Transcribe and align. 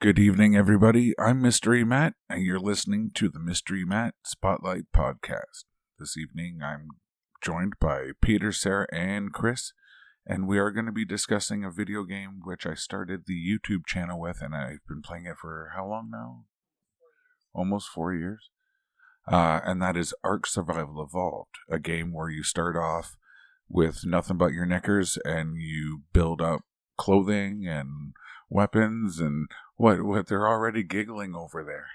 Good 0.00 0.18
evening, 0.18 0.56
everybody. 0.56 1.12
I'm 1.18 1.42
Mystery 1.42 1.84
Matt, 1.84 2.14
and 2.30 2.42
you're 2.42 2.58
listening 2.58 3.10
to 3.16 3.28
the 3.28 3.38
Mystery 3.38 3.84
Matt 3.84 4.14
Spotlight 4.24 4.84
Podcast. 4.96 5.64
This 5.98 6.16
evening, 6.16 6.60
I'm 6.64 6.88
joined 7.44 7.74
by 7.78 8.12
Peter, 8.22 8.50
Sarah, 8.50 8.86
and 8.90 9.30
Chris, 9.30 9.74
and 10.26 10.48
we 10.48 10.58
are 10.58 10.70
going 10.70 10.86
to 10.86 10.90
be 10.90 11.04
discussing 11.04 11.64
a 11.64 11.70
video 11.70 12.04
game 12.04 12.40
which 12.42 12.64
I 12.64 12.72
started 12.72 13.24
the 13.26 13.34
YouTube 13.34 13.84
channel 13.84 14.18
with, 14.18 14.40
and 14.40 14.54
I've 14.54 14.86
been 14.88 15.02
playing 15.02 15.26
it 15.26 15.36
for 15.36 15.72
how 15.76 15.86
long 15.86 16.08
now? 16.10 16.44
Almost 17.52 17.90
four 17.90 18.14
years. 18.14 18.48
Uh, 19.30 19.60
and 19.66 19.82
that 19.82 19.98
is 19.98 20.14
Ark 20.24 20.46
Survival 20.46 21.02
Evolved, 21.02 21.58
a 21.70 21.78
game 21.78 22.14
where 22.14 22.30
you 22.30 22.42
start 22.42 22.74
off 22.74 23.18
with 23.68 24.06
nothing 24.06 24.38
but 24.38 24.54
your 24.54 24.64
knickers 24.64 25.18
and 25.26 25.56
you 25.58 26.04
build 26.14 26.40
up 26.40 26.62
clothing 26.96 27.66
and 27.68 28.14
weapons 28.50 29.20
and 29.20 29.48
what 29.80 30.02
what 30.02 30.26
they're 30.26 30.46
already 30.46 30.82
giggling 30.82 31.34
over 31.34 31.64
there. 31.64 31.86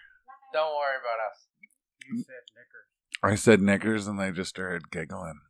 Don't 0.51 0.73
worry 0.75 0.97
about 0.99 1.31
us. 1.31 1.45
You 2.09 2.17
said 2.17 2.41
knickers. 2.55 2.87
I 3.23 3.35
said 3.35 3.61
knickers 3.61 4.07
and 4.07 4.19
they 4.19 4.31
just 4.31 4.49
started 4.49 4.89
giggling. 4.89 5.41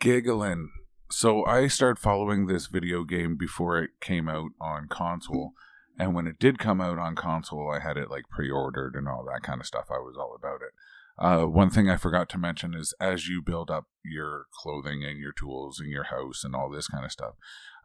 Giggling. 0.00 0.70
So 1.08 1.44
I 1.46 1.68
started 1.68 2.00
following 2.00 2.46
this 2.46 2.66
video 2.66 3.04
game 3.04 3.36
before 3.36 3.78
it 3.80 3.90
came 4.00 4.28
out 4.28 4.50
on 4.60 4.88
console. 4.88 5.52
And 6.00 6.14
when 6.14 6.26
it 6.26 6.40
did 6.40 6.58
come 6.58 6.80
out 6.80 6.98
on 6.98 7.14
console, 7.14 7.70
I 7.70 7.78
had 7.78 7.96
it 7.96 8.10
like 8.10 8.28
pre 8.28 8.50
ordered 8.50 8.96
and 8.96 9.06
all 9.06 9.24
that 9.24 9.42
kind 9.44 9.60
of 9.60 9.66
stuff. 9.66 9.86
I 9.88 9.98
was 9.98 10.16
all 10.18 10.36
about 10.36 10.62
it. 10.62 10.72
Uh, 11.18 11.46
one 11.46 11.70
thing 11.70 11.88
I 11.88 11.96
forgot 11.96 12.28
to 12.30 12.38
mention 12.38 12.74
is 12.74 12.92
as 13.00 13.28
you 13.28 13.40
build 13.40 13.70
up 13.70 13.86
your 14.04 14.46
clothing 14.52 15.04
and 15.04 15.18
your 15.18 15.32
tools 15.32 15.78
and 15.78 15.90
your 15.90 16.04
house 16.04 16.42
and 16.44 16.56
all 16.56 16.68
this 16.68 16.88
kind 16.88 17.04
of 17.04 17.12
stuff, 17.12 17.34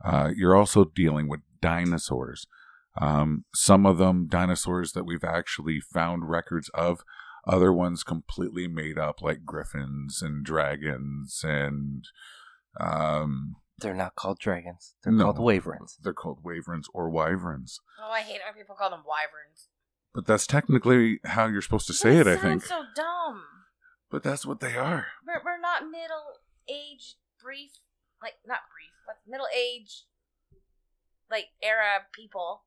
uh, 0.04 0.32
you're 0.36 0.56
also 0.56 0.86
dealing 0.86 1.30
with 1.30 1.42
dinosaurs. 1.62 2.48
Um, 3.00 3.46
some 3.54 3.86
of 3.86 3.98
them 3.98 4.28
dinosaurs 4.28 4.92
that 4.94 5.06
we've 5.06 5.24
actually 5.24 5.80
found 5.80 6.30
records 6.30 6.70
of, 6.74 7.04
other 7.48 7.72
ones 7.74 8.04
completely 8.04 8.68
made 8.68 8.98
up, 9.00 9.22
like 9.22 9.46
griffins 9.46 10.22
and 10.22 10.44
dragons, 10.46 11.42
and 11.44 12.06
um, 12.80 13.56
They're 13.80 13.94
not 13.96 14.16
called 14.16 14.40
dragons. 14.40 14.94
They're 15.04 15.14
No. 15.14 15.26
called 15.26 15.40
waverns. 15.40 15.98
they're 16.04 16.14
called 16.14 16.44
wyverns 16.44 16.88
or 16.94 17.10
wyverns. 17.10 17.80
Oh, 18.00 18.12
I 18.12 18.22
hate 18.22 18.36
it 18.36 18.42
when 18.46 18.54
people 18.62 18.76
call 18.76 18.90
them 18.92 19.04
wyverns. 19.08 19.70
But 20.14 20.28
that's 20.28 20.46
technically 20.46 21.20
how 21.24 21.48
you're 21.48 21.62
supposed 21.62 21.88
to 21.88 21.94
say 21.94 22.18
it, 22.18 22.28
I 22.28 22.36
think. 22.36 22.64
so 22.66 22.84
dumb. 22.96 23.44
But 24.12 24.24
that's 24.24 24.46
what 24.46 24.60
they 24.60 24.76
are. 24.76 25.08
We're, 25.26 25.42
we're 25.44 25.60
not 25.62 25.84
middle 25.90 26.36
aged, 26.70 27.16
brief, 27.42 27.72
like 28.22 28.34
not 28.46 28.60
brief, 28.72 28.92
but 29.08 29.16
middle 29.26 29.48
aged, 29.58 30.04
like 31.30 31.46
era 31.64 32.02
people. 32.14 32.64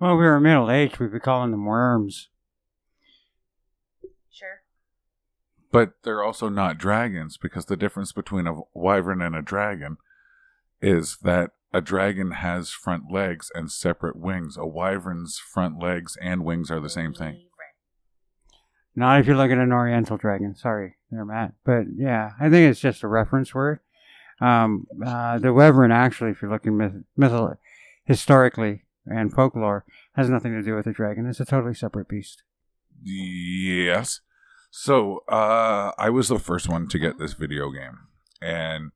Well, 0.00 0.16
we 0.16 0.24
were 0.24 0.40
middle 0.40 0.70
aged. 0.70 0.98
We'd 0.98 1.12
be 1.12 1.20
calling 1.20 1.50
them 1.50 1.66
worms. 1.66 2.30
Sure. 4.32 4.62
But 5.70 5.92
they're 6.02 6.24
also 6.24 6.48
not 6.48 6.78
dragons 6.78 7.36
because 7.36 7.66
the 7.66 7.76
difference 7.76 8.12
between 8.12 8.46
a 8.46 8.60
wyvern 8.72 9.20
and 9.20 9.36
a 9.36 9.42
dragon 9.42 9.98
is 10.80 11.18
that 11.22 11.50
a 11.72 11.82
dragon 11.82 12.30
has 12.32 12.70
front 12.70 13.12
legs 13.12 13.50
and 13.54 13.70
separate 13.70 14.16
wings. 14.16 14.56
A 14.56 14.66
wyvern's 14.66 15.38
front 15.38 15.78
legs 15.78 16.16
and 16.22 16.44
wings 16.44 16.70
are 16.70 16.80
the 16.80 16.88
same 16.88 17.12
thing. 17.12 17.44
Not 18.96 19.20
if 19.20 19.28
you 19.28 19.36
look 19.36 19.50
at 19.50 19.58
an 19.58 19.72
Oriental 19.72 20.16
dragon. 20.16 20.56
Sorry, 20.56 20.96
there, 21.10 21.24
Matt. 21.24 21.52
But 21.64 21.84
yeah, 21.94 22.32
I 22.40 22.50
think 22.50 22.70
it's 22.70 22.80
just 22.80 23.02
a 23.04 23.08
reference 23.08 23.54
word. 23.54 23.80
Um, 24.40 24.86
uh, 25.04 25.38
the 25.38 25.52
wyvern, 25.52 25.92
actually, 25.92 26.30
if 26.30 26.42
you're 26.42 26.50
looking 26.50 26.76
myth- 26.76 27.04
mythol- 27.16 27.58
historically 28.04 28.84
and 29.10 29.32
folklore, 29.32 29.84
has 30.14 30.30
nothing 30.30 30.52
to 30.52 30.62
do 30.62 30.74
with 30.74 30.84
the 30.84 30.92
dragon. 30.92 31.26
It's 31.26 31.40
a 31.40 31.44
totally 31.44 31.74
separate 31.74 32.08
beast. 32.08 32.42
Yes. 33.02 34.20
So, 34.70 35.24
uh, 35.28 35.92
I 35.98 36.10
was 36.10 36.28
the 36.28 36.38
first 36.38 36.68
one 36.68 36.88
to 36.88 36.98
get 36.98 37.18
this 37.18 37.32
video 37.32 37.70
game. 37.70 37.98
And 38.40 38.92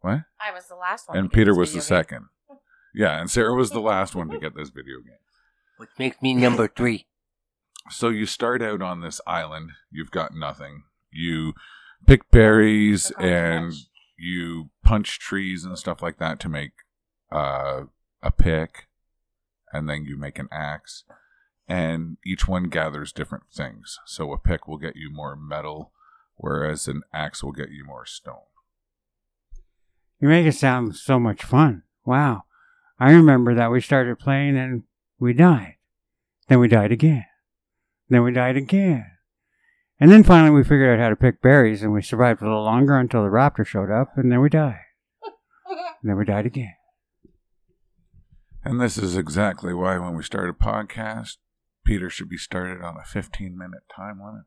what? 0.00 0.22
I 0.40 0.52
was 0.52 0.68
the 0.68 0.76
last 0.76 1.08
one. 1.08 1.18
And 1.18 1.30
to 1.30 1.34
get 1.34 1.38
Peter 1.38 1.52
this 1.52 1.58
was 1.58 1.72
the 1.72 1.80
video 1.80 1.82
game. 1.82 2.04
second. 2.04 2.24
Yeah, 2.94 3.20
and 3.20 3.30
Sarah 3.30 3.54
was 3.54 3.72
the 3.72 3.80
last 3.80 4.14
one 4.14 4.30
to 4.30 4.38
get 4.38 4.56
this 4.56 4.70
video 4.70 5.00
game. 5.00 5.18
Which 5.76 5.90
makes 5.98 6.22
me 6.22 6.32
number 6.32 6.66
three. 6.76 7.06
So 7.90 8.08
you 8.08 8.24
start 8.24 8.62
out 8.62 8.80
on 8.80 9.02
this 9.02 9.20
island. 9.26 9.72
You've 9.90 10.10
got 10.10 10.34
nothing. 10.34 10.84
You 11.10 11.52
pick 12.06 12.30
berries 12.30 13.10
Look 13.10 13.18
on 13.18 13.26
the 13.26 13.32
and 13.34 13.72
you 14.16 14.70
punch 14.82 15.18
trees 15.18 15.64
and 15.64 15.78
stuff 15.78 16.00
like 16.00 16.18
that 16.18 16.40
to 16.40 16.48
make 16.48 16.72
uh, 17.30 17.82
a 18.22 18.30
pick, 18.30 18.85
and 19.72 19.88
then 19.88 20.04
you 20.04 20.16
make 20.16 20.38
an 20.38 20.48
axe. 20.50 21.04
And 21.68 22.16
each 22.24 22.46
one 22.46 22.64
gathers 22.64 23.12
different 23.12 23.44
things. 23.52 23.98
So 24.06 24.32
a 24.32 24.38
pick 24.38 24.68
will 24.68 24.78
get 24.78 24.96
you 24.96 25.10
more 25.10 25.36
metal, 25.36 25.92
whereas 26.36 26.86
an 26.86 27.02
axe 27.12 27.42
will 27.42 27.52
get 27.52 27.70
you 27.70 27.84
more 27.84 28.06
stone. 28.06 28.46
You 30.20 30.28
make 30.28 30.46
it 30.46 30.52
sound 30.52 30.96
so 30.96 31.18
much 31.18 31.42
fun. 31.42 31.82
Wow. 32.04 32.44
I 32.98 33.10
remember 33.10 33.54
that 33.54 33.70
we 33.70 33.80
started 33.80 34.18
playing 34.18 34.56
and 34.56 34.84
we 35.18 35.32
died. 35.32 35.74
Then 36.48 36.60
we 36.60 36.68
died 36.68 36.92
again. 36.92 37.26
Then 38.08 38.22
we 38.22 38.32
died 38.32 38.56
again. 38.56 39.10
And 39.98 40.10
then 40.10 40.22
finally 40.22 40.50
we 40.50 40.62
figured 40.62 40.98
out 40.98 41.02
how 41.02 41.08
to 41.08 41.16
pick 41.16 41.42
berries 41.42 41.82
and 41.82 41.92
we 41.92 42.00
survived 42.00 42.40
a 42.40 42.44
little 42.44 42.62
longer 42.62 42.96
until 42.96 43.22
the 43.22 43.28
raptor 43.28 43.66
showed 43.66 43.90
up 43.90 44.16
and 44.16 44.30
then 44.30 44.40
we 44.40 44.48
died. 44.48 44.80
And 45.22 45.32
then 46.04 46.16
we 46.16 46.24
died 46.24 46.46
again. 46.46 46.75
And 48.66 48.80
this 48.80 48.98
is 48.98 49.16
exactly 49.16 49.72
why 49.72 49.96
when 49.98 50.16
we 50.16 50.22
start 50.24 50.50
a 50.50 50.52
podcast, 50.52 51.36
Peter 51.84 52.10
should 52.10 52.28
be 52.28 52.36
started 52.36 52.82
on 52.82 52.96
a 52.96 53.04
15 53.04 53.56
minute 53.56 53.84
time 53.94 54.18
limit 54.18 54.44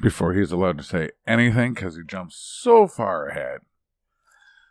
before 0.00 0.34
he's 0.34 0.52
allowed 0.52 0.78
to 0.78 0.84
say 0.84 1.10
anything 1.26 1.74
because 1.74 1.96
he 1.96 2.02
jumps 2.06 2.36
so 2.36 2.86
far 2.86 3.26
ahead. 3.26 3.60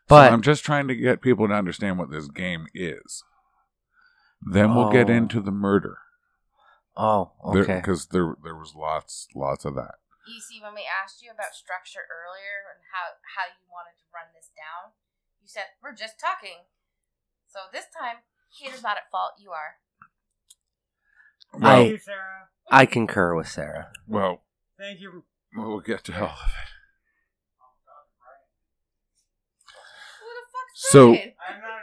But 0.08 0.30
so 0.30 0.34
I'm 0.34 0.42
just 0.42 0.64
trying 0.64 0.88
to 0.88 0.96
get 0.96 1.22
people 1.22 1.48
to 1.48 1.54
understand 1.54 2.00
what 2.00 2.10
this 2.10 2.30
game 2.30 2.68
is. 2.74 3.24
Then 4.42 4.74
we'll 4.74 4.90
get 4.90 5.10
Oh. 5.10 5.14
into 5.14 5.42
the 5.42 5.52
murder 5.52 5.98
oh, 6.96 7.34
okay. 7.44 7.76
because 7.76 8.08
there, 8.08 8.36
there 8.42 8.56
was 8.56 8.74
lots 8.76 9.28
lots 9.36 9.66
of 9.66 9.76
that. 9.76 9.96
You 10.26 10.40
see, 10.40 10.62
when 10.64 10.74
we 10.74 10.88
asked 10.88 11.22
you 11.22 11.32
about 11.32 11.52
structure 11.54 12.08
earlier 12.08 12.72
and 12.72 12.80
how 12.96 13.20
how 13.36 13.52
you 13.52 13.68
wanted 13.68 14.00
to 14.00 14.08
run 14.16 14.32
this 14.34 14.50
down, 14.56 14.96
you 15.44 15.48
said 15.52 15.76
we're 15.84 15.94
just 15.94 16.16
talking. 16.16 16.64
So 17.52 17.68
this 17.74 17.86
time, 17.92 18.24
Peter's 18.58 18.84
not 18.84 18.98
at 18.98 19.10
fault. 19.12 19.34
You 19.40 19.52
are. 19.52 19.76
Well, 21.60 21.72
I- 21.82 21.84
you, 21.86 21.98
Sarah. 21.98 22.48
I 22.72 22.86
concur 22.86 23.34
with 23.36 23.48
Sarah. 23.48 23.92
well, 24.08 24.44
Thank 24.78 25.00
you. 25.02 25.24
we'll 25.56 25.80
get 25.80 26.04
to 26.06 26.14
all 26.16 26.26
of 26.26 26.32
it. 26.32 26.70
Who 30.20 30.26
the 30.28 30.46
fuck's 30.52 30.92
So- 30.92 31.08
Brian? 31.12 31.34
I'm 31.50 31.62
not 31.62 31.82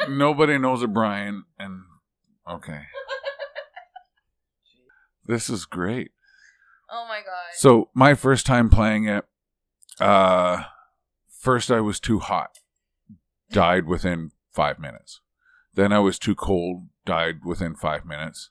a 0.00 0.06
clue. 0.06 0.16
Nobody 0.18 0.58
knows 0.58 0.82
a 0.82 0.88
Brian, 0.88 1.44
and 1.58 1.82
okay, 2.48 2.82
this 5.26 5.48
is 5.50 5.64
great. 5.64 6.12
oh 6.90 7.06
my 7.08 7.20
god. 7.20 7.54
So 7.54 7.90
my 7.94 8.14
first 8.14 8.46
time 8.46 8.68
playing 8.70 9.04
it, 9.08 9.24
uh, 10.00 10.64
first 11.28 11.70
I 11.70 11.80
was 11.80 11.98
too 12.00 12.18
hot, 12.18 12.58
died 13.50 13.86
within 13.86 14.32
five 14.52 14.78
minutes. 14.78 15.20
Then 15.74 15.92
I 15.92 15.98
was 16.00 16.18
too 16.18 16.34
cold, 16.34 16.88
died 17.04 17.44
within 17.44 17.74
five 17.74 18.04
minutes. 18.04 18.50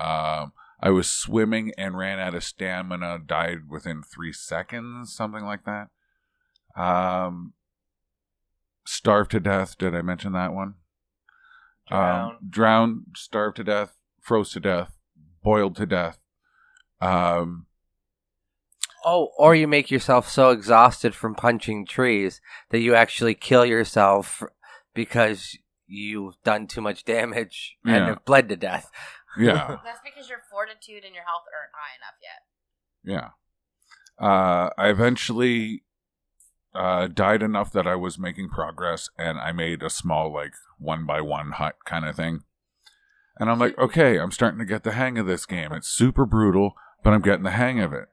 Um, 0.00 0.52
I 0.80 0.90
was 0.90 1.08
swimming 1.08 1.72
and 1.78 1.96
ran 1.96 2.18
out 2.18 2.34
of 2.34 2.44
stamina, 2.44 3.20
died 3.24 3.68
within 3.68 4.02
three 4.02 4.32
seconds, 4.32 5.14
something 5.14 5.44
like 5.44 5.64
that. 5.64 5.88
Um, 6.80 7.52
starved 8.86 9.30
to 9.32 9.40
death. 9.40 9.78
Did 9.78 9.94
I 9.94 10.02
mention 10.02 10.32
that 10.32 10.52
one? 10.52 10.74
Um, 11.90 12.38
drowned, 12.48 13.04
starved 13.16 13.56
to 13.58 13.64
death, 13.64 13.94
froze 14.20 14.50
to 14.52 14.60
death, 14.60 14.98
boiled 15.42 15.76
to 15.76 15.86
death. 15.86 16.18
Um, 17.00 17.66
Oh, 19.06 19.32
or 19.36 19.54
you 19.54 19.68
make 19.68 19.90
yourself 19.90 20.30
so 20.30 20.48
exhausted 20.48 21.14
from 21.14 21.34
punching 21.34 21.84
trees 21.84 22.40
that 22.70 22.78
you 22.78 22.94
actually 22.94 23.34
kill 23.34 23.66
yourself 23.66 24.42
because 24.94 25.58
you've 25.86 26.36
done 26.44 26.66
too 26.66 26.80
much 26.80 27.04
damage 27.04 27.76
and 27.84 27.94
Yeah. 27.94 28.06
have 28.06 28.24
bled 28.24 28.48
to 28.48 28.56
death. 28.56 28.90
yeah. 29.38 29.76
That's 29.84 30.00
because 30.04 30.28
your 30.28 30.38
fortitude 30.50 31.04
and 31.04 31.14
your 31.14 31.24
health 31.24 31.44
aren't 31.54 31.72
high 31.74 31.94
enough 31.98 32.16
yet. 32.22 32.42
Yeah. 34.20 34.26
Uh, 34.26 34.70
I 34.78 34.88
eventually 34.88 35.82
uh, 36.74 37.08
died 37.08 37.42
enough 37.42 37.70
that 37.72 37.86
I 37.86 37.94
was 37.96 38.18
making 38.18 38.48
progress, 38.48 39.08
and 39.18 39.38
I 39.38 39.52
made 39.52 39.82
a 39.82 39.90
small, 39.90 40.32
like, 40.32 40.54
one 40.78 41.04
by 41.06 41.20
one 41.20 41.52
hut 41.52 41.76
kind 41.84 42.04
of 42.04 42.16
thing. 42.16 42.40
And 43.38 43.50
I'm 43.50 43.58
like, 43.58 43.76
okay, 43.78 44.18
I'm 44.18 44.30
starting 44.32 44.58
to 44.60 44.64
get 44.64 44.82
the 44.84 44.92
hang 44.92 45.18
of 45.18 45.26
this 45.26 45.46
game. 45.46 45.72
It's 45.72 45.88
super 45.88 46.24
brutal, 46.26 46.74
but 47.02 47.12
I'm 47.12 47.20
getting 47.22 47.44
the 47.44 47.50
hang 47.50 47.80
of 47.80 47.92
it. 47.92 48.06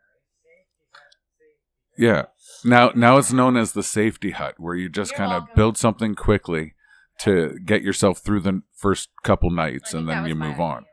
Yeah. 1.97 2.25
Now, 2.63 2.91
now 2.95 3.17
it's 3.17 3.33
known 3.33 3.57
as 3.57 3.73
the 3.73 3.83
safety 3.83 4.31
hut, 4.31 4.55
where 4.57 4.75
you 4.75 4.89
just 4.89 5.11
You're 5.11 5.17
kind 5.17 5.31
of 5.33 5.41
welcome. 5.43 5.55
build 5.55 5.77
something 5.77 6.15
quickly 6.15 6.73
to 7.19 7.57
get 7.65 7.81
yourself 7.83 8.19
through 8.19 8.39
the 8.41 8.61
first 8.75 9.09
couple 9.23 9.51
nights 9.51 9.93
I 9.93 9.99
and 9.99 10.07
think 10.07 10.15
then 10.15 10.23
that 10.23 10.29
you 10.29 10.35
was 10.35 10.47
move 10.49 10.59
on. 10.59 10.85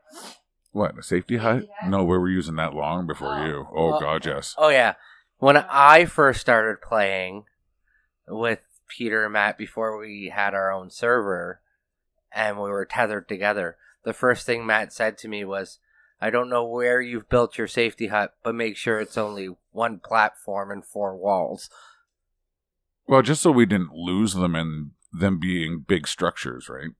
What, 0.71 0.97
a 0.97 1.03
safety 1.03 1.37
hut? 1.37 1.61
Safety 1.61 1.71
hut? 1.81 1.89
No, 1.89 2.03
we 2.03 2.17
were 2.17 2.29
using 2.29 2.55
that 2.57 2.73
long 2.75 3.07
before 3.07 3.39
Oh. 3.39 3.45
you. 3.45 3.67
Oh, 3.73 3.89
Well- 3.91 3.99
God, 3.99 4.25
yes. 4.25 4.53
Oh 4.57 4.69
yeah, 4.69 4.93
when 5.37 5.57
I 5.57 6.05
first 6.05 6.41
started 6.41 6.81
playing 6.81 7.45
with 8.27 8.59
Peter 8.87 9.23
and 9.25 9.33
Matt 9.33 9.57
before 9.57 9.97
we 9.97 10.29
had 10.33 10.53
our 10.53 10.71
own 10.71 10.89
server 10.89 11.61
and 12.31 12.57
we 12.57 12.69
were 12.69 12.85
tethered 12.85 13.27
together, 13.27 13.77
the 14.03 14.13
first 14.13 14.45
thing 14.45 14.65
Matt 14.65 14.93
said 14.93 15.17
to 15.19 15.27
me 15.27 15.43
was, 15.43 15.79
"I 16.21 16.29
don't 16.29 16.49
know 16.49 16.63
where 16.65 17.01
you've 17.01 17.29
built 17.29 17.57
your 17.57 17.67
safety 17.67 18.07
hut, 18.07 18.35
but 18.43 18.53
make 18.55 18.77
sure 18.77 18.99
it's 18.99 19.17
only 19.17 19.55
one 19.71 19.99
platform 19.99 20.71
and 20.71 20.85
four 20.85 21.15
walls." 21.15 21.69
Well, 23.07 23.21
just 23.21 23.41
so 23.41 23.51
we 23.51 23.65
didn't 23.65 23.93
lose 23.93 24.33
them 24.33 24.55
and 24.55 24.91
them 25.11 25.39
being 25.39 25.83
big 25.87 26.07
structures, 26.07 26.69
right? 26.69 26.91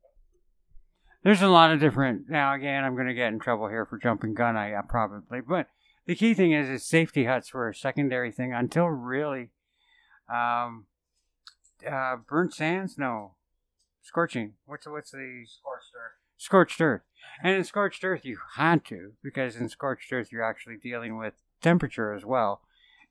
There's 1.24 1.42
a 1.42 1.48
lot 1.48 1.71
of 1.71 1.80
different. 1.80 2.30
Now, 2.30 2.54
again, 2.54 2.83
I'm 2.83 2.95
going 2.95 3.07
to 3.07 3.13
get 3.13 3.33
in 3.33 3.39
trouble 3.39 3.68
here 3.68 3.86
for 3.86 3.98
jumping 3.98 4.33
gun. 4.33 4.56
I 4.56 4.74
uh, 4.74 4.81
probably, 4.83 5.42
but 5.42 5.68
the 6.06 6.16
key 6.16 6.33
thing 6.33 6.54
is, 6.54 6.69
is 6.69 6.86
safety 6.86 7.25
huts 7.25 7.54
were 7.54 7.69
a 7.69 7.75
secondary 7.75 8.31
thing 8.31 8.54
until 8.54 8.88
really, 8.88 9.51
um, 10.33 10.86
uh, 11.88 12.16
burnt 12.27 12.54
sands. 12.54 12.98
No, 12.98 13.36
scorching. 14.01 14.54
What's 14.66 14.88
what's 14.88 15.12
the 15.12 15.45
Scorched 15.45 15.94
earth. 15.95 16.12
scorched 16.38 16.81
earth? 16.81 17.01
And 17.44 17.56
in 17.56 17.63
scorched 17.63 18.04
earth, 18.04 18.25
you 18.25 18.39
had 18.56 18.86
to 18.86 19.12
because 19.21 19.57
in 19.57 19.69
scorched 19.69 20.12
earth, 20.12 20.31
you're 20.31 20.44
actually 20.44 20.77
dealing 20.77 21.18
with 21.18 21.33
temperature 21.61 22.13
as 22.13 22.25
well, 22.25 22.61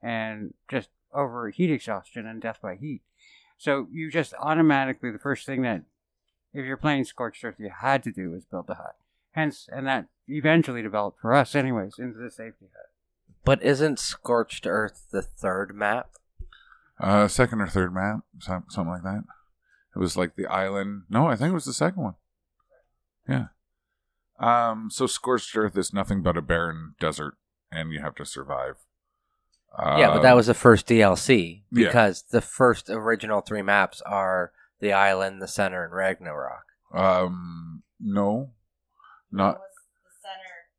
and 0.02 0.54
just 0.70 0.88
over 1.12 1.50
heat 1.50 1.70
exhaustion 1.70 2.26
and 2.26 2.40
death 2.40 2.58
by 2.62 2.76
heat. 2.76 3.02
So 3.56 3.88
you 3.90 4.10
just 4.10 4.34
automatically 4.38 5.10
the 5.10 5.18
first 5.18 5.46
thing 5.46 5.62
that 5.62 5.82
if 6.52 6.64
you're 6.64 6.76
playing 6.76 7.04
scorched 7.04 7.44
earth 7.44 7.56
you 7.58 7.70
had 7.80 8.02
to 8.04 8.12
do 8.12 8.30
was 8.30 8.44
build 8.44 8.70
a 8.70 8.74
hut. 8.74 8.96
Hence, 9.32 9.68
and 9.70 9.86
that 9.86 10.06
eventually 10.26 10.82
developed 10.82 11.20
for 11.20 11.34
us, 11.34 11.54
anyways, 11.54 11.94
into 11.98 12.18
the 12.18 12.30
safety 12.30 12.66
hut. 12.74 12.90
But 13.44 13.62
isn't 13.62 13.98
Scorched 13.98 14.66
Earth 14.66 15.06
the 15.10 15.22
third 15.22 15.74
map? 15.74 16.10
Uh, 17.00 17.28
second 17.28 17.60
or 17.60 17.68
third 17.68 17.94
map, 17.94 18.20
something 18.40 18.88
like 18.88 19.04
that. 19.04 19.22
It 19.94 19.98
was 19.98 20.16
like 20.16 20.36
the 20.36 20.46
island. 20.46 21.02
No, 21.08 21.28
I 21.28 21.36
think 21.36 21.50
it 21.50 21.54
was 21.54 21.64
the 21.64 21.72
second 21.72 22.02
one. 22.02 22.14
Yeah. 23.28 23.46
Um. 24.40 24.90
So 24.90 25.06
scorched 25.06 25.56
earth 25.56 25.76
is 25.76 25.92
nothing 25.92 26.22
but 26.22 26.36
a 26.36 26.42
barren 26.42 26.94
desert, 27.00 27.34
and 27.70 27.92
you 27.92 28.00
have 28.00 28.14
to 28.16 28.24
survive. 28.24 28.76
Uh, 29.76 29.96
yeah, 29.98 30.08
but 30.08 30.22
that 30.22 30.34
was 30.34 30.46
the 30.46 30.54
first 30.54 30.86
DLC 30.86 31.62
yeah. 31.70 31.86
because 31.86 32.24
the 32.30 32.40
first 32.40 32.88
original 32.88 33.40
three 33.40 33.62
maps 33.62 34.00
are 34.06 34.52
the 34.80 34.92
island, 34.92 35.42
the 35.42 35.48
center, 35.48 35.84
and 35.84 35.92
Ragnarok. 35.92 36.64
Um. 36.94 37.82
No, 38.00 38.52
not. 39.30 39.58
was 39.58 39.74
the 40.04 40.14
center 40.22 40.70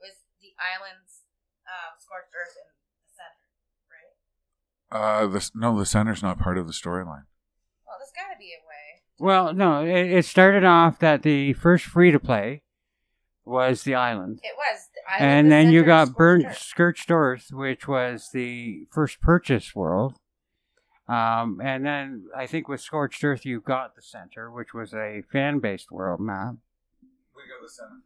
was 0.00 0.12
the 0.40 0.54
islands, 0.56 1.22
um, 1.66 1.98
scorched 1.98 2.30
earth, 2.32 2.54
and 2.56 2.70
the 3.02 3.12
center, 3.12 5.02
right? 5.02 5.24
Uh. 5.24 5.26
This 5.26 5.50
no. 5.54 5.78
The 5.78 5.86
center's 5.86 6.22
not 6.22 6.38
part 6.38 6.56
of 6.56 6.66
the 6.66 6.72
storyline. 6.72 7.26
Well, 7.84 7.98
there's 7.98 8.14
got 8.16 8.32
to 8.32 8.38
be 8.38 8.52
a 8.54 8.62
way. 8.66 9.02
Well, 9.18 9.52
no, 9.52 9.84
it, 9.84 10.18
it 10.18 10.24
started 10.24 10.64
off 10.64 10.98
that 11.00 11.22
the 11.22 11.52
first 11.52 11.84
free 11.84 12.10
to 12.10 12.18
play 12.18 12.62
was 13.44 13.82
the 13.82 13.94
island. 13.94 14.40
It 14.42 14.54
was. 14.56 14.88
The 15.06 15.12
island, 15.14 15.30
and 15.38 15.52
then 15.52 15.70
you 15.70 15.84
got 15.84 16.08
scorched 16.08 16.18
burnt 16.18 16.46
earth. 16.46 16.58
scorched 16.58 17.10
earth 17.10 17.46
which 17.52 17.86
was 17.88 18.30
the 18.32 18.86
first 18.90 19.20
purchase 19.20 19.74
world 19.74 20.14
um, 21.08 21.60
and 21.62 21.84
then 21.84 22.26
i 22.36 22.46
think 22.46 22.66
with 22.68 22.80
scorched 22.80 23.22
earth 23.22 23.44
you 23.44 23.60
got 23.60 23.94
the 23.94 24.02
center 24.02 24.50
which 24.50 24.72
was 24.72 24.94
a 24.94 25.22
fan-based 25.30 25.90
world 25.90 26.20
map 26.20 26.54
We 27.36 27.42
got 27.42 27.62
the 27.62 27.68
center. 27.68 28.00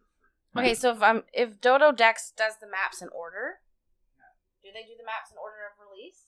Okay, 0.56 0.74
so 0.74 0.90
if 0.92 1.02
um 1.02 1.22
if 1.32 1.60
Dododex 1.60 2.34
does 2.36 2.54
the 2.60 2.66
maps 2.66 3.00
in 3.00 3.08
order, 3.10 3.60
do 4.62 4.70
they 4.74 4.82
do 4.82 4.96
the 4.98 5.04
maps 5.04 5.30
in 5.30 5.36
order 5.38 5.58
of 5.68 5.78
release? 5.78 6.24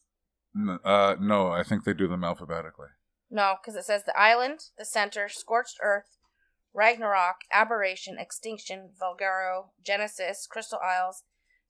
N- 0.54 0.78
Uh. 0.84 1.16
No, 1.20 1.50
I 1.50 1.62
think 1.64 1.82
they 1.84 1.94
do 1.94 2.06
them 2.06 2.22
alphabetically. 2.22 2.88
No, 3.30 3.56
because 3.60 3.74
it 3.76 3.84
says 3.84 4.04
the 4.04 4.16
island, 4.16 4.66
the 4.78 4.84
center, 4.84 5.28
scorched 5.28 5.78
earth, 5.82 6.18
Ragnarok, 6.72 7.36
aberration, 7.52 8.16
extinction, 8.18 8.90
Valguero, 9.00 9.66
Genesis, 9.84 10.46
Crystal 10.50 10.78
Isles, 10.84 11.24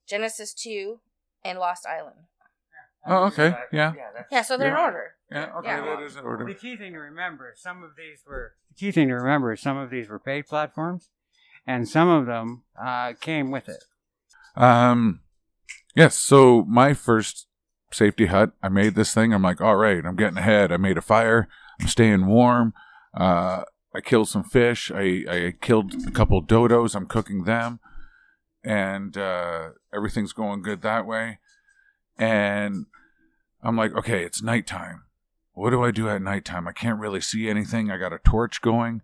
Genesis 0.07 0.53
two, 0.53 0.99
and 1.43 1.57
Lost 1.59 1.85
Island. 1.87 2.17
Oh, 3.07 3.25
okay. 3.25 3.55
Yeah. 3.71 3.93
Yeah, 4.31 4.43
so 4.43 4.57
they're 4.57 4.69
in 4.69 4.77
order. 4.79 5.15
Yeah. 5.31 5.51
Okay. 5.57 5.67
Yeah. 5.69 5.81
That 5.81 6.03
is 6.03 6.15
in 6.15 6.23
order. 6.23 6.45
the 6.45 6.53
key 6.53 6.77
thing 6.77 6.93
to 6.93 6.99
remember 6.99 7.51
is 7.51 7.61
some 7.61 7.81
of 7.83 7.91
these 7.97 8.19
were 8.27 8.53
the 8.69 8.75
key 8.75 8.91
thing 8.91 9.07
to 9.07 9.15
remember 9.15 9.51
is 9.53 9.59
some 9.59 9.77
of 9.77 9.89
these 9.89 10.07
were 10.07 10.19
paid 10.19 10.45
platforms 10.45 11.09
and 11.65 11.89
some 11.89 12.07
of 12.09 12.27
them 12.27 12.63
uh, 12.79 13.13
came 13.19 13.49
with 13.49 13.67
it 13.69 13.83
Um, 14.55 15.21
yes. 15.95 16.15
So 16.15 16.63
my 16.65 16.93
first 16.93 17.47
safety 17.91 18.27
hut, 18.27 18.51
I 18.61 18.69
made 18.69 18.93
this 18.95 19.13
thing. 19.15 19.33
I'm 19.33 19.41
like, 19.41 19.61
all 19.61 19.77
right, 19.77 20.05
I'm 20.05 20.15
getting 20.15 20.37
ahead. 20.37 20.71
I 20.71 20.77
made 20.77 20.97
a 20.97 21.01
fire. 21.01 21.47
I'm 21.79 21.87
staying 21.87 22.27
warm. 22.27 22.73
Uh, 23.15 23.63
I 23.93 24.01
killed 24.01 24.29
some 24.29 24.43
fish. 24.43 24.91
I, 24.93 25.25
I 25.29 25.53
killed 25.59 25.93
a 26.07 26.11
couple 26.11 26.41
dodos. 26.43 26.95
I'm 26.95 27.05
cooking 27.05 27.43
them, 27.43 27.79
and 28.63 29.17
uh, 29.17 29.69
everything's 29.93 30.33
going 30.33 30.61
good 30.61 30.81
that 30.81 31.05
way. 31.05 31.39
And 32.17 32.85
I'm 33.61 33.75
like, 33.75 33.93
okay, 33.95 34.23
it's 34.23 34.41
nighttime. 34.41 35.03
What 35.53 35.71
do 35.71 35.83
I 35.83 35.91
do 35.91 36.07
at 36.07 36.21
nighttime? 36.21 36.67
I 36.67 36.71
can't 36.71 36.99
really 36.99 37.21
see 37.21 37.49
anything. 37.49 37.91
I 37.91 37.97
got 37.97 38.13
a 38.13 38.19
torch 38.19 38.61
going. 38.61 39.01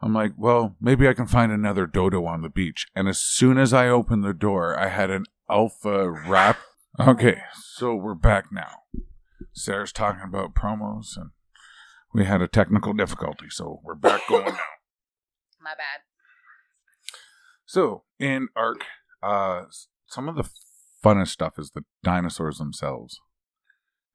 I'm 0.00 0.12
like, 0.12 0.32
well, 0.36 0.76
maybe 0.80 1.08
I 1.08 1.14
can 1.14 1.26
find 1.26 1.50
another 1.50 1.86
dodo 1.86 2.26
on 2.26 2.42
the 2.42 2.50
beach. 2.50 2.86
And 2.94 3.08
as 3.08 3.18
soon 3.18 3.58
as 3.58 3.72
I 3.72 3.88
opened 3.88 4.22
the 4.22 4.34
door, 4.34 4.78
I 4.78 4.88
had 4.88 5.10
an 5.10 5.24
alpha 5.50 6.10
wrap. 6.10 6.58
Okay, 7.00 7.40
so 7.54 7.94
we're 7.94 8.14
back 8.14 8.52
now. 8.52 8.82
Sarah's 9.52 9.92
talking 9.92 10.22
about 10.22 10.54
promos, 10.54 11.16
and 11.16 11.30
we 12.14 12.24
had 12.24 12.40
a 12.40 12.48
technical 12.48 12.92
difficulty, 12.92 13.46
so 13.50 13.80
we're 13.82 13.96
back 13.96 14.22
going 14.28 14.46
now. 14.46 14.58
My 15.60 15.74
bad. 15.76 16.02
So 17.66 18.04
in 18.20 18.48
Ark, 18.54 18.84
uh, 19.22 19.64
some 20.06 20.28
of 20.28 20.36
the 20.36 20.48
funnest 21.04 21.28
stuff 21.28 21.54
is 21.58 21.72
the 21.72 21.84
dinosaurs 22.04 22.58
themselves. 22.58 23.20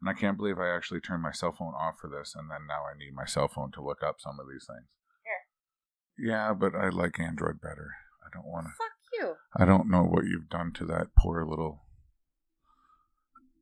And 0.01 0.09
I 0.09 0.13
can't 0.13 0.37
believe 0.37 0.59
I 0.59 0.73
actually 0.73 1.01
turned 1.01 1.21
my 1.21 1.33
cell 1.33 1.51
phone 1.51 1.73
off 1.73 1.95
for 1.99 2.09
this, 2.09 2.33
and 2.35 2.49
then 2.49 2.65
now 2.67 2.83
I 2.89 2.97
need 2.97 3.13
my 3.13 3.25
cell 3.25 3.49
phone 3.49 3.71
to 3.73 3.83
look 3.83 4.01
up 4.01 4.15
some 4.19 4.39
of 4.39 4.47
these 4.49 4.65
things. 4.65 4.87
Here. 5.25 6.31
Yeah, 6.31 6.53
but 6.53 6.73
I 6.73 6.87
like 6.87 7.19
Android 7.19 7.59
better. 7.61 7.89
I 8.23 8.29
don't 8.33 8.47
want 8.47 8.67
to. 8.67 8.71
Fuck 8.77 8.95
you. 9.11 9.35
I 9.57 9.65
don't 9.65 9.89
know 9.89 10.03
what 10.03 10.23
you've 10.23 10.49
done 10.49 10.71
to 10.75 10.85
that 10.85 11.07
poor 11.17 11.45
little 11.45 11.81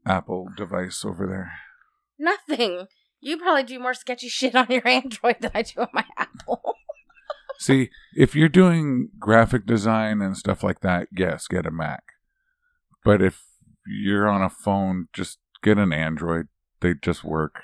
Apple 0.06 0.50
device 0.56 1.04
over 1.04 1.26
there. 1.26 1.54
Nothing. 2.20 2.88
You 3.20 3.38
probably 3.38 3.64
do 3.64 3.80
more 3.80 3.94
sketchy 3.94 4.30
shit 4.30 4.56
on 4.56 4.68
your 4.70 4.88
Android 4.88 5.38
than 5.40 5.52
I 5.54 5.62
do 5.64 5.82
on 5.82 5.90
my 5.94 6.06
Apple. 6.18 6.76
See, 7.60 7.90
if 8.16 8.36
you're 8.36 8.50
doing 8.50 9.10
graphic 9.20 9.66
design 9.66 10.22
and 10.22 10.38
stuff 10.38 10.64
like 10.64 10.82
that, 10.82 11.08
yes, 11.12 11.48
get 11.48 11.66
a 11.66 11.72
Mac. 11.72 12.04
But 13.04 13.22
if 13.22 13.46
you're 13.88 14.28
on 14.28 14.44
a 14.44 14.50
phone, 14.50 15.08
just 15.12 15.40
get 15.64 15.80
an 15.80 15.92
Android. 15.92 16.50
They 16.82 16.94
just 16.94 17.24
work 17.24 17.64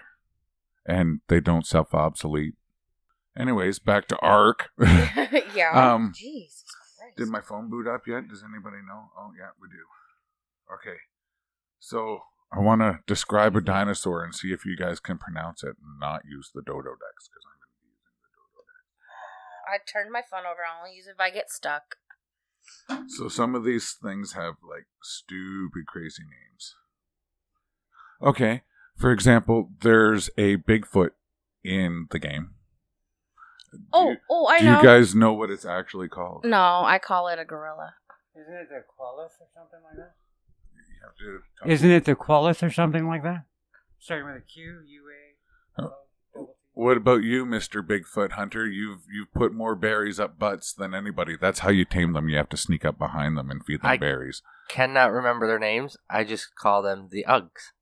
and 0.86 1.20
they 1.28 1.40
don't 1.40 1.66
self 1.66 1.94
obsolete. 1.94 2.56
Anyways, 3.38 3.80
back 3.80 4.08
to 4.08 4.18
Ark. 4.18 4.70
yeah. 5.56 5.94
Um, 5.94 6.14
Jesus 6.16 6.66
Christ. 6.98 7.18
Did 7.18 7.28
my 7.28 7.42
phone 7.42 7.70
boot 7.70 7.88
up 7.88 8.08
yet? 8.08 8.28
Does 8.28 8.44
anybody 8.44 8.78
know? 8.88 9.10
Oh, 9.18 9.32
yeah, 9.38 9.50
we 9.60 9.68
do. 9.70 9.84
Okay. 10.74 10.98
So 11.80 12.20
I 12.56 12.60
want 12.60 12.82
to 12.82 13.00
describe 13.08 13.56
a 13.56 13.62
dinosaur 13.62 14.24
and 14.24 14.34
see 14.36 14.52
if 14.54 14.66
you 14.66 14.78
guys 14.78 15.00
can 15.00 15.18
pronounce 15.18 15.64
it 15.64 15.76
and 15.82 16.00
not 16.00 16.22
use 16.26 16.52
the 16.54 16.62
Dododex 16.62 17.18
because 17.26 17.44
I'm 17.48 17.58
going 17.58 17.66
to 17.66 17.80
be 17.82 17.90
using 17.90 18.14
the 18.22 18.32
Dodo 18.38 18.62
Dex. 18.70 18.84
I 19.68 19.78
turned 19.92 20.12
my 20.12 20.22
phone 20.30 20.46
over. 20.46 20.62
I'll 20.64 20.86
only 20.86 20.96
use 20.96 21.08
it 21.08 21.12
if 21.12 21.20
I 21.20 21.30
get 21.32 21.50
stuck. 21.50 21.96
So 23.08 23.28
some 23.28 23.56
of 23.56 23.64
these 23.66 23.94
things 24.02 24.34
have 24.34 24.56
like 24.68 24.86
stupid 25.02 25.86
crazy 25.88 26.24
names. 26.24 26.76
Okay. 28.22 28.62
For 28.96 29.12
example, 29.12 29.72
there's 29.82 30.30
a 30.38 30.58
Bigfoot 30.58 31.10
in 31.64 32.08
the 32.12 32.20
game. 32.20 32.52
Do 33.72 33.80
Oh, 33.92 34.10
you- 34.12 34.18
oh, 34.30 34.46
I 34.46 34.60
do 34.60 34.66
know. 34.66 34.78
you 34.78 34.84
guys 34.84 35.16
know 35.16 35.34
what 35.34 35.50
it's 35.50 35.66
actually 35.66 36.08
called? 36.08 36.46
no, 36.46 36.84
I 36.86 37.00
call 37.00 37.28
it 37.30 37.40
a 37.40 37.46
gorilla. 37.46 37.96
isn't 38.36 38.54
it 38.54 38.70
the 38.70 38.84
qualis 38.88 39.34
or 39.42 39.48
something 39.56 39.80
like 39.84 39.96
that 39.98 40.14
You 40.16 40.23
have 41.04 41.16
to 41.18 41.40
tell 41.60 41.72
isn't 41.72 41.92
it 41.92 42.06
the 42.06 42.16
qualis 42.16 42.64
or 42.64 42.72
something 42.72 43.08
like 43.08 43.24
that 43.24 43.44
starting 44.00 44.26
with 44.26 44.36
a 44.36 44.42
q 44.42 44.82
u 44.86 45.02
a. 45.10 45.88
What 46.76 46.98
about 46.98 47.22
you, 47.22 47.46
Mister 47.46 47.84
Bigfoot 47.84 48.32
Hunter? 48.32 48.66
You've 48.66 49.02
you've 49.12 49.32
put 49.32 49.54
more 49.54 49.76
berries 49.76 50.20
up 50.20 50.40
butts 50.40 50.74
than 50.74 50.96
anybody. 50.96 51.38
That's 51.40 51.60
how 51.60 51.70
you 51.70 51.86
tame 51.86 52.14
them. 52.14 52.30
You 52.30 52.38
have 52.38 52.50
to 52.50 52.58
sneak 52.58 52.84
up 52.84 52.98
behind 52.98 53.38
them 53.38 53.52
and 53.52 53.64
feed 53.64 53.82
them 53.82 53.92
I- 53.92 53.98
berries. 53.98 54.42
Cannot 54.70 55.12
remember 55.12 55.46
their 55.46 55.60
names. 55.60 55.98
I 56.10 56.24
just 56.24 56.56
call 56.56 56.82
them 56.82 57.10
the 57.12 57.26
Uggs. 57.28 57.74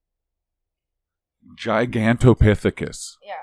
Gigantopithecus. 1.56 3.16
Yeah. 3.26 3.36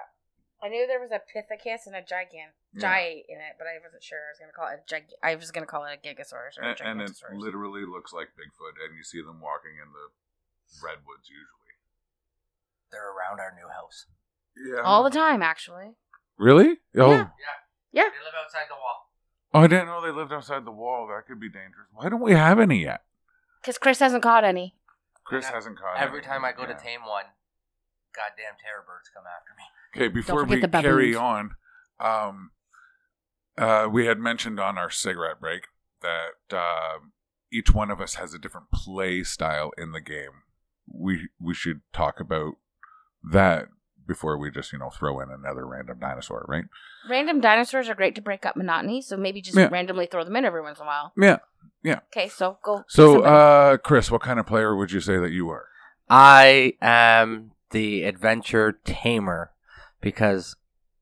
I 0.61 0.69
knew 0.69 0.87
there 0.87 0.99
was 1.01 1.13
a 1.13 1.21
Pithecus 1.23 1.87
and 1.87 1.95
a 1.95 2.03
Gigant, 2.03 2.51
Yeah. 2.75 2.99
In 2.99 3.39
it, 3.39 3.55
but 3.59 3.67
I 3.69 3.79
wasn't 3.83 4.03
sure. 4.03 4.19
I 4.19 4.31
was 4.35 4.39
gonna 4.41 4.53
call 4.53 4.67
it 4.69 4.83
a 4.83 4.89
gig. 4.91 5.15
I 5.23 5.35
was 5.37 5.45
just 5.45 5.55
gonna 5.55 5.67
call 5.71 5.85
it 5.85 5.95
a 5.95 6.01
Gigasaurus 6.03 6.59
or 6.59 6.63
a 6.67 6.71
And, 6.71 7.01
and 7.01 7.03
it 7.03 7.15
literally 7.33 7.87
looks 7.87 8.13
like 8.13 8.29
Bigfoot, 8.35 8.75
and 8.85 8.97
you 8.97 9.05
see 9.05 9.23
them 9.23 9.41
walking 9.41 9.79
in 9.79 9.93
the 9.93 10.11
redwoods 10.83 11.31
usually. 11.31 11.79
They're 12.91 13.13
around 13.13 13.39
our 13.39 13.55
new 13.55 13.69
house. 13.69 14.07
Yeah. 14.57 14.83
All 14.83 15.05
the 15.05 15.11
time, 15.11 15.43
actually. 15.43 15.95
really? 16.37 16.79
Oh. 16.97 17.11
Yeah. 17.11 17.29
Yeah. 17.93 18.09
They 18.11 18.25
live 18.25 18.35
outside 18.43 18.67
the 18.69 18.75
wall. 18.75 19.13
Oh, 19.55 19.61
I 19.61 19.67
didn't 19.67 19.87
know 19.87 20.03
they 20.03 20.11
lived 20.11 20.33
outside 20.33 20.65
the 20.65 20.73
wall. 20.73 21.07
That 21.09 21.27
could 21.27 21.41
be 21.41 21.49
dangerous. 21.49 21.89
Why 21.93 22.09
don't 22.09 22.21
we 22.21 22.33
have 22.33 22.59
any 22.59 22.83
yet? 22.83 23.03
Because 23.63 23.79
Chris 23.79 23.99
hasn't 24.01 24.23
caught 24.23 24.45
any. 24.45 24.75
Chris 25.25 25.47
Yeah. 25.47 25.55
hasn't 25.55 25.79
caught 25.79 25.97
Every 25.99 26.19
any. 26.19 26.27
time 26.27 26.45
I 26.45 26.53
go 26.53 26.67
to 26.67 26.75
tame 26.75 27.05
one, 27.07 27.27
goddamn 28.13 28.57
terror 28.61 28.85
birds 28.87 29.09
come 29.09 29.25
after 29.27 29.53
me. 29.57 29.65
Okay, 29.97 30.09
before 30.09 30.45
we 30.45 30.61
the 30.61 30.69
carry 30.69 31.15
on, 31.15 31.53
um, 32.01 32.51
uh, 33.57 33.89
we 33.91 34.07
had 34.07 34.19
mentioned 34.19 34.61
on 34.61 34.79
our 34.79 34.91
cigarette 34.91 35.41
break 35.41 35.65
that 36.03 36.57
uh, 36.57 36.99
each 37.53 37.73
one 37.75 37.91
of 37.91 38.01
us 38.01 38.15
has 38.15 38.35
a 38.35 38.39
different 38.39 38.71
play 38.73 39.23
style 39.25 39.71
in 39.79 39.93
the 39.93 40.01
game. 40.01 40.43
We 40.87 41.29
we 41.41 41.55
should 41.55 41.81
talk 41.93 42.21
about 42.21 42.55
that 43.33 43.67
before 44.07 44.39
we 44.39 44.51
just 44.51 44.73
you 44.73 44.79
know 44.79 44.91
throw 44.91 45.21
in 45.21 45.31
another 45.31 45.67
random 45.67 45.99
dinosaur, 46.01 46.45
right? 46.49 46.65
Random 47.09 47.41
dinosaurs 47.41 47.89
are 47.89 47.95
great 47.95 48.15
to 48.15 48.23
break 48.23 48.47
up 48.47 48.57
monotony, 48.57 49.03
so 49.03 49.17
maybe 49.17 49.41
just 49.41 49.57
Yeah. 49.57 49.69
randomly 49.71 50.07
throw 50.07 50.25
them 50.25 50.37
in 50.37 50.45
every 50.45 50.63
once 50.63 50.79
in 50.79 50.85
a 50.85 50.87
while. 50.87 51.13
Yeah. 51.17 51.39
Yeah. 51.83 52.01
Okay, 52.13 52.29
so 52.29 52.59
go. 52.63 52.85
So, 52.89 53.23
uh, 53.23 53.77
Chris, 53.79 54.11
what 54.11 54.21
kind 54.23 54.39
of 54.41 54.47
player 54.47 54.75
would 54.75 54.93
you 54.93 55.01
say 55.01 55.17
that 55.19 55.31
you 55.31 55.49
are? 55.51 55.67
I 56.09 56.75
am 56.81 57.53
the 57.71 58.05
adventure 58.05 58.73
tamer 58.85 59.53
because 60.01 60.57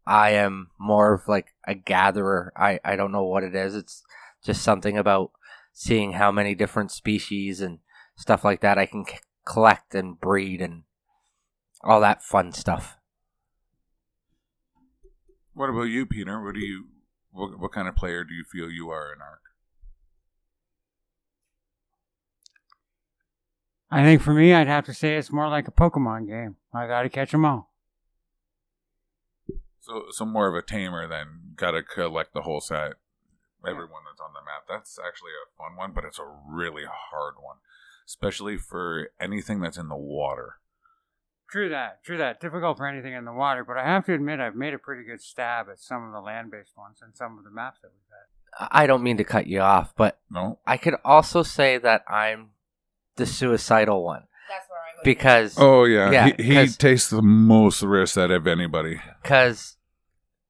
I 0.07 0.31
am 0.31 0.71
more 0.79 1.15
of 1.15 1.29
like 1.29 1.55
a 1.67 1.75
gatherer. 1.75 2.53
I, 2.57 2.81
I 2.85 2.97
don't 2.97 3.13
know 3.13 3.25
what 3.25 3.45
it 3.45 3.55
is. 3.55 3.75
It's 3.75 4.03
just 4.45 4.63
something 4.63 4.97
about 4.97 5.33
seeing 5.73 6.13
how 6.13 6.31
many 6.31 6.55
different 6.55 6.91
species 6.91 7.61
and 7.61 7.81
stuff 8.17 8.45
like 8.45 8.61
that 8.61 8.79
I 8.79 8.87
can 8.87 9.05
c- 9.07 9.19
collect 9.45 9.95
and 9.95 10.19
breed 10.19 10.61
and 10.61 10.85
all 11.83 12.01
that 12.01 12.23
fun 12.23 12.53
stuff. 12.53 12.97
What 15.55 15.71
about 15.71 15.85
you, 15.85 16.07
Peter? 16.07 16.43
What 16.43 16.55
do 16.55 16.61
you 16.61 16.87
what, 17.31 17.59
what 17.59 17.73
kind 17.73 17.89
of 17.89 17.97
player 17.97 18.25
do 18.25 18.35
you 18.35 18.45
feel 18.45 18.71
you 18.71 18.91
are 18.91 19.13
in 19.13 19.21
Ark? 19.21 19.41
I 23.91 24.03
think 24.03 24.21
for 24.21 24.33
me, 24.35 24.53
I'd 24.53 24.67
have 24.67 24.87
to 24.87 24.95
say 24.95 25.17
it's 25.17 25.33
more 25.33 25.49
like 25.49 25.69
a 25.69 25.73
Pokemon 25.73 26.27
game. 26.27 26.57
I 26.75 26.87
gotta 26.87 27.09
catch 27.09 27.31
them 27.31 27.45
all. 27.45 27.66
So, 29.87 30.05
so 30.11 30.25
more 30.25 30.49
of 30.49 30.55
a 30.55 30.63
tamer 30.63 31.07
than 31.07 31.53
gotta 31.57 31.83
collect 31.83 32.35
the 32.35 32.43
whole 32.43 32.61
set, 32.61 32.95
everyone 33.65 34.03
that's 34.09 34.21
on 34.21 34.33
the 34.35 34.41
map. 34.45 34.65
That's 34.69 34.99
actually 34.99 35.31
a 35.33 35.47
fun 35.57 35.77
one, 35.77 35.93
but 35.95 36.05
it's 36.05 36.19
a 36.19 36.27
really 36.49 36.83
hard 36.85 37.35
one, 37.41 37.57
especially 38.07 38.57
for 38.57 39.11
anything 39.21 39.61
that's 39.61 39.77
in 39.79 39.89
the 39.89 39.97
water. 39.97 40.57
True 41.49 41.69
that, 41.69 42.03
true 42.03 42.19
that. 42.19 42.41
Difficult 42.41 42.77
for 42.79 42.87
anything 42.89 43.13
in 43.13 43.25
the 43.25 43.33
water, 43.33 43.63
but 43.65 43.77
I 43.77 43.85
have 43.85 44.05
to 44.07 44.15
admit 44.15 44.41
I've 44.41 44.57
made 44.57 44.75
a 44.75 44.79
pretty 44.79 45.05
good 45.05 45.21
stab 45.23 45.69
at 45.71 45.79
some 45.79 46.05
of 46.05 46.13
the 46.13 46.21
land-based 46.21 46.77
ones 46.77 46.99
and 47.01 47.15
some 47.17 47.39
of 47.39 47.45
the 47.45 47.51
maps 47.51 47.79
that 47.83 47.93
we've 47.93 48.11
had. 48.11 48.69
I 48.73 48.89
don't 48.89 49.05
mean 49.05 49.19
to 49.19 49.25
cut 49.25 49.47
you 49.47 49.61
off, 49.61 49.95
but 49.97 50.19
No, 50.31 50.59
I 50.67 50.77
could 50.79 50.95
also 51.05 51.45
say 51.45 51.79
that 51.79 52.03
I'm 52.09 52.51
the 53.17 53.27
suicidal 53.27 54.03
one 54.03 54.25
That's 54.49 54.69
where 54.69 54.79
I 54.81 54.97
would. 54.97 55.05
because 55.05 55.55
oh 55.59 55.85
yeah, 55.85 56.11
Yeah, 56.11 56.27
he, 56.37 56.43
he 56.43 56.55
'cause- 56.55 56.77
takes 56.77 57.09
the 57.11 57.23
most 57.23 57.83
risk 57.83 58.17
out 58.19 58.31
of 58.33 58.47
anybody. 58.49 59.01
because 59.23 59.76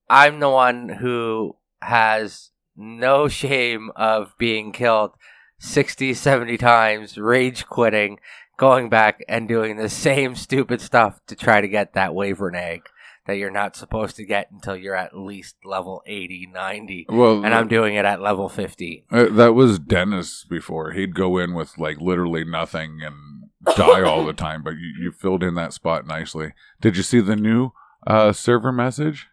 I'm 0.08 0.40
the 0.40 0.50
one 0.50 0.88
who 0.88 1.56
has 1.82 2.50
no 2.76 3.28
shame 3.28 3.90
of 3.96 4.34
being 4.38 4.72
killed 4.72 5.12
60, 5.58 6.14
70 6.14 6.58
times, 6.58 7.16
rage 7.18 7.66
quitting, 7.66 8.18
going 8.58 8.88
back 8.88 9.25
and 9.28 9.48
doing 9.48 9.76
the 9.76 9.88
same 9.88 10.34
stupid 10.34 10.80
stuff 10.80 11.20
to 11.26 11.34
try 11.34 11.60
to 11.60 11.68
get 11.68 11.94
that 11.94 12.14
wyvern 12.14 12.54
egg 12.54 12.82
that 13.26 13.38
you're 13.38 13.50
not 13.50 13.75
supposed 13.75 14.14
to 14.16 14.25
get 14.25 14.50
until 14.52 14.76
you're 14.76 14.94
at 14.94 15.16
least 15.16 15.56
level 15.64 16.00
80, 16.06 16.48
90. 16.52 17.06
Well, 17.08 17.44
And 17.44 17.52
I'm 17.54 17.66
doing 17.66 17.96
it 17.96 18.04
at 18.04 18.20
level 18.20 18.48
50. 18.48 19.04
uh, 19.10 19.25
that 19.32 19.54
was 19.54 19.78
Dennis 19.80 20.44
before. 20.48 20.92
He'd 20.92 21.14
go 21.14 21.36
in 21.38 21.52
with 21.52 21.76
like 21.76 22.00
literally 22.00 22.44
nothing 22.44 23.00
and 23.02 23.76
die 23.76 24.02
all 24.02 24.25
the 24.25 24.32
time, 24.32 24.62
but 24.62 24.75
you, 24.76 24.92
you 25.00 25.10
filled 25.10 25.42
in 25.42 25.54
that 25.56 25.72
spot 25.72 26.06
nicely. 26.06 26.52
Did 26.80 26.96
you 26.96 27.02
see 27.02 27.20
the 27.20 27.34
new 27.34 27.72
uh, 28.06 28.32
server 28.32 28.70
message? 28.70 29.26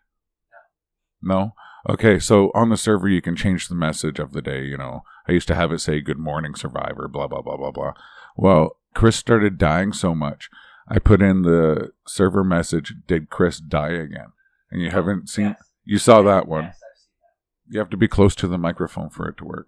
No. 1.23 1.53
Okay, 1.89 2.17
so 2.19 2.51
on 2.55 2.69
the 2.69 2.77
server 2.77 3.07
you 3.09 3.21
can 3.21 3.35
change 3.35 3.67
the 3.67 3.75
message 3.75 4.19
of 4.19 4.31
the 4.33 4.41
day. 4.41 4.63
You 4.65 4.77
know, 4.77 5.03
I 5.27 5.31
used 5.33 5.47
to 5.49 5.55
have 5.55 5.71
it 5.71 5.79
say 5.79 5.99
"Good 6.01 6.19
morning, 6.19 6.55
survivor," 6.55 7.07
blah 7.07 7.27
blah 7.27 7.41
blah 7.41 7.57
blah 7.57 7.71
blah. 7.71 7.93
Well, 8.37 8.77
Chris 8.93 9.15
started 9.15 9.57
dying 9.57 9.91
so 9.93 10.13
much, 10.15 10.49
I 10.87 10.99
put 10.99 11.21
in 11.21 11.41
the 11.41 11.91
server 12.07 12.43
message: 12.43 12.93
"Did 13.07 13.29
Chris 13.29 13.59
die 13.59 13.89
again?" 13.93 14.31
And 14.71 14.81
you 14.81 14.91
haven't 14.91 15.29
seen. 15.29 15.55
You 15.85 15.97
saw 15.97 16.21
that 16.21 16.47
one. 16.47 16.63
Yes, 16.65 16.77
that. 16.79 17.73
You 17.73 17.79
have 17.79 17.89
to 17.89 17.97
be 17.97 18.07
close 18.07 18.35
to 18.35 18.47
the 18.47 18.57
microphone 18.57 19.09
for 19.09 19.27
it 19.27 19.37
to 19.37 19.45
work. 19.45 19.67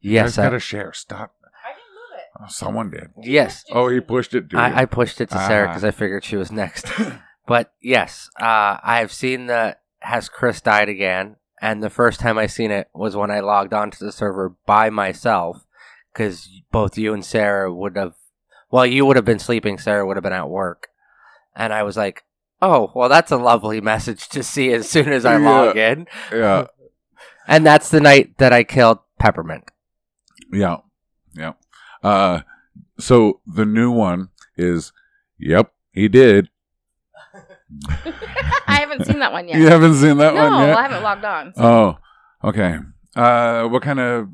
Yes, 0.00 0.36
I've 0.38 0.44
got 0.46 0.50
to 0.50 0.60
share. 0.60 0.92
Stop. 0.92 1.34
I 1.64 1.70
didn't 1.70 1.94
move 1.94 2.18
it. 2.18 2.42
Oh, 2.42 2.46
someone 2.48 2.90
did. 2.90 3.08
yes. 3.22 3.64
Oh, 3.72 3.88
he 3.88 4.00
pushed 4.00 4.34
it. 4.34 4.48
Dude. 4.48 4.60
I, 4.60 4.82
I 4.82 4.84
pushed 4.84 5.20
it 5.22 5.30
to 5.30 5.38
Sarah 5.46 5.68
Ah. 5.68 5.70
because 5.72 5.84
I 5.84 5.90
figured 5.92 6.24
she 6.24 6.36
was 6.36 6.52
next. 6.52 6.86
but 7.46 7.72
yes, 7.80 8.28
uh, 8.38 8.76
I 8.82 8.98
have 8.98 9.12
seen 9.12 9.46
the 9.46 9.76
has 10.04 10.28
Chris 10.28 10.60
died 10.60 10.88
again, 10.88 11.36
and 11.60 11.82
the 11.82 11.90
first 11.90 12.20
time 12.20 12.38
I 12.38 12.46
seen 12.46 12.70
it 12.70 12.88
was 12.94 13.16
when 13.16 13.30
I 13.30 13.40
logged 13.40 13.72
onto 13.74 14.04
the 14.04 14.12
server 14.12 14.54
by 14.66 14.90
myself 14.90 15.64
because 16.12 16.48
both 16.70 16.96
you 16.96 17.12
and 17.12 17.24
Sarah 17.24 17.72
would 17.74 17.96
have, 17.96 18.14
well, 18.70 18.86
you 18.86 19.04
would 19.04 19.16
have 19.16 19.24
been 19.24 19.38
sleeping, 19.38 19.78
Sarah 19.78 20.06
would 20.06 20.16
have 20.16 20.22
been 20.22 20.32
at 20.32 20.48
work, 20.48 20.88
and 21.56 21.72
I 21.72 21.82
was 21.82 21.96
like, 21.96 22.24
oh, 22.62 22.92
well, 22.94 23.08
that's 23.08 23.32
a 23.32 23.36
lovely 23.36 23.80
message 23.80 24.28
to 24.28 24.42
see 24.42 24.72
as 24.72 24.88
soon 24.88 25.08
as 25.12 25.24
I 25.24 25.38
Yeah. 25.38 25.50
log 25.50 25.76
in, 25.76 26.06
yeah, 26.32 26.66
and 27.48 27.66
that's 27.66 27.88
the 27.90 28.00
night 28.00 28.38
that 28.38 28.52
I 28.52 28.62
killed 28.64 28.98
Peppermint. 29.18 29.64
yeah, 30.52 30.78
yeah. 31.34 31.52
Uh, 32.02 32.40
so 32.98 33.40
the 33.46 33.64
new 33.64 33.90
one 33.90 34.28
is, 34.56 34.92
yep, 35.38 35.72
he 35.92 36.06
did. 36.08 36.48
I 38.66 38.76
haven't 38.80 39.06
seen 39.06 39.18
that 39.18 39.32
one 39.32 39.48
yet. 39.48 39.58
You 39.58 39.68
haven't 39.68 39.94
seen 39.94 40.18
that 40.18 40.34
no, 40.34 40.50
one 40.50 40.68
yet. 40.68 40.76
I 40.76 40.82
haven't 40.82 41.02
logged 41.02 41.24
on. 41.24 41.54
so 41.54 41.62
Oh, 41.62 42.48
okay. 42.48 42.78
Uh, 43.16 43.68
what 43.68 43.82
kind 43.82 44.00
of 44.00 44.28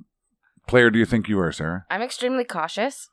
player 0.67 0.91
do 0.91 0.99
you 0.99 1.07
think 1.07 1.29
you 1.29 1.39
are, 1.41 1.53
Sarah? 1.53 1.85
I'm 1.91 2.03
extremely 2.03 2.45
cautious. 2.45 3.09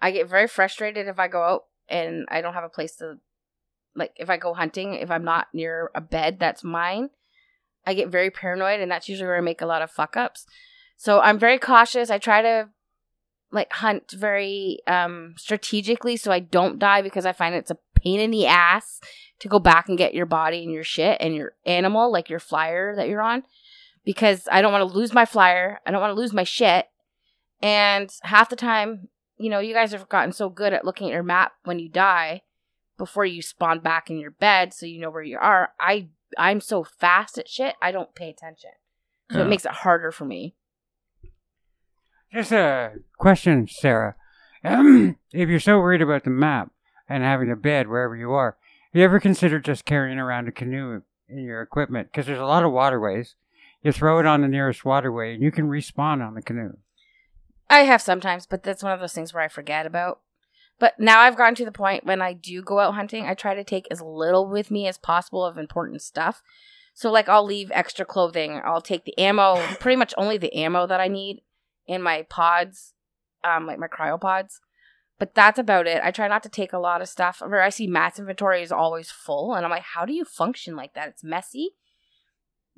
I 0.00 0.10
get 0.10 0.28
very 0.28 0.48
frustrated 0.48 1.06
if 1.06 1.18
I 1.18 1.28
go 1.28 1.42
out 1.42 1.64
and 1.88 2.26
I 2.30 2.40
don't 2.40 2.54
have 2.54 2.64
a 2.64 2.68
place 2.68 2.96
to, 2.96 3.18
like, 3.94 4.12
if 4.16 4.30
I 4.30 4.36
go 4.36 4.54
hunting, 4.54 4.94
if 4.94 5.10
I'm 5.10 5.24
not 5.24 5.48
near 5.52 5.90
a 5.94 6.00
bed 6.00 6.38
that's 6.38 6.64
mine, 6.64 7.10
I 7.86 7.94
get 7.94 8.08
very 8.08 8.30
paranoid, 8.30 8.80
and 8.80 8.90
that's 8.90 9.08
usually 9.08 9.26
where 9.26 9.38
I 9.38 9.40
make 9.40 9.60
a 9.60 9.66
lot 9.66 9.82
of 9.82 9.90
fuck 9.90 10.16
ups. 10.16 10.46
So 10.96 11.20
I'm 11.20 11.38
very 11.38 11.58
cautious. 11.58 12.10
I 12.10 12.18
try 12.18 12.42
to, 12.42 12.68
like, 13.50 13.72
hunt 13.72 14.12
very 14.12 14.78
um 14.86 15.34
strategically 15.36 16.16
so 16.16 16.32
I 16.32 16.38
don't 16.38 16.78
die 16.78 17.02
because 17.02 17.26
I 17.26 17.32
find 17.32 17.54
it's 17.54 17.70
a 17.70 17.78
pain 17.94 18.20
in 18.20 18.30
the 18.30 18.46
ass 18.46 19.00
to 19.42 19.48
go 19.48 19.58
back 19.58 19.88
and 19.88 19.98
get 19.98 20.14
your 20.14 20.24
body 20.26 20.62
and 20.62 20.72
your 20.72 20.84
shit 20.84 21.18
and 21.20 21.34
your 21.34 21.52
animal, 21.66 22.10
like 22.10 22.30
your 22.30 22.38
flyer 22.38 22.94
that 22.96 23.08
you're 23.08 23.20
on, 23.22 23.42
because 24.04 24.48
I 24.50 24.62
don't 24.62 24.72
want 24.72 24.88
to 24.88 24.96
lose 24.96 25.12
my 25.12 25.24
flyer. 25.24 25.80
I 25.84 25.90
don't 25.90 26.00
want 26.00 26.12
to 26.14 26.20
lose 26.20 26.32
my 26.32 26.44
shit. 26.44 26.86
And 27.60 28.08
half 28.22 28.48
the 28.48 28.56
time, 28.56 29.08
you 29.38 29.50
know, 29.50 29.58
you 29.58 29.74
guys 29.74 29.90
have 29.92 30.08
gotten 30.08 30.32
so 30.32 30.48
good 30.48 30.72
at 30.72 30.84
looking 30.84 31.08
at 31.08 31.12
your 31.14 31.22
map 31.24 31.52
when 31.64 31.78
you 31.80 31.88
die 31.88 32.42
before 32.98 33.24
you 33.24 33.42
spawn 33.42 33.80
back 33.80 34.10
in 34.10 34.18
your 34.18 34.30
bed 34.30 34.72
so 34.72 34.86
you 34.86 35.00
know 35.00 35.10
where 35.10 35.22
you 35.22 35.38
are. 35.38 35.72
I 35.80 36.08
I'm 36.38 36.60
so 36.60 36.84
fast 36.84 37.36
at 37.36 37.48
shit, 37.48 37.74
I 37.82 37.90
don't 37.90 38.14
pay 38.14 38.30
attention. 38.30 38.70
So 39.30 39.38
Yeah. 39.38 39.44
it 39.44 39.48
makes 39.48 39.64
it 39.64 39.72
harder 39.72 40.12
for 40.12 40.24
me. 40.24 40.54
Just 42.32 42.52
a 42.52 42.92
question, 43.18 43.66
Sarah. 43.68 44.14
if 44.64 45.16
you're 45.48 45.58
so 45.60 45.78
worried 45.78 46.00
about 46.02 46.24
the 46.24 46.30
map 46.30 46.70
and 47.08 47.22
having 47.22 47.50
a 47.50 47.56
bed 47.56 47.88
wherever 47.88 48.16
you 48.16 48.32
are, 48.32 48.56
have 48.92 48.98
you 48.98 49.04
ever 49.04 49.20
considered 49.20 49.64
just 49.64 49.86
carrying 49.86 50.18
around 50.18 50.48
a 50.48 50.52
canoe 50.52 51.00
in 51.26 51.38
your 51.38 51.62
equipment? 51.62 52.08
Because 52.12 52.26
there's 52.26 52.38
a 52.38 52.44
lot 52.44 52.62
of 52.62 52.72
waterways. 52.72 53.36
You 53.82 53.90
throw 53.90 54.18
it 54.18 54.26
on 54.26 54.42
the 54.42 54.48
nearest 54.48 54.84
waterway 54.84 55.32
and 55.32 55.42
you 55.42 55.50
can 55.50 55.70
respawn 55.70 56.26
on 56.26 56.34
the 56.34 56.42
canoe. 56.42 56.76
I 57.70 57.80
have 57.80 58.02
sometimes, 58.02 58.44
but 58.44 58.62
that's 58.62 58.82
one 58.82 58.92
of 58.92 59.00
those 59.00 59.14
things 59.14 59.32
where 59.32 59.42
I 59.42 59.48
forget 59.48 59.86
about. 59.86 60.20
But 60.78 61.00
now 61.00 61.20
I've 61.20 61.38
gotten 61.38 61.54
to 61.54 61.64
the 61.64 61.72
point 61.72 62.04
when 62.04 62.20
I 62.20 62.34
do 62.34 62.60
go 62.60 62.80
out 62.80 62.94
hunting, 62.94 63.24
I 63.24 63.32
try 63.32 63.54
to 63.54 63.64
take 63.64 63.86
as 63.90 64.02
little 64.02 64.46
with 64.46 64.70
me 64.70 64.86
as 64.86 64.98
possible 64.98 65.42
of 65.42 65.56
important 65.56 66.02
stuff. 66.02 66.42
So 66.92 67.10
like 67.10 67.30
I'll 67.30 67.46
leave 67.46 67.70
extra 67.72 68.04
clothing, 68.04 68.60
I'll 68.62 68.82
take 68.82 69.06
the 69.06 69.18
ammo, 69.18 69.56
pretty 69.80 69.96
much 69.96 70.12
only 70.18 70.36
the 70.36 70.54
ammo 70.54 70.86
that 70.86 71.00
I 71.00 71.08
need 71.08 71.40
in 71.86 72.02
my 72.02 72.26
pods, 72.28 72.92
um 73.42 73.66
like 73.66 73.78
my 73.78 73.88
cryopods. 73.88 74.60
But 75.22 75.36
that's 75.36 75.60
about 75.60 75.86
it. 75.86 76.02
I 76.02 76.10
try 76.10 76.26
not 76.26 76.42
to 76.42 76.48
take 76.48 76.72
a 76.72 76.80
lot 76.80 77.00
of 77.00 77.08
stuff. 77.08 77.40
Where 77.40 77.62
I 77.62 77.68
see 77.68 77.86
Matt's 77.86 78.18
inventory 78.18 78.60
is 78.60 78.72
always 78.72 79.12
full, 79.12 79.54
and 79.54 79.64
I'm 79.64 79.70
like, 79.70 79.84
how 79.84 80.04
do 80.04 80.12
you 80.12 80.24
function 80.24 80.74
like 80.74 80.94
that? 80.94 81.10
It's 81.10 81.22
messy, 81.22 81.76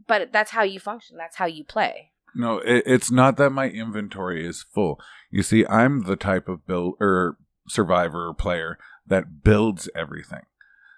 but 0.06 0.30
that's 0.30 0.50
how 0.50 0.62
you 0.62 0.78
function. 0.78 1.16
That's 1.16 1.36
how 1.36 1.46
you 1.46 1.64
play. 1.64 2.10
No, 2.34 2.58
it, 2.58 2.82
it's 2.84 3.10
not 3.10 3.38
that 3.38 3.48
my 3.48 3.70
inventory 3.70 4.46
is 4.46 4.62
full. 4.62 5.00
You 5.30 5.42
see, 5.42 5.64
I'm 5.64 6.02
the 6.02 6.16
type 6.16 6.46
of 6.46 6.66
build 6.66 6.96
or 7.00 7.38
survivor 7.66 8.28
or 8.28 8.34
player 8.34 8.76
that 9.06 9.42
builds 9.42 9.88
everything. 9.96 10.42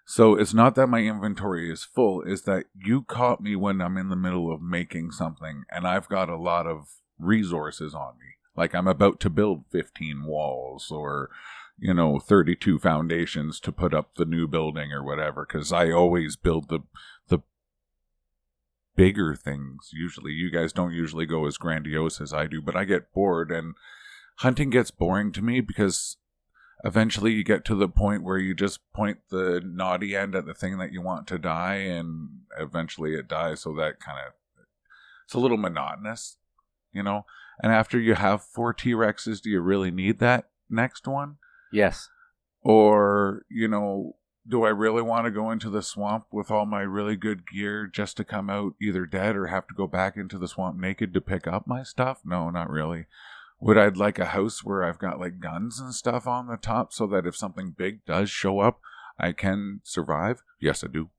So 0.05 0.35
it's 0.35 0.53
not 0.53 0.75
that 0.75 0.89
my 0.89 1.03
inventory 1.03 1.71
is 1.71 1.85
full, 1.85 2.23
is 2.23 2.43
that 2.43 2.65
you 2.75 3.03
caught 3.03 3.41
me 3.41 3.55
when 3.55 3.81
I'm 3.81 3.97
in 3.97 4.09
the 4.09 4.17
middle 4.17 4.53
of 4.53 4.63
making 4.63 5.13
something 5.13 5.63
and 5.71 5.87
I've 5.87 6.09
got 6.09 6.29
a 6.29 6.37
lot 6.37 6.67
of 6.67 6.89
resources 7.21 7.95
on 7.95 8.15
me. 8.19 8.35
Like 8.57 8.75
I'm 8.75 8.89
about 8.89 9.21
to 9.21 9.31
build 9.31 9.65
15 9.71 10.25
walls 10.25 10.91
or, 10.91 11.31
you 11.79 11.93
know, 11.93 12.19
32 12.19 12.79
foundations 12.79 13.61
to 13.61 13.73
put 13.73 13.93
up 13.93 14.15
the 14.15 14.25
new 14.25 14.47
building 14.47 14.93
or 14.93 15.05
whatever, 15.05 15.47
because 15.47 15.73
I 15.73 15.91
always 15.91 16.37
build 16.37 16.69
the, 16.69 16.81
the 17.29 17.41
bigger 18.95 19.35
things 19.35 19.91
usually. 19.93 20.33
You 20.33 20.51
guys 20.51 20.73
don't 20.73 20.93
usually 20.93 21.27
go 21.27 21.47
as 21.47 21.59
grandiose 21.59 22.21
as 22.21 22.33
I 22.33 22.47
do, 22.47 22.63
but 22.63 22.77
I 22.77 22.85
get 22.85 23.13
bored 23.13 23.51
and 23.51 23.75
hunting 24.37 24.71
gets 24.71 24.91
boring 24.91 25.33
to 25.33 25.43
me 25.43 25.61
because 25.61 26.17
eventually 26.85 27.33
you 27.33 27.43
get 27.43 27.65
to 27.65 27.75
the 27.75 27.89
point 27.89 28.23
where 28.23 28.39
you 28.39 28.55
just 28.55 28.81
point 28.93 29.19
the 29.31 29.63
naughty 29.65 30.15
end 30.15 30.35
at 30.35 30.47
the 30.47 30.55
thing 30.55 30.79
that 30.79 30.93
you 30.93 31.01
want 31.01 31.27
to 31.27 31.39
die 31.39 31.77
and 31.77 32.29
eventually 32.59 33.15
it 33.15 33.29
dies 33.29 33.61
so 33.61 33.75
that 33.75 33.99
kind 33.99 34.19
of 34.27 34.33
it's 35.25 35.35
a 35.35 35.39
little 35.39 35.57
monotonous 35.57 36.37
you 36.93 37.03
know 37.03 37.25
and 37.63 37.73
after 37.73 37.99
you 37.99 38.15
have 38.15 38.43
four 38.43 38.73
t-rexes 38.73 39.41
do 39.41 39.51
you 39.51 39.61
really 39.61 39.91
need 39.91 40.19
that 40.19 40.49
next 40.69 41.07
one? 41.07 41.37
Yes. 41.73 42.09
or 42.63 43.43
you 43.49 43.69
know 43.69 44.17
do 44.49 44.65
i 44.65 44.69
really 44.69 45.03
want 45.03 45.25
to 45.25 45.31
go 45.31 45.51
into 45.51 45.69
the 45.69 45.83
swamp 45.83 46.25
with 46.31 46.51
all 46.51 46.65
my 46.67 46.81
really 46.81 47.17
good 47.17 47.43
gear 47.49 47.87
just 47.87 48.17
to 48.17 48.25
come 48.25 48.49
out 48.49 48.75
either 48.81 49.05
dead 49.07 49.35
or 49.37 49.47
have 49.47 49.67
to 49.67 49.75
go 49.75 49.87
back 49.87 50.17
into 50.17 50.39
the 50.39 50.49
swamp 50.49 50.79
naked 50.79 51.13
to 51.13 51.21
pick 51.21 51.47
up 51.47 51.67
my 51.67 51.83
stuff? 51.83 52.21
No 52.25 52.51
not 52.51 52.71
really. 52.71 53.07
Would 53.61 53.79
i 53.79 53.89
like 53.89 54.19
a 54.19 54.27
house 54.27 54.63
where 54.65 54.85
i've 54.85 54.99
got 54.99 55.19
like 55.19 55.41
guns 55.41 55.81
and 55.81 55.93
stuff 55.95 56.27
on 56.27 56.47
the 56.47 56.57
top 56.57 56.93
so 56.93 57.07
that 57.09 57.27
if 57.27 57.37
something 57.37 57.75
big 57.77 58.05
does 58.05 58.31
show 58.31 58.61
up 58.61 58.81
i 59.19 59.33
can 59.33 59.81
survive? 59.83 60.43
Yes 60.61 60.85
i 60.85 60.87
do. 60.87 61.11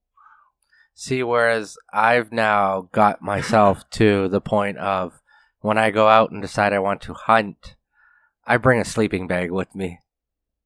See, 0.99 1.21
whereas 1.21 1.77
I've 1.93 2.31
now 2.31 2.89
got 2.91 3.21
myself 3.21 3.87
to 3.91 4.27
the 4.29 4.41
point 4.41 4.79
of 4.79 5.21
when 5.61 5.77
I 5.77 5.91
go 5.91 6.07
out 6.07 6.31
and 6.31 6.41
decide 6.41 6.73
I 6.73 6.79
want 6.79 7.01
to 7.03 7.13
hunt, 7.13 7.75
I 8.45 8.57
bring 8.57 8.79
a 8.79 8.85
sleeping 8.85 9.27
bag 9.27 9.51
with 9.51 9.73
me. 9.75 9.99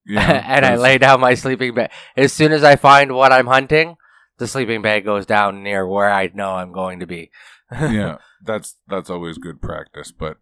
yeah 0.05 0.43
and 0.47 0.65
I 0.65 0.77
lay 0.77 0.97
down 0.97 1.19
my 1.19 1.35
sleeping 1.35 1.75
bag. 1.75 1.91
As 2.17 2.33
soon 2.33 2.51
as 2.51 2.63
I 2.63 2.75
find 2.75 3.13
what 3.13 3.31
I'm 3.31 3.47
hunting, 3.47 3.97
the 4.37 4.47
sleeping 4.47 4.81
bag 4.81 5.05
goes 5.05 5.25
down 5.25 5.61
near 5.61 5.87
where 5.87 6.11
I 6.11 6.29
know 6.33 6.53
I'm 6.55 6.71
going 6.71 6.99
to 6.99 7.05
be. 7.05 7.29
yeah, 7.71 8.17
that's 8.43 8.77
that's 8.87 9.09
always 9.09 9.37
good 9.37 9.61
practice. 9.61 10.11
But 10.11 10.37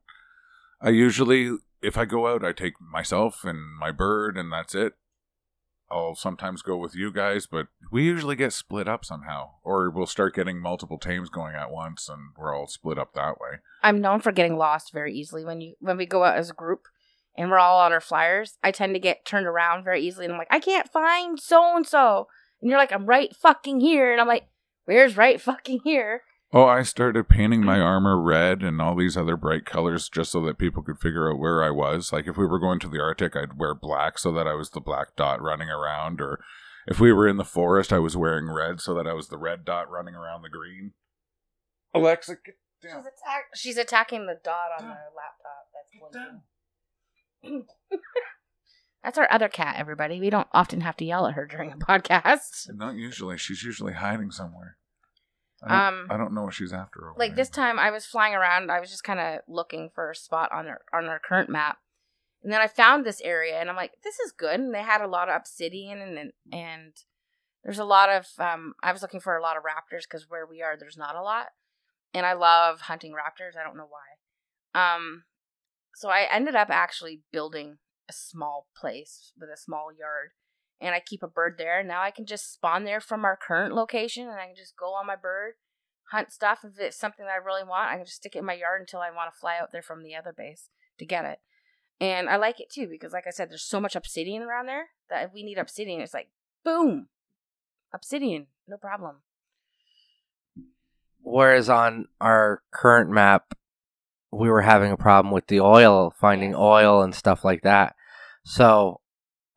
I 0.82 0.89
usually, 0.89 1.58
if 1.82 1.98
I 1.98 2.06
go 2.06 2.27
out, 2.27 2.46
I 2.46 2.53
take 2.53 2.74
myself 2.79 3.44
and 3.44 3.60
my 3.77 3.91
bird, 3.91 4.38
and 4.38 4.51
that's 4.51 4.74
it. 4.74 4.94
I'll 5.91 6.15
sometimes 6.15 6.62
go 6.62 6.77
with 6.77 6.96
you 6.96 7.12
guys, 7.12 7.48
but 7.48 7.67
we 7.91 8.03
usually 8.03 8.36
get 8.36 8.53
split 8.53 8.88
up 8.88 9.03
somehow, 9.03 9.51
or 9.63 9.89
we'll 9.89 10.05
start 10.05 10.36
getting 10.36 10.62
multiple 10.62 10.98
teams 10.98 11.29
going 11.29 11.55
at 11.55 11.72
once, 11.72 12.08
and 12.08 12.34
we're 12.38 12.55
all 12.55 12.67
split 12.67 13.00
up 13.00 13.13
that 13.13 13.39
way. 13.39 13.60
I'm 13.81 14.01
known 14.01 14.19
for 14.19 14.31
getting 14.31 14.58
lost 14.58 14.93
very 14.93 15.13
easily 15.13 15.43
when 15.43 15.62
you 15.62 15.75
when 15.79 15.98
we 15.98 16.05
go 16.05 16.24
out 16.24 16.38
as 16.38 16.50
a 16.50 16.53
group 16.53 16.88
and 17.36 17.50
we're 17.50 17.58
all 17.58 17.79
on 17.79 17.93
our 17.93 18.01
flyers. 18.01 18.58
I 18.63 18.72
tend 18.72 18.93
to 18.96 19.00
get 19.00 19.25
turned 19.25 19.48
around 19.48 19.84
very 19.84 20.01
easily, 20.01 20.25
and 20.25 20.34
I'm 20.34 20.38
like, 20.38 20.48
I 20.51 20.60
can't 20.60 20.91
find 20.91 21.39
so 21.39 21.75
and 21.75 21.88
so, 21.88 22.27
and 22.62 22.69
you're 22.69 22.79
like, 22.79 22.91
I'm 22.91 23.05
right 23.05 23.36
fucking 23.36 23.79
here, 23.79 24.12
and 24.12 24.19
I'm 24.19 24.27
like, 24.27 24.48
where's 24.86 25.17
right 25.17 25.39
fucking 25.39 25.81
here? 25.84 26.24
Oh, 26.51 26.65
I 26.65 26.82
started 26.82 27.29
painting 27.29 27.63
my 27.63 27.79
armor 27.79 28.20
red 28.20 28.63
and 28.63 28.82
all 28.82 28.96
these 28.96 29.15
other 29.15 29.38
bright 29.38 29.65
colors 29.65 30.10
just 30.10 30.32
so 30.32 30.41
that 30.46 30.58
people 30.58 30.82
could 30.82 31.00
figure 31.00 31.29
out 31.32 31.38
where 31.38 31.63
I 31.63 31.70
was. 31.70 32.12
Like 32.12 32.25
if 32.27 32.38
we 32.38 32.47
were 32.47 32.58
going 32.60 32.80
to 32.80 32.89
the 32.89 33.00
Arctic, 33.00 33.36
I'd 33.36 33.60
wear 33.60 33.76
black 33.76 34.17
so 34.17 34.32
that 34.32 34.47
I 34.47 34.56
was 34.56 34.71
the 34.71 34.82
black 34.82 35.15
dot 35.15 35.41
running 35.43 35.69
around, 35.69 36.19
or 36.21 36.39
if 36.88 37.00
we 37.00 37.13
were 37.13 37.28
in 37.28 37.38
the 37.38 37.45
forest, 37.45 37.93
I 37.93 38.00
was 38.00 38.17
wearing 38.17 38.50
red 38.52 38.82
so 38.82 38.95
that 38.95 39.06
I 39.06 39.13
was 39.13 39.28
the 39.28 39.38
red 39.38 39.63
dot 39.63 39.91
running 39.91 40.15
around 40.15 40.41
the 40.41 40.50
green. 40.50 40.93
Alexa, 41.93 42.38
get 42.43 42.56
She's, 42.82 42.91
attack- 42.93 43.50
she's 43.56 43.78
attacking 43.78 44.26
the 44.26 44.39
dot 44.43 44.69
on 44.80 44.88
the 44.88 44.93
Down. 44.95 44.97
laptop. 45.15 45.67
That's 45.76 46.41
blinking. 47.43 47.67
That's 49.04 49.17
our 49.17 49.28
other 49.32 49.50
cat, 49.50 49.76
everybody. 49.78 50.19
We 50.19 50.30
don't 50.32 50.47
often 50.52 50.82
have 50.82 50.97
to 50.97 51.06
yell 51.06 51.28
at 51.28 51.36
her 51.36 51.45
during 51.45 51.71
a 51.71 51.76
podcast. 51.78 52.73
Not 52.73 52.95
usually. 52.95 53.38
She's 53.38 53.62
usually 53.63 53.93
hiding 53.93 54.32
somewhere. 54.32 54.78
I 55.63 55.67
don't, 55.67 56.00
Um, 56.00 56.08
I 56.10 56.17
don't 56.17 56.34
know 56.34 56.43
what 56.43 56.54
she's 56.54 56.74
after. 56.74 57.12
Like 57.17 57.32
there. 57.32 57.38
this 57.38 57.50
time 57.50 57.80
I 57.80 57.91
was 57.91 58.06
flying 58.06 58.34
around, 58.34 58.72
I 58.72 58.80
was 58.80 58.89
just 58.89 59.04
kind 59.04 59.19
of 59.19 59.41
looking 59.48 59.89
for 59.93 60.10
a 60.10 60.15
spot 60.15 60.52
on 60.52 60.67
our 60.67 60.82
on 60.93 61.06
our 61.06 61.19
current 61.19 61.50
map. 61.50 61.80
And 62.43 62.54
then 62.54 62.62
I 62.62 62.67
found 62.67 63.06
this 63.06 63.22
area 63.22 63.60
and 63.60 63.69
I'm 63.69 63.76
like, 63.76 63.93
this 64.04 64.19
is 64.19 64.32
good. 64.32 64.60
And 64.60 64.74
they 64.74 64.82
had 64.82 65.02
a 65.02 65.08
lot 65.08 65.28
of 65.30 65.36
obsidian 65.36 66.00
and 66.00 66.17
and, 66.17 66.32
and 66.52 66.93
there's 67.63 67.80
a 67.80 67.86
lot 67.86 68.10
of 68.10 68.28
um 68.39 68.74
I 68.82 68.91
was 68.91 69.02
looking 69.02 69.19
for 69.19 69.36
a 69.36 69.41
lot 69.41 69.58
of 69.58 69.63
raptors 69.63 70.04
because 70.04 70.30
where 70.30 70.45
we 70.45 70.62
are 70.62 70.78
there's 70.78 70.98
not 70.98 71.15
a 71.15 71.22
lot. 71.22 71.48
And 72.13 72.26
I 72.26 72.34
love 72.34 72.82
hunting 72.82 73.13
raptors. 73.13 73.58
I 73.60 73.63
don't 73.63 73.78
know 73.78 73.89
why. 73.89 74.93
Um 74.95 75.24
so 75.95 76.10
I 76.10 76.28
ended 76.32 76.56
up 76.56 76.69
actually 76.69 77.22
building 77.32 77.80
a 78.10 78.13
small 78.13 78.67
place 78.76 79.34
with 79.39 79.50
a 79.50 79.58
small 79.58 79.89
yard. 79.91 80.32
And 80.82 80.96
I 80.96 81.02
keep 81.02 81.24
a 81.24 81.28
bird 81.28 81.56
there. 81.58 81.84
Now 81.84 82.02
I 82.02 82.12
can 82.12 82.26
just 82.26 82.54
spawn 82.54 82.86
there 82.86 83.02
from 83.02 83.26
our 83.26 83.38
current 83.38 83.76
location 83.76 84.28
and 84.28 84.39
I 84.39 84.46
can 84.46 84.56
just 84.56 84.78
go 84.78 84.94
on 84.94 85.06
my 85.06 85.15
bird 85.15 85.56
hunt 86.12 86.32
stuff. 86.32 86.60
If 86.63 86.80
it's 86.80 86.98
something 86.98 87.26
that 87.26 87.32
I 87.32 87.46
really 87.46 87.63
want, 87.63 87.89
I 87.89 87.96
can 87.98 88.06
just 88.06 88.18
stick 88.18 88.36
it 88.36 88.39
in 88.39 88.46
my 88.46 88.54
yard 88.54 88.82
until 88.82 89.00
I 89.00 89.12
want 89.12 89.34
to 89.34 89.39
fly 89.39 89.58
out 89.60 89.72
there 89.72 89.82
from 89.82 90.04
the 90.04 90.15
other 90.15 90.34
base 90.34 90.70
to 90.98 91.06
get 91.06 91.26
it. 91.26 91.39
And 92.02 92.30
I 92.30 92.38
like 92.38 92.60
it 92.60 92.70
too 92.70 92.88
because, 92.89 93.13
like 93.13 93.28
I 93.28 93.32
said, 93.32 93.50
there's 93.50 93.63
so 93.63 93.82
much 93.82 93.96
obsidian 93.96 94.42
around 94.42 94.68
there 94.68 94.88
that 95.10 95.26
if 95.26 95.34
we 95.34 95.44
need 95.44 95.58
obsidian, 95.58 96.02
it's 96.02 96.13
like 96.13 96.30
boom, 96.63 97.08
obsidian, 97.94 98.48
no 98.68 98.78
problem. 98.78 99.18
Whereas 101.22 101.70
on 101.70 102.08
our 102.22 102.63
current 102.72 103.10
map, 103.10 103.54
we 104.32 104.50
were 104.50 104.62
having 104.62 104.92
a 104.92 104.98
problem 104.98 105.34
with 105.34 105.48
the 105.48 105.60
oil, 105.60 106.13
finding 106.18 106.56
oil 106.56 107.02
and 107.02 107.13
stuff 107.13 107.44
like 107.44 107.63
that. 107.63 107.96
So, 108.46 109.02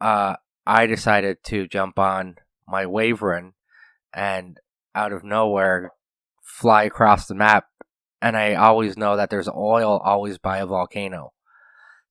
uh, 0.01 0.37
I 0.67 0.87
decided 0.87 1.43
to 1.45 1.67
jump 1.67 1.99
on 1.99 2.37
my 2.67 2.85
Waverin 2.85 3.53
and 4.15 4.59
out 4.95 5.13
of 5.13 5.25
nowhere 5.25 5.91
fly 6.43 6.85
across 6.85 7.27
the 7.27 7.35
map. 7.35 7.67
And 8.21 8.37
I 8.37 8.55
always 8.55 8.97
know 8.97 9.17
that 9.17 9.31
there's 9.31 9.49
oil 9.49 10.01
always 10.05 10.39
by 10.39 10.59
a 10.59 10.67
volcano. 10.67 11.33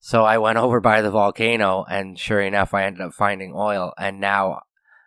So 0.00 0.24
I 0.24 0.38
went 0.38 0.58
over 0.58 0.80
by 0.80 1.00
the 1.00 1.10
volcano, 1.10 1.84
and 1.88 2.18
sure 2.18 2.40
enough, 2.40 2.74
I 2.74 2.84
ended 2.84 3.00
up 3.00 3.14
finding 3.14 3.54
oil. 3.56 3.94
And 3.98 4.20
now 4.20 4.62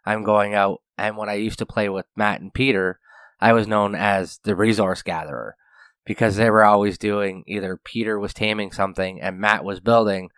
I'm 0.05 0.23
going 0.23 0.55
out. 0.55 0.81
And 0.97 1.17
when 1.17 1.29
I 1.29 1.34
used 1.34 1.60
to 1.60 1.65
play 1.65 1.89
with 1.89 2.05
Matt 2.15 2.41
and 2.41 2.53
Peter, 2.53 2.99
I 3.39 3.53
was 3.53 3.67
known 3.67 3.95
as 3.95 4.39
the 4.43 4.55
resource 4.55 5.01
gatherer 5.01 5.58
because 6.05 6.36
they 6.36 6.49
were 6.49 6.63
always 6.63 6.97
doing 6.97 7.43
either 7.47 7.79
Peter 7.84 8.17
was 8.19 8.34
taming 8.34 8.71
something 8.71 9.19
and 9.19 9.39
Matt 9.39 9.63
was 9.65 9.79
building, 9.79 10.29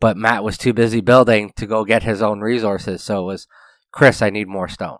but 0.00 0.16
Matt 0.16 0.44
was 0.44 0.58
too 0.58 0.72
busy 0.72 1.00
building 1.00 1.52
to 1.56 1.66
go 1.66 1.84
get 1.84 2.02
his 2.02 2.22
own 2.22 2.40
resources. 2.40 3.02
So 3.02 3.22
it 3.22 3.26
was, 3.26 3.46
Chris, 3.92 4.22
I 4.22 4.30
need 4.30 4.48
more 4.48 4.68
stone. 4.68 4.98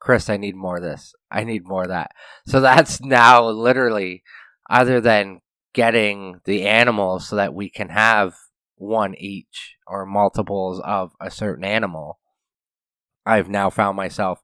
Chris, 0.00 0.30
I 0.30 0.36
need 0.36 0.56
more 0.56 0.76
of 0.76 0.82
this. 0.82 1.14
I 1.30 1.44
need 1.44 1.66
more 1.66 1.86
that. 1.86 2.12
So 2.46 2.60
that's 2.62 3.00
now 3.00 3.48
literally, 3.48 4.22
other 4.70 5.00
than 5.00 5.40
getting 5.74 6.40
the 6.44 6.66
animals 6.66 7.28
so 7.28 7.36
that 7.36 7.54
we 7.54 7.70
can 7.70 7.90
have 7.90 8.34
one 8.76 9.14
each 9.16 9.76
or 9.86 10.06
multiples 10.06 10.80
of 10.80 11.12
a 11.20 11.30
certain 11.30 11.64
animal, 11.64 12.18
I've 13.26 13.48
now 13.48 13.70
found 13.70 13.96
myself 13.96 14.40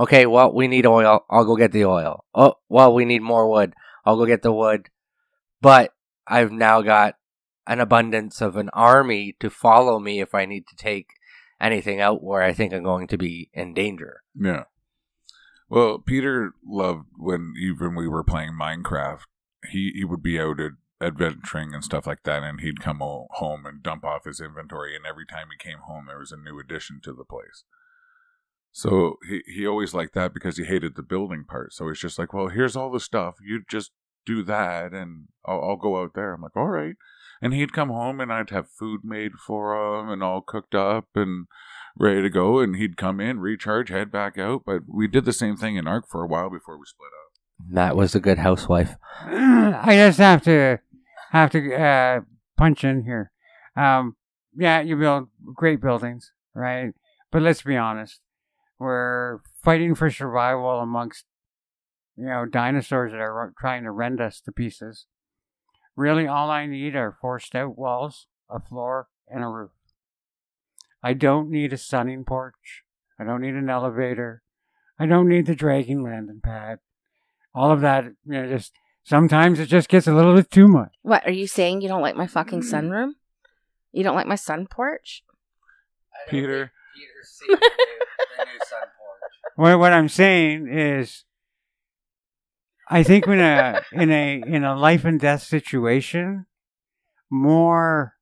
okay, 0.00 0.26
well, 0.26 0.52
we 0.52 0.68
need 0.68 0.86
oil. 0.86 1.24
I'll 1.28 1.44
go 1.44 1.56
get 1.56 1.72
the 1.72 1.84
oil. 1.84 2.24
Oh, 2.34 2.54
well, 2.68 2.94
we 2.94 3.04
need 3.04 3.22
more 3.22 3.50
wood. 3.50 3.74
I'll 4.04 4.16
go 4.16 4.26
get 4.26 4.42
the 4.42 4.52
wood. 4.52 4.88
But 5.60 5.92
I've 6.26 6.52
now 6.52 6.82
got 6.82 7.16
an 7.68 7.80
abundance 7.80 8.40
of 8.40 8.56
an 8.56 8.70
army 8.70 9.36
to 9.38 9.50
follow 9.50 10.00
me 10.00 10.20
if 10.20 10.34
I 10.34 10.46
need 10.46 10.66
to 10.68 10.76
take 10.76 11.10
anything 11.60 12.00
out 12.00 12.24
where 12.24 12.42
I 12.42 12.52
think 12.54 12.72
I'm 12.72 12.82
going 12.82 13.06
to 13.08 13.18
be 13.18 13.50
in 13.52 13.74
danger. 13.74 14.22
Yeah. 14.34 14.64
Well, 15.68 15.98
Peter 15.98 16.52
loved 16.66 17.08
when 17.16 17.52
even 17.60 17.94
we 17.94 18.08
were 18.08 18.24
playing 18.24 18.56
Minecraft. 18.60 19.24
He 19.70 19.92
he 19.94 20.04
would 20.04 20.22
be 20.22 20.40
out 20.40 20.58
at 20.60 20.72
adventuring 21.00 21.74
and 21.74 21.84
stuff 21.84 22.06
like 22.06 22.22
that, 22.22 22.42
and 22.42 22.60
he'd 22.60 22.80
come 22.80 23.00
home 23.00 23.66
and 23.66 23.82
dump 23.82 24.02
off 24.02 24.24
his 24.24 24.40
inventory. 24.40 24.96
And 24.96 25.04
every 25.04 25.26
time 25.26 25.48
he 25.50 25.68
came 25.68 25.80
home, 25.80 26.06
there 26.06 26.18
was 26.18 26.32
a 26.32 26.38
new 26.38 26.58
addition 26.58 27.00
to 27.04 27.12
the 27.12 27.24
place. 27.24 27.64
So 28.72 29.16
he 29.28 29.42
he 29.46 29.66
always 29.66 29.92
liked 29.92 30.14
that 30.14 30.32
because 30.32 30.56
he 30.56 30.64
hated 30.64 30.96
the 30.96 31.02
building 31.02 31.44
part. 31.46 31.74
So 31.74 31.86
he's 31.88 32.00
just 32.00 32.18
like, 32.18 32.32
well, 32.32 32.48
here's 32.48 32.76
all 32.76 32.90
the 32.90 33.00
stuff. 33.00 33.34
You 33.46 33.62
just 33.68 33.92
do 34.24 34.42
that, 34.44 34.94
and 34.94 35.28
I'll, 35.44 35.62
I'll 35.62 35.76
go 35.76 36.00
out 36.00 36.14
there." 36.14 36.32
I'm 36.32 36.40
like, 36.40 36.56
"All 36.56 36.68
right." 36.68 36.94
And 37.40 37.54
he'd 37.54 37.72
come 37.72 37.88
home, 37.88 38.20
and 38.20 38.32
I'd 38.32 38.50
have 38.50 38.70
food 38.70 39.02
made 39.04 39.32
for 39.34 39.74
him, 39.74 40.08
and 40.08 40.22
all 40.22 40.40
cooked 40.40 40.74
up 40.74 41.06
and 41.14 41.46
ready 41.96 42.22
to 42.22 42.30
go. 42.30 42.58
And 42.58 42.76
he'd 42.76 42.96
come 42.96 43.20
in, 43.20 43.40
recharge, 43.40 43.90
head 43.90 44.10
back 44.10 44.38
out. 44.38 44.62
But 44.66 44.82
we 44.88 45.06
did 45.06 45.24
the 45.24 45.32
same 45.32 45.56
thing 45.56 45.76
in 45.76 45.86
Ark 45.86 46.06
for 46.08 46.22
a 46.22 46.26
while 46.26 46.50
before 46.50 46.78
we 46.78 46.86
split 46.86 47.08
up. 47.08 47.28
That 47.70 47.96
was 47.96 48.14
a 48.14 48.20
good 48.20 48.38
housewife. 48.38 48.96
I 49.24 49.94
just 49.96 50.18
have 50.18 50.42
to 50.44 50.78
have 51.32 51.50
to 51.50 51.74
uh, 51.74 52.20
punch 52.56 52.84
in 52.84 53.04
here. 53.04 53.30
Um, 53.76 54.16
yeah, 54.56 54.80
you 54.80 54.96
build 54.96 55.28
great 55.54 55.80
buildings, 55.80 56.32
right? 56.54 56.92
But 57.30 57.42
let's 57.42 57.62
be 57.62 57.76
honest, 57.76 58.20
we're 58.78 59.38
fighting 59.62 59.94
for 59.94 60.10
survival 60.10 60.80
amongst 60.80 61.24
you 62.16 62.26
know 62.26 62.46
dinosaurs 62.46 63.12
that 63.12 63.20
are 63.20 63.52
trying 63.58 63.84
to 63.84 63.90
rend 63.90 64.20
us 64.20 64.40
to 64.42 64.52
pieces. 64.52 65.06
Really, 65.98 66.28
all 66.28 66.48
I 66.48 66.64
need 66.66 66.94
are 66.94 67.10
four 67.10 67.40
stout 67.40 67.76
walls, 67.76 68.28
a 68.48 68.60
floor, 68.60 69.08
and 69.26 69.42
a 69.42 69.48
roof. 69.48 69.72
I 71.02 71.12
don't 71.12 71.50
need 71.50 71.72
a 71.72 71.76
sunning 71.76 72.24
porch. 72.24 72.84
I 73.18 73.24
don't 73.24 73.40
need 73.40 73.54
an 73.54 73.68
elevator. 73.68 74.44
I 74.96 75.06
don't 75.06 75.28
need 75.28 75.46
the 75.46 75.56
dragging 75.56 76.04
landing 76.04 76.40
pad. 76.40 76.78
All 77.52 77.72
of 77.72 77.80
that, 77.80 78.04
you 78.04 78.14
know, 78.26 78.48
just 78.48 78.74
sometimes 79.02 79.58
it 79.58 79.66
just 79.66 79.88
gets 79.88 80.06
a 80.06 80.14
little 80.14 80.36
bit 80.36 80.52
too 80.52 80.68
much. 80.68 80.92
What 81.02 81.26
are 81.26 81.32
you 81.32 81.48
saying? 81.48 81.80
You 81.80 81.88
don't 81.88 82.02
like 82.02 82.14
my 82.14 82.28
fucking 82.28 82.60
mm. 82.60 82.72
sunroom? 82.72 83.14
You 83.90 84.04
don't 84.04 84.14
like 84.14 84.28
my 84.28 84.36
sun 84.36 84.68
porch? 84.68 85.24
Peter. 86.28 86.70
Peter's 86.94 87.28
seen 87.28 87.48
the 87.48 87.56
new, 87.56 88.38
the 88.38 88.44
new 88.44 88.58
sun 88.68 88.82
porch. 88.82 89.32
What 89.56 89.78
what 89.80 89.92
I'm 89.92 90.08
saying 90.08 90.68
is, 90.68 91.24
I 92.90 93.02
think 93.02 93.26
when 93.26 93.40
a 93.40 93.82
in 93.92 94.10
a 94.10 94.42
in 94.46 94.64
a 94.64 94.76
life 94.76 95.04
and 95.04 95.20
death 95.20 95.42
situation, 95.42 96.46
more 97.30 98.14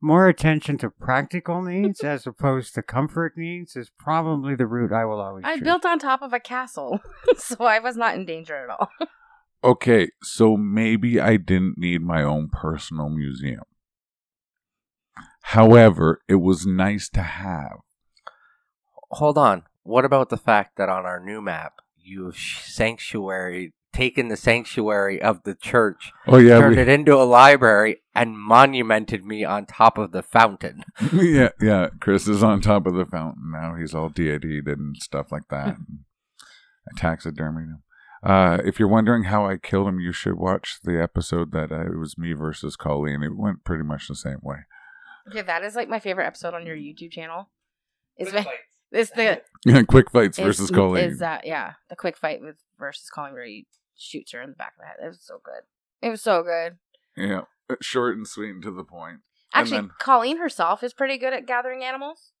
more 0.00 0.28
attention 0.28 0.76
to 0.78 0.90
practical 0.90 1.62
needs 1.62 2.00
as 2.04 2.26
opposed 2.26 2.74
to 2.74 2.82
comfort 2.82 3.32
needs 3.36 3.74
is 3.74 3.90
probably 3.98 4.54
the 4.54 4.66
route 4.66 4.92
I 4.92 5.04
will 5.04 5.20
always. 5.20 5.44
I 5.44 5.54
choose. 5.54 5.64
built 5.64 5.86
on 5.86 5.98
top 5.98 6.22
of 6.22 6.32
a 6.32 6.40
castle, 6.40 7.00
so 7.36 7.64
I 7.64 7.78
was 7.78 7.96
not 7.96 8.14
in 8.14 8.26
danger 8.26 8.56
at 8.56 8.70
all. 8.70 8.90
Okay, 9.62 10.10
so 10.22 10.58
maybe 10.58 11.18
I 11.18 11.38
didn't 11.38 11.78
need 11.78 12.02
my 12.02 12.22
own 12.22 12.50
personal 12.52 13.08
museum. 13.08 13.62
However, 15.48 16.20
it 16.28 16.36
was 16.36 16.66
nice 16.66 17.08
to 17.10 17.22
have. 17.22 17.78
Hold 19.12 19.38
on. 19.38 19.62
What 19.82 20.04
about 20.04 20.28
the 20.28 20.36
fact 20.36 20.76
that 20.76 20.88
on 20.88 21.06
our 21.06 21.18
new 21.18 21.40
map, 21.40 21.80
you've 21.96 22.36
sanctuary 22.36 23.72
taken 23.94 24.28
the 24.28 24.36
sanctuary 24.36 25.22
of 25.22 25.42
the 25.44 25.54
church, 25.54 26.12
Oh 26.26 26.36
yeah, 26.36 26.58
turned 26.58 26.76
we, 26.76 26.82
it 26.82 26.88
into 26.88 27.14
a 27.14 27.24
library, 27.24 28.02
and 28.14 28.38
monumented 28.38 29.24
me 29.24 29.44
on 29.44 29.66
top 29.66 29.96
of 29.96 30.12
the 30.12 30.22
fountain? 30.22 30.84
yeah, 31.12 31.50
yeah. 31.60 31.88
Chris 32.00 32.28
is 32.28 32.42
on 32.42 32.60
top 32.60 32.86
of 32.86 32.94
the 32.94 33.06
fountain 33.06 33.50
now. 33.52 33.74
He's 33.76 33.94
all 33.94 34.08
deityed 34.08 34.66
and 34.66 34.96
stuff 34.96 35.32
like 35.32 35.48
that. 35.50 35.76
I 36.88 37.00
taxidermied 37.00 37.68
him. 37.68 37.82
Uh, 38.22 38.58
if 38.64 38.78
you're 38.78 38.88
wondering 38.88 39.24
how 39.24 39.46
I 39.46 39.58
killed 39.58 39.86
him, 39.86 40.00
you 40.00 40.12
should 40.12 40.34
watch 40.34 40.78
the 40.82 41.00
episode 41.00 41.52
that 41.52 41.70
uh, 41.70 41.86
it 41.86 41.98
was 41.98 42.16
me 42.16 42.32
versus 42.32 42.74
Colleen. 42.74 43.22
It 43.22 43.36
went 43.36 43.64
pretty 43.64 43.84
much 43.84 44.08
the 44.08 44.14
same 44.14 44.38
way. 44.42 44.60
Okay, 45.28 45.42
that 45.42 45.62
is 45.62 45.74
like 45.74 45.88
my 45.88 45.98
favorite 45.98 46.26
episode 46.26 46.54
on 46.54 46.66
your 46.66 46.76
YouTube 46.76 47.12
channel. 47.12 47.50
Is 48.16 48.32
the 48.32 48.46
is 48.92 49.10
the 49.10 49.42
Quick 49.88 50.10
fights 50.10 50.38
versus 50.38 50.70
Colleen. 50.70 51.04
Is 51.04 51.18
that 51.18 51.46
yeah 51.46 51.74
the 51.90 51.96
quick 51.96 52.16
fight 52.16 52.40
with 52.40 52.56
versus 52.78 53.08
Colleen 53.10 53.34
where 53.34 53.44
he 53.44 53.66
shoots 53.96 54.32
her 54.32 54.40
in 54.42 54.50
the 54.50 54.56
back 54.56 54.72
of 54.76 54.80
the 54.82 54.86
head? 54.86 54.96
It 55.04 55.08
was 55.08 55.22
so 55.24 55.40
good. 55.44 55.62
It 56.02 56.10
was 56.10 56.22
so 56.22 56.42
good. 56.42 56.78
yeah, 57.16 57.42
uh, 57.70 57.76
short 57.80 58.16
and 58.16 58.26
sweet 58.26 58.50
and 58.50 58.62
to 58.62 58.70
the 58.70 58.84
point. 58.84 59.20
Actually, 59.52 59.78
then- 59.82 59.90
Colleen 60.00 60.38
herself 60.38 60.82
is 60.82 60.92
pretty 60.92 61.16
good 61.18 61.32
at 61.32 61.46
gathering 61.46 61.82
animals. 61.84 62.32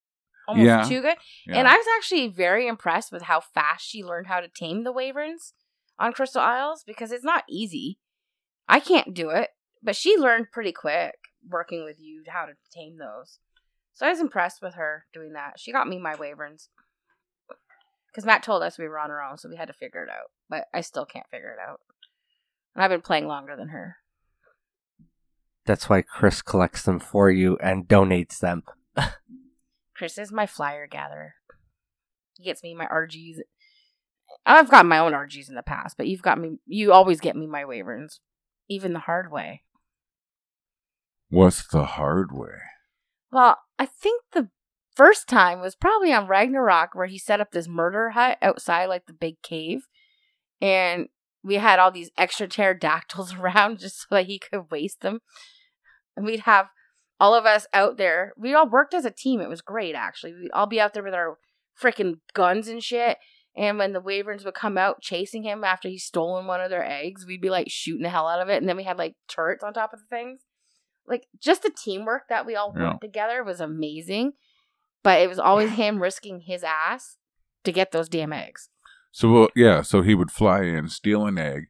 Almost 0.46 0.66
Yeah. 0.66 0.82
too 0.84 1.00
good. 1.00 1.16
Yeah. 1.46 1.56
And 1.58 1.68
I 1.68 1.76
was 1.76 1.86
actually 1.96 2.28
very 2.28 2.66
impressed 2.66 3.10
with 3.12 3.22
how 3.22 3.40
fast 3.40 3.86
she 3.86 4.04
learned 4.04 4.26
how 4.26 4.40
to 4.40 4.48
tame 4.48 4.84
the 4.84 4.92
wyverns 4.92 5.54
on 5.98 6.12
Crystal 6.12 6.42
Isles 6.42 6.84
because 6.86 7.12
it's 7.12 7.24
not 7.24 7.44
easy. 7.48 7.98
I 8.68 8.80
can't 8.80 9.14
do 9.14 9.30
it, 9.30 9.50
but 9.82 9.96
she 9.96 10.16
learned 10.16 10.50
pretty 10.52 10.72
quick 10.72 11.14
working 11.48 11.84
with 11.84 11.98
you 12.00 12.24
how 12.28 12.44
to 12.46 12.52
tame 12.74 12.98
those. 12.98 13.38
So 13.94 14.04
I 14.06 14.10
was 14.10 14.20
impressed 14.20 14.60
with 14.60 14.74
her 14.74 15.06
doing 15.14 15.32
that. 15.34 15.58
She 15.60 15.72
got 15.72 15.88
me 15.88 15.98
my 15.98 16.14
wyverns. 16.14 16.68
Because 18.14 18.26
Matt 18.26 18.44
told 18.44 18.62
us 18.62 18.78
we 18.78 18.86
were 18.86 19.00
on 19.00 19.10
our 19.10 19.20
own, 19.20 19.38
so 19.38 19.48
we 19.48 19.56
had 19.56 19.66
to 19.66 19.74
figure 19.74 20.04
it 20.04 20.08
out. 20.08 20.30
But 20.48 20.66
I 20.72 20.82
still 20.82 21.04
can't 21.04 21.26
figure 21.32 21.50
it 21.50 21.58
out. 21.58 21.80
And 22.74 22.84
I've 22.84 22.90
been 22.90 23.00
playing 23.00 23.26
longer 23.26 23.56
than 23.56 23.68
her. 23.68 23.96
That's 25.66 25.88
why 25.88 26.02
Chris 26.02 26.40
collects 26.40 26.82
them 26.82 27.00
for 27.00 27.28
you 27.30 27.56
and 27.60 27.88
donates 27.88 28.38
them. 28.38 28.62
Chris 29.96 30.16
is 30.16 30.30
my 30.30 30.46
flyer 30.46 30.86
gatherer. 30.86 31.34
He 32.36 32.44
gets 32.44 32.62
me 32.62 32.74
my 32.74 32.86
RGs. 32.86 33.38
I've 34.46 34.70
gotten 34.70 34.88
my 34.88 34.98
own 34.98 35.12
RGs 35.12 35.48
in 35.48 35.56
the 35.56 35.62
past, 35.62 35.96
but 35.96 36.06
you've 36.06 36.22
got 36.22 36.38
me. 36.38 36.58
You 36.66 36.92
always 36.92 37.20
get 37.20 37.34
me 37.34 37.46
my 37.46 37.64
wyverns, 37.64 38.20
even 38.68 38.92
the 38.92 39.00
hard 39.00 39.32
way. 39.32 39.62
What's 41.30 41.66
the 41.66 41.84
hard 41.84 42.30
way? 42.30 42.58
Well, 43.32 43.58
I 43.78 43.86
think 43.86 44.22
the 44.32 44.50
first 44.94 45.28
time 45.28 45.60
was 45.60 45.74
probably 45.74 46.12
on 46.12 46.26
Ragnarok, 46.26 46.94
where 46.94 47.06
he 47.06 47.18
set 47.18 47.40
up 47.40 47.50
this 47.52 47.68
murder 47.68 48.10
hut 48.10 48.38
outside, 48.42 48.86
like 48.86 49.06
the 49.06 49.12
big 49.12 49.40
cave, 49.42 49.80
and 50.60 51.08
we 51.42 51.56
had 51.56 51.78
all 51.78 51.90
these 51.90 52.10
extra 52.16 52.48
pterodactyls 52.48 53.34
around 53.38 53.78
just 53.80 54.00
so 54.00 54.06
that 54.16 54.26
he 54.26 54.38
could 54.38 54.70
waste 54.70 55.00
them, 55.00 55.20
and 56.16 56.24
we'd 56.24 56.40
have 56.40 56.68
all 57.20 57.34
of 57.34 57.46
us 57.46 57.66
out 57.72 57.96
there. 57.96 58.32
We 58.36 58.54
all 58.54 58.68
worked 58.68 58.92
as 58.94 59.04
a 59.04 59.10
team. 59.10 59.40
It 59.40 59.48
was 59.48 59.60
great, 59.60 59.94
actually. 59.94 60.32
We'd 60.34 60.50
all 60.52 60.66
be 60.66 60.80
out 60.80 60.94
there 60.94 61.02
with 61.02 61.14
our 61.14 61.38
freaking 61.80 62.14
guns 62.34 62.66
and 62.68 62.82
shit. 62.82 63.18
And 63.56 63.78
when 63.78 63.92
the 63.92 64.00
wyverns 64.00 64.44
would 64.44 64.54
come 64.54 64.76
out 64.76 65.00
chasing 65.00 65.44
him 65.44 65.62
after 65.62 65.88
he's 65.88 66.04
stolen 66.04 66.46
one 66.48 66.60
of 66.60 66.70
their 66.70 66.84
eggs, 66.84 67.24
we'd 67.24 67.40
be 67.40 67.50
like 67.50 67.68
shooting 67.70 68.02
the 68.02 68.08
hell 68.08 68.26
out 68.26 68.40
of 68.40 68.48
it. 68.48 68.56
And 68.56 68.68
then 68.68 68.76
we 68.76 68.82
had 68.82 68.98
like 68.98 69.14
turrets 69.28 69.62
on 69.62 69.72
top 69.72 69.92
of 69.92 70.00
the 70.00 70.06
things. 70.06 70.40
Like 71.06 71.26
just 71.40 71.62
the 71.62 71.70
teamwork 71.70 72.22
that 72.28 72.46
we 72.46 72.56
all 72.56 72.74
Yeah. 72.76 72.90
worked 72.90 73.02
together 73.02 73.44
was 73.44 73.60
amazing. 73.60 74.32
But 75.04 75.20
it 75.20 75.28
was 75.28 75.38
always 75.38 75.70
him 75.74 76.02
risking 76.02 76.40
his 76.40 76.64
ass 76.64 77.18
to 77.62 77.70
get 77.70 77.92
those 77.92 78.08
damn 78.08 78.32
eggs. 78.32 78.68
So 79.12 79.30
well, 79.30 79.48
yeah, 79.54 79.82
so 79.82 80.02
he 80.02 80.16
would 80.16 80.32
fly 80.32 80.62
in, 80.64 80.88
steal 80.88 81.24
an 81.24 81.38
egg, 81.38 81.66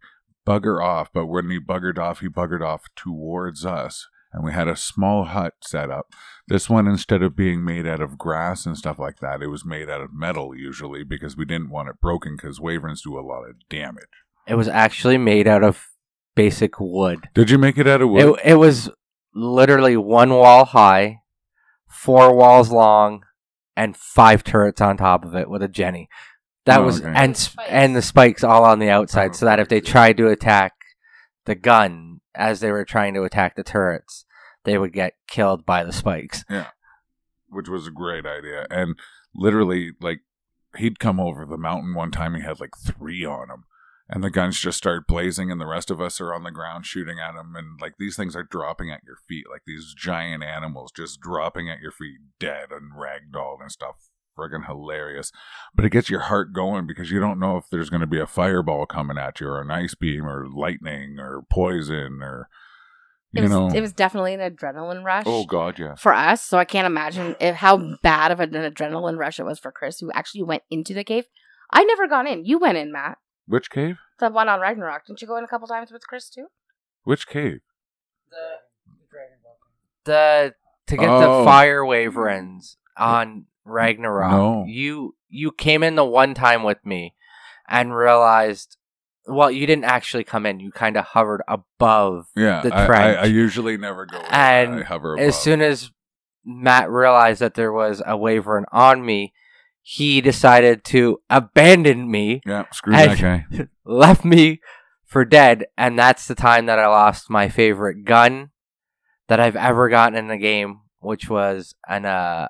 bugger 0.47 0.83
off, 0.83 1.11
but 1.13 1.27
when 1.27 1.51
he 1.51 1.61
buggered 1.61 1.99
off, 1.99 2.21
he 2.21 2.29
buggered 2.29 2.63
off 2.67 2.85
towards 2.97 3.67
us. 3.67 4.09
And 4.33 4.43
we 4.43 4.53
had 4.53 4.67
a 4.67 4.75
small 4.75 5.25
hut 5.25 5.55
set 5.63 5.91
up. 5.91 6.13
This 6.49 6.69
one, 6.69 6.89
instead 6.89 7.23
of 7.23 7.37
being 7.37 7.65
made 7.65 7.87
out 7.87 8.01
of 8.01 8.19
grass 8.19 8.67
and 8.67 8.77
stuff 8.77 8.99
like 8.99 9.21
that, 9.21 9.43
it 9.43 9.47
was 9.47 9.65
made 9.65 9.89
out 9.89 10.01
of 10.01 10.13
metal 10.13 10.57
usually 10.57 11.05
because 11.05 11.37
we 11.37 11.45
didn't 11.45 11.71
want 11.71 11.89
it 11.89 12.01
broken 12.01 12.37
because 12.37 12.61
wyverns 12.61 13.03
do 13.03 13.17
a 13.17 13.21
lot 13.21 13.49
of 13.49 13.57
damage. 13.69 14.09
It 14.49 14.57
was 14.57 14.67
actually 14.67 15.19
made 15.19 15.47
out 15.47 15.63
of 15.63 15.87
basic 16.35 16.81
wood. 16.81 17.29
Did 17.35 17.49
you 17.51 17.59
make 17.59 17.79
it 17.79 17.87
out 17.87 18.03
of 18.03 18.11
wood? 18.11 18.39
It, 18.45 18.53
it 18.53 18.55
was 18.55 18.91
literally 19.35 19.97
one 19.97 20.31
wall 20.31 20.65
high, 20.65 21.21
four 21.95 22.35
walls 22.35 22.71
long, 22.71 23.25
and 23.77 23.97
five 23.97 24.45
turrets 24.45 24.81
on 24.81 24.97
top 24.97 25.25
of 25.25 25.35
it 25.35 25.49
with 25.49 25.63
a 25.63 25.69
Jenny. 25.69 26.09
That 26.67 26.81
Oh, 26.81 26.85
was 26.85 27.01
okay. 27.01 27.13
and 27.15 27.37
sp- 27.37 27.61
and 27.69 27.95
the 27.95 28.03
spikes 28.03 28.43
all 28.45 28.65
on 28.65 28.79
the 28.79 28.89
outside, 28.91 29.31
Oh, 29.31 29.35
so 29.35 29.47
that 29.47 29.61
if 29.61 29.69
they 29.69 29.81
tried 29.81 30.17
to 30.19 30.29
attack 30.29 30.73
the 31.45 31.55
gun 31.55 32.21
as 32.35 32.61
they 32.61 32.71
were 32.73 32.85
trying 32.85 33.15
to 33.15 33.23
attack 33.25 33.55
the 33.57 33.63
turrets, 33.63 34.25
they 34.65 34.79
would 34.79 34.93
get 34.93 35.15
killed 35.29 35.67
by 35.67 35.85
the 35.85 35.93
spikes. 35.93 36.45
Yeah, 36.49 36.69
which 37.49 37.69
was 37.69 37.87
a 37.87 37.91
great 37.91 38.25
idea. 38.27 38.67
And 38.71 38.99
literally, 39.35 39.93
like, 40.01 40.21
he'd 40.77 40.99
come 40.99 41.21
over 41.21 41.45
the 41.45 41.59
mountain 41.59 41.95
one 41.95 42.11
time. 42.11 42.35
He 42.35 42.41
had 42.43 42.61
like 42.61 42.73
three 42.85 43.25
on 43.27 43.51
him, 43.51 43.65
and 44.09 44.23
the 44.23 44.31
guns 44.31 44.61
just 44.61 44.79
start 44.79 45.07
blazing, 45.07 45.51
and 45.51 45.61
the 45.61 45.67
rest 45.67 45.91
of 45.91 46.01
us 46.01 46.21
are 46.21 46.35
on 46.35 46.45
the 46.45 46.51
ground 46.51 46.87
shooting 46.87 47.19
at 47.19 47.35
them 47.35 47.55
And 47.57 47.81
like 47.81 47.95
these 47.99 48.17
things 48.17 48.37
are 48.37 48.43
dropping 48.43 48.91
at 48.91 49.03
your 49.05 49.17
feet, 49.29 49.45
like 49.51 49.63
these 49.67 49.95
giant 49.97 50.43
animals 50.43 50.93
just 50.95 51.21
dropping 51.21 51.71
at 51.71 51.81
your 51.81 51.93
feet, 51.93 52.19
dead 52.39 52.69
and 52.71 52.93
ragdolled 52.93 53.61
and 53.61 53.71
stuff. 53.73 53.97
Friggin' 54.37 54.67
hilarious, 54.67 55.31
but 55.77 55.85
it 55.85 55.91
gets 55.91 56.11
your 56.11 56.19
heart 56.23 56.53
going 56.53 56.89
because 56.89 57.09
you 57.09 57.21
don't 57.21 57.39
know 57.39 57.57
if 57.57 57.67
there's 57.71 57.89
going 57.89 58.01
to 58.01 58.07
be 58.07 58.19
a 58.19 58.27
fireball 58.27 58.85
coming 58.85 59.17
at 59.17 59.39
you, 59.39 59.47
or 59.47 59.61
an 59.61 59.71
ice 59.71 59.95
beam, 59.95 60.27
or 60.27 60.49
lightning, 60.53 61.21
or 61.21 61.43
poison, 61.49 62.19
or 62.21 62.49
It 63.33 63.39
you 63.39 63.43
was, 63.45 63.51
know. 63.53 63.69
it 63.69 63.81
was 63.81 63.93
definitely 63.93 64.35
an 64.35 64.41
adrenaline 64.41 65.05
rush. 65.05 65.23
oh 65.29 65.45
God, 65.45 65.79
yeah. 65.79 65.95
for 65.95 66.13
us, 66.13 66.43
so 66.43 66.59
I 66.59 66.65
can't 66.65 66.85
imagine 66.85 67.37
if, 67.39 67.55
how 67.55 67.97
bad 68.03 68.33
of 68.33 68.41
an 68.41 68.51
adrenaline 68.51 69.19
rush 69.19 69.39
it 69.39 69.45
was 69.45 69.61
for 69.61 69.71
Chris, 69.71 70.01
who 70.01 70.11
actually 70.11 70.43
went 70.43 70.65
into 70.69 70.95
the 70.95 71.05
cave. 71.05 71.27
I 71.71 71.85
never 71.85 72.09
gone 72.09 72.27
in. 72.27 72.45
You 72.45 72.59
went 72.59 72.77
in, 72.77 72.91
Matt. 72.91 73.19
Which 73.47 73.71
cave? 73.71 73.99
The 74.19 74.31
one 74.31 74.49
on 74.49 74.61
Ragnarok. 74.61 75.07
Didn't 75.07 75.21
you 75.23 75.29
go 75.29 75.37
in 75.37 75.45
a 75.45 75.49
couple 75.49 75.67
times 75.69 75.91
with 75.93 76.07
Chris 76.07 76.29
too? 76.31 76.47
Which 77.05 77.27
cave? 77.27 77.61
The 80.05 80.55
to 80.87 80.97
get 80.97 81.09
Oh. 81.09 81.39
the 81.41 81.45
fire 81.45 81.85
wyverns 81.85 82.77
on 82.97 83.47
Ragnarok, 83.65 84.31
No. 84.31 84.65
you 84.67 85.17
you 85.29 85.51
came 85.51 85.83
in 85.83 85.95
the 85.95 86.05
one 86.05 86.35
time 86.35 86.63
with 86.63 86.85
me 86.85 87.15
and 87.69 87.95
realized 87.97 88.77
well, 89.27 89.51
you 89.51 89.67
didn't 89.67 89.85
actually 89.87 90.23
come 90.23 90.45
in. 90.45 90.61
You 90.61 90.71
kind 90.71 90.99
of 90.99 91.07
hovered 91.07 91.41
above. 91.49 92.27
Yeah, 92.37 92.61
The 92.61 92.75
I, 92.75 92.83
I, 92.83 92.87
trench. 92.87 93.19
I 93.21 93.25
usually 93.25 93.79
never 93.79 94.05
go. 94.05 94.19
in. 94.19 94.25
And 94.27 94.75
I 94.81 94.83
hover 94.83 95.15
above. 95.15 95.27
As 95.27 95.41
soon 95.41 95.63
as 95.63 95.91
Matt 96.45 96.91
realized 96.91 97.41
that 97.41 97.55
there 97.55 97.73
was 97.73 98.03
a 98.05 98.19
wyvern 98.19 98.67
on 98.71 99.03
me, 99.03 99.33
he 99.87 100.23
decided 100.23 100.83
to 100.83 101.21
abandon 101.29 102.11
me, 102.11 102.41
yeah, 102.47 102.65
screw 102.73 102.95
that 102.95 103.19
guy. 103.19 103.47
left 103.85 104.25
me 104.25 104.63
for 105.05 105.27
dead, 105.27 105.67
and 105.77 105.99
that's 105.99 106.27
the 106.27 106.35
time 106.35 106.65
that 106.67 106.79
I 106.79 106.87
lost 106.87 107.29
my 107.29 107.51
favorite 107.51 108.05
gun 108.05 108.51
that 109.29 109.41
I've 109.41 109.57
ever 109.57 109.91
gotten 109.91 110.17
in 110.17 110.31
a 110.31 110.39
game, 110.39 110.81
which 111.01 111.29
was 111.29 111.75
an 111.87 112.07
uh, 112.07 112.49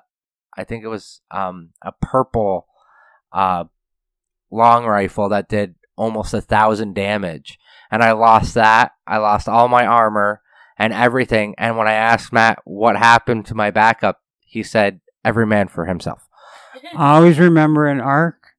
I 0.57 0.63
think 0.63 0.85
it 0.85 0.87
was 0.87 1.21
um 1.29 1.71
a 1.81 1.91
purple 2.01 2.67
uh 3.33 3.65
long 4.49 4.85
rifle 4.85 5.27
that 5.27 5.49
did 5.49 5.75
almost 5.97 6.33
a 6.33 6.39
thousand 6.39 6.95
damage, 6.95 7.59
and 7.91 8.01
I 8.01 8.13
lost 8.13 8.53
that. 8.53 8.93
I 9.05 9.17
lost 9.17 9.49
all 9.49 9.67
my 9.67 9.85
armor 9.85 10.41
and 10.77 10.93
everything. 10.93 11.53
And 11.57 11.75
when 11.75 11.89
I 11.89 11.93
asked 11.93 12.31
Matt 12.31 12.59
what 12.63 12.95
happened 12.95 13.45
to 13.47 13.55
my 13.55 13.71
backup, 13.71 14.21
he 14.39 14.63
said, 14.63 15.01
"Every 15.25 15.45
man 15.45 15.67
for 15.67 15.85
himself." 15.85 16.24
Always 16.95 17.39
remember 17.39 17.87
in 17.87 17.99
Ark, 17.99 18.49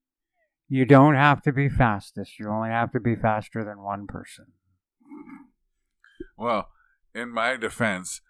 you 0.68 0.84
don't 0.84 1.14
have 1.14 1.42
to 1.42 1.52
be 1.52 1.68
fastest. 1.68 2.38
You 2.38 2.48
only 2.50 2.70
have 2.70 2.92
to 2.92 3.00
be 3.00 3.16
faster 3.16 3.64
than 3.64 3.82
one 3.82 4.06
person. 4.06 4.46
Well, 6.36 6.68
in 7.14 7.30
my 7.30 7.56
defense, 7.56 8.20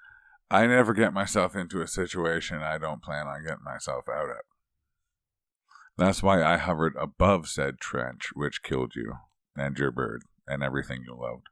I 0.51 0.66
never 0.66 0.92
get 0.94 1.12
myself 1.12 1.57
into 1.57 1.81
a 1.83 1.88
situation 1.88 2.59
I 2.59 2.79
don't 2.79 3.03
plan 3.03 3.27
on 3.27 3.42
getting 3.42 3.64
myself 3.64 4.05
out 4.09 4.31
of. 4.31 4.37
That's 5.99 6.22
why 6.22 6.42
I 6.42 6.57
hovered 6.59 6.94
above 7.01 7.49
said 7.49 7.81
trench, 7.81 8.31
which 8.35 8.62
killed 8.62 8.92
you 8.94 9.14
and 9.57 9.77
your 9.79 9.90
bird 9.90 10.22
and 10.46 10.62
everything 10.62 11.05
you 11.07 11.16
loved. 11.18 11.49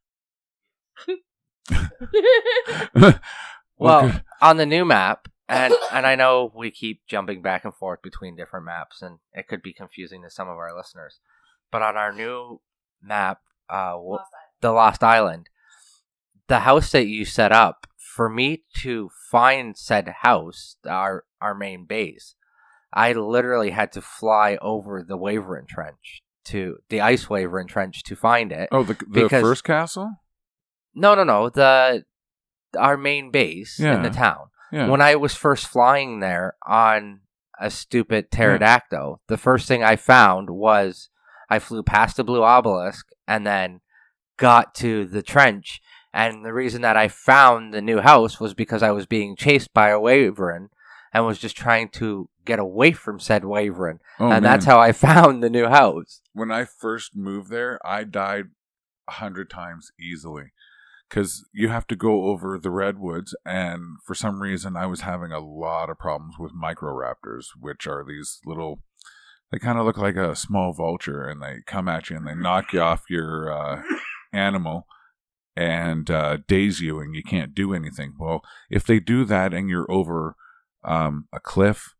Well, 3.76 4.02
good- 4.08 4.22
on 4.40 4.56
the 4.56 4.66
new 4.66 4.84
map, 4.84 5.28
and 5.48 5.74
and 5.92 6.06
I 6.06 6.14
know 6.14 6.52
we 6.54 6.70
keep 6.70 7.02
jumping 7.06 7.42
back 7.42 7.64
and 7.64 7.74
forth 7.74 8.02
between 8.02 8.36
different 8.36 8.66
maps, 8.66 9.02
and 9.02 9.18
it 9.32 9.48
could 9.48 9.62
be 9.62 9.72
confusing 9.72 10.22
to 10.22 10.30
some 10.30 10.48
of 10.48 10.56
our 10.56 10.76
listeners. 10.76 11.20
But 11.70 11.82
on 11.82 11.96
our 11.96 12.12
new 12.12 12.60
map, 13.02 13.40
uh, 13.68 13.92
w- 13.92 14.18
the 14.60 14.72
Lost 14.72 15.02
Island, 15.02 15.48
the 16.46 16.60
house 16.60 16.92
that 16.92 17.06
you 17.06 17.24
set 17.24 17.52
up 17.52 17.86
for 17.96 18.28
me 18.28 18.62
to 18.82 19.10
find 19.30 19.76
said 19.76 20.08
house, 20.22 20.76
our 20.88 21.24
our 21.40 21.54
main 21.54 21.84
base, 21.84 22.34
I 22.92 23.12
literally 23.12 23.70
had 23.70 23.90
to 23.92 24.00
fly 24.00 24.56
over 24.62 25.02
the 25.02 25.16
Wavering 25.16 25.66
Trench 25.66 26.22
to 26.44 26.78
the 26.90 27.00
Ice 27.00 27.28
Wavering 27.28 27.66
Trench 27.66 28.02
to 28.04 28.14
find 28.14 28.52
it. 28.52 28.68
oh, 28.70 28.82
the, 28.84 28.94
the 28.94 29.22
because- 29.24 29.42
first 29.42 29.64
castle? 29.64 30.20
No, 30.94 31.14
no, 31.16 31.24
no. 31.24 31.48
The 31.48 32.04
our 32.78 32.96
main 32.96 33.30
base 33.32 33.80
in 33.80 34.02
the 34.02 34.10
town. 34.10 34.46
Yeah. 34.74 34.88
When 34.88 35.00
I 35.00 35.14
was 35.16 35.34
first 35.34 35.66
flying 35.68 36.20
there 36.20 36.56
on 36.66 37.20
a 37.60 37.70
stupid 37.70 38.30
pterodactyl, 38.30 39.20
the 39.28 39.36
first 39.36 39.68
thing 39.68 39.84
I 39.84 39.96
found 39.96 40.50
was 40.50 41.08
I 41.48 41.58
flew 41.60 41.82
past 41.82 42.16
the 42.16 42.24
blue 42.24 42.42
obelisk 42.42 43.06
and 43.28 43.46
then 43.46 43.80
got 44.36 44.74
to 44.76 45.04
the 45.04 45.22
trench. 45.22 45.80
And 46.12 46.44
the 46.44 46.52
reason 46.52 46.82
that 46.82 46.96
I 46.96 47.08
found 47.08 47.72
the 47.72 47.82
new 47.82 48.00
house 48.00 48.40
was 48.40 48.54
because 48.54 48.82
I 48.82 48.90
was 48.90 49.06
being 49.06 49.36
chased 49.36 49.72
by 49.72 49.90
a 49.90 50.00
wyvern 50.00 50.70
and 51.12 51.24
was 51.24 51.38
just 51.38 51.56
trying 51.56 51.88
to 51.90 52.28
get 52.44 52.58
away 52.58 52.92
from 52.92 53.20
said 53.20 53.44
wyvern. 53.44 54.00
oh, 54.18 54.30
and 54.30 54.44
that's 54.44 54.64
how 54.64 54.80
I 54.80 54.92
found 55.08 55.42
the 55.42 55.50
new 55.50 55.68
house. 55.68 56.20
when 56.32 56.50
I 56.50 56.64
first 56.64 57.14
moved 57.16 57.50
there, 57.50 57.78
I 57.84 58.02
died 58.04 58.46
a 59.08 59.12
hundred 59.12 59.50
times 59.50 59.92
easily 60.00 60.52
because 61.08 61.44
you 61.52 61.68
have 61.68 61.86
to 61.88 61.96
go 61.96 62.24
over 62.26 62.58
the 62.58 62.70
redwoods, 62.70 63.34
and 63.44 63.98
for 64.04 64.14
some 64.14 64.42
reason, 64.42 64.76
I 64.76 64.86
was 64.86 65.02
having 65.02 65.32
a 65.32 65.38
lot 65.38 65.90
of 65.90 65.98
problems 65.98 66.36
with 66.38 66.52
microraptors, 66.52 67.46
which 67.58 67.86
are 67.86 68.04
these 68.04 68.40
little. 68.44 68.80
They 69.52 69.58
kind 69.58 69.78
of 69.78 69.84
look 69.84 69.98
like 69.98 70.16
a 70.16 70.34
small 70.34 70.72
vulture, 70.72 71.28
and 71.28 71.40
they 71.42 71.58
come 71.66 71.88
at 71.88 72.10
you 72.10 72.16
and 72.16 72.26
they 72.26 72.34
knock 72.34 72.72
you 72.72 72.80
off 72.80 73.02
your 73.08 73.52
uh, 73.52 73.82
animal 74.32 74.86
and 75.56 76.10
uh, 76.10 76.38
daze 76.48 76.80
you, 76.80 76.98
and 76.98 77.14
you 77.14 77.22
can't 77.22 77.54
do 77.54 77.72
anything. 77.72 78.14
Well, 78.18 78.42
if 78.68 78.84
they 78.84 78.98
do 78.98 79.24
that 79.26 79.54
and 79.54 79.68
you're 79.68 79.90
over 79.90 80.34
um, 80.82 81.28
a 81.32 81.38
cliff, 81.38 81.94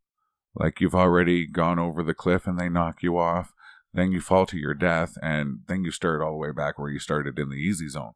like 0.53 0.81
you've 0.81 0.95
already 0.95 1.45
gone 1.45 1.79
over 1.79 2.03
the 2.03 2.13
cliff 2.13 2.47
and 2.47 2.59
they 2.59 2.69
knock 2.69 3.01
you 3.01 3.17
off, 3.17 3.53
then 3.93 4.11
you 4.11 4.19
fall 4.19 4.45
to 4.47 4.57
your 4.57 4.73
death, 4.73 5.17
and 5.21 5.59
then 5.67 5.85
you 5.85 5.91
start 5.91 6.21
all 6.21 6.31
the 6.31 6.37
way 6.37 6.51
back 6.51 6.77
where 6.77 6.91
you 6.91 6.99
started 6.99 7.39
in 7.39 7.49
the 7.49 7.55
easy 7.55 7.87
zone. 7.87 8.11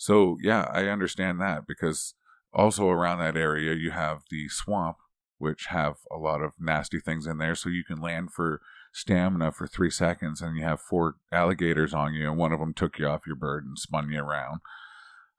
So, 0.00 0.38
yeah, 0.40 0.66
I 0.72 0.86
understand 0.86 1.42
that 1.42 1.66
because 1.66 2.14
also 2.54 2.88
around 2.88 3.18
that 3.18 3.36
area 3.36 3.74
you 3.74 3.90
have 3.90 4.22
the 4.30 4.48
swamp, 4.48 4.96
which 5.36 5.66
have 5.66 5.96
a 6.10 6.16
lot 6.16 6.40
of 6.40 6.54
nasty 6.58 6.98
things 6.98 7.26
in 7.26 7.36
there. 7.36 7.54
So 7.54 7.68
you 7.68 7.84
can 7.84 8.00
land 8.00 8.32
for 8.32 8.62
stamina 8.94 9.52
for 9.52 9.66
three 9.66 9.90
seconds, 9.90 10.40
and 10.40 10.56
you 10.56 10.64
have 10.64 10.80
four 10.80 11.16
alligators 11.30 11.92
on 11.92 12.14
you, 12.14 12.26
and 12.30 12.38
one 12.38 12.50
of 12.50 12.60
them 12.60 12.72
took 12.72 12.98
you 12.98 13.08
off 13.08 13.26
your 13.26 13.36
bird 13.36 13.66
and 13.66 13.78
spun 13.78 14.10
you 14.10 14.20
around. 14.22 14.62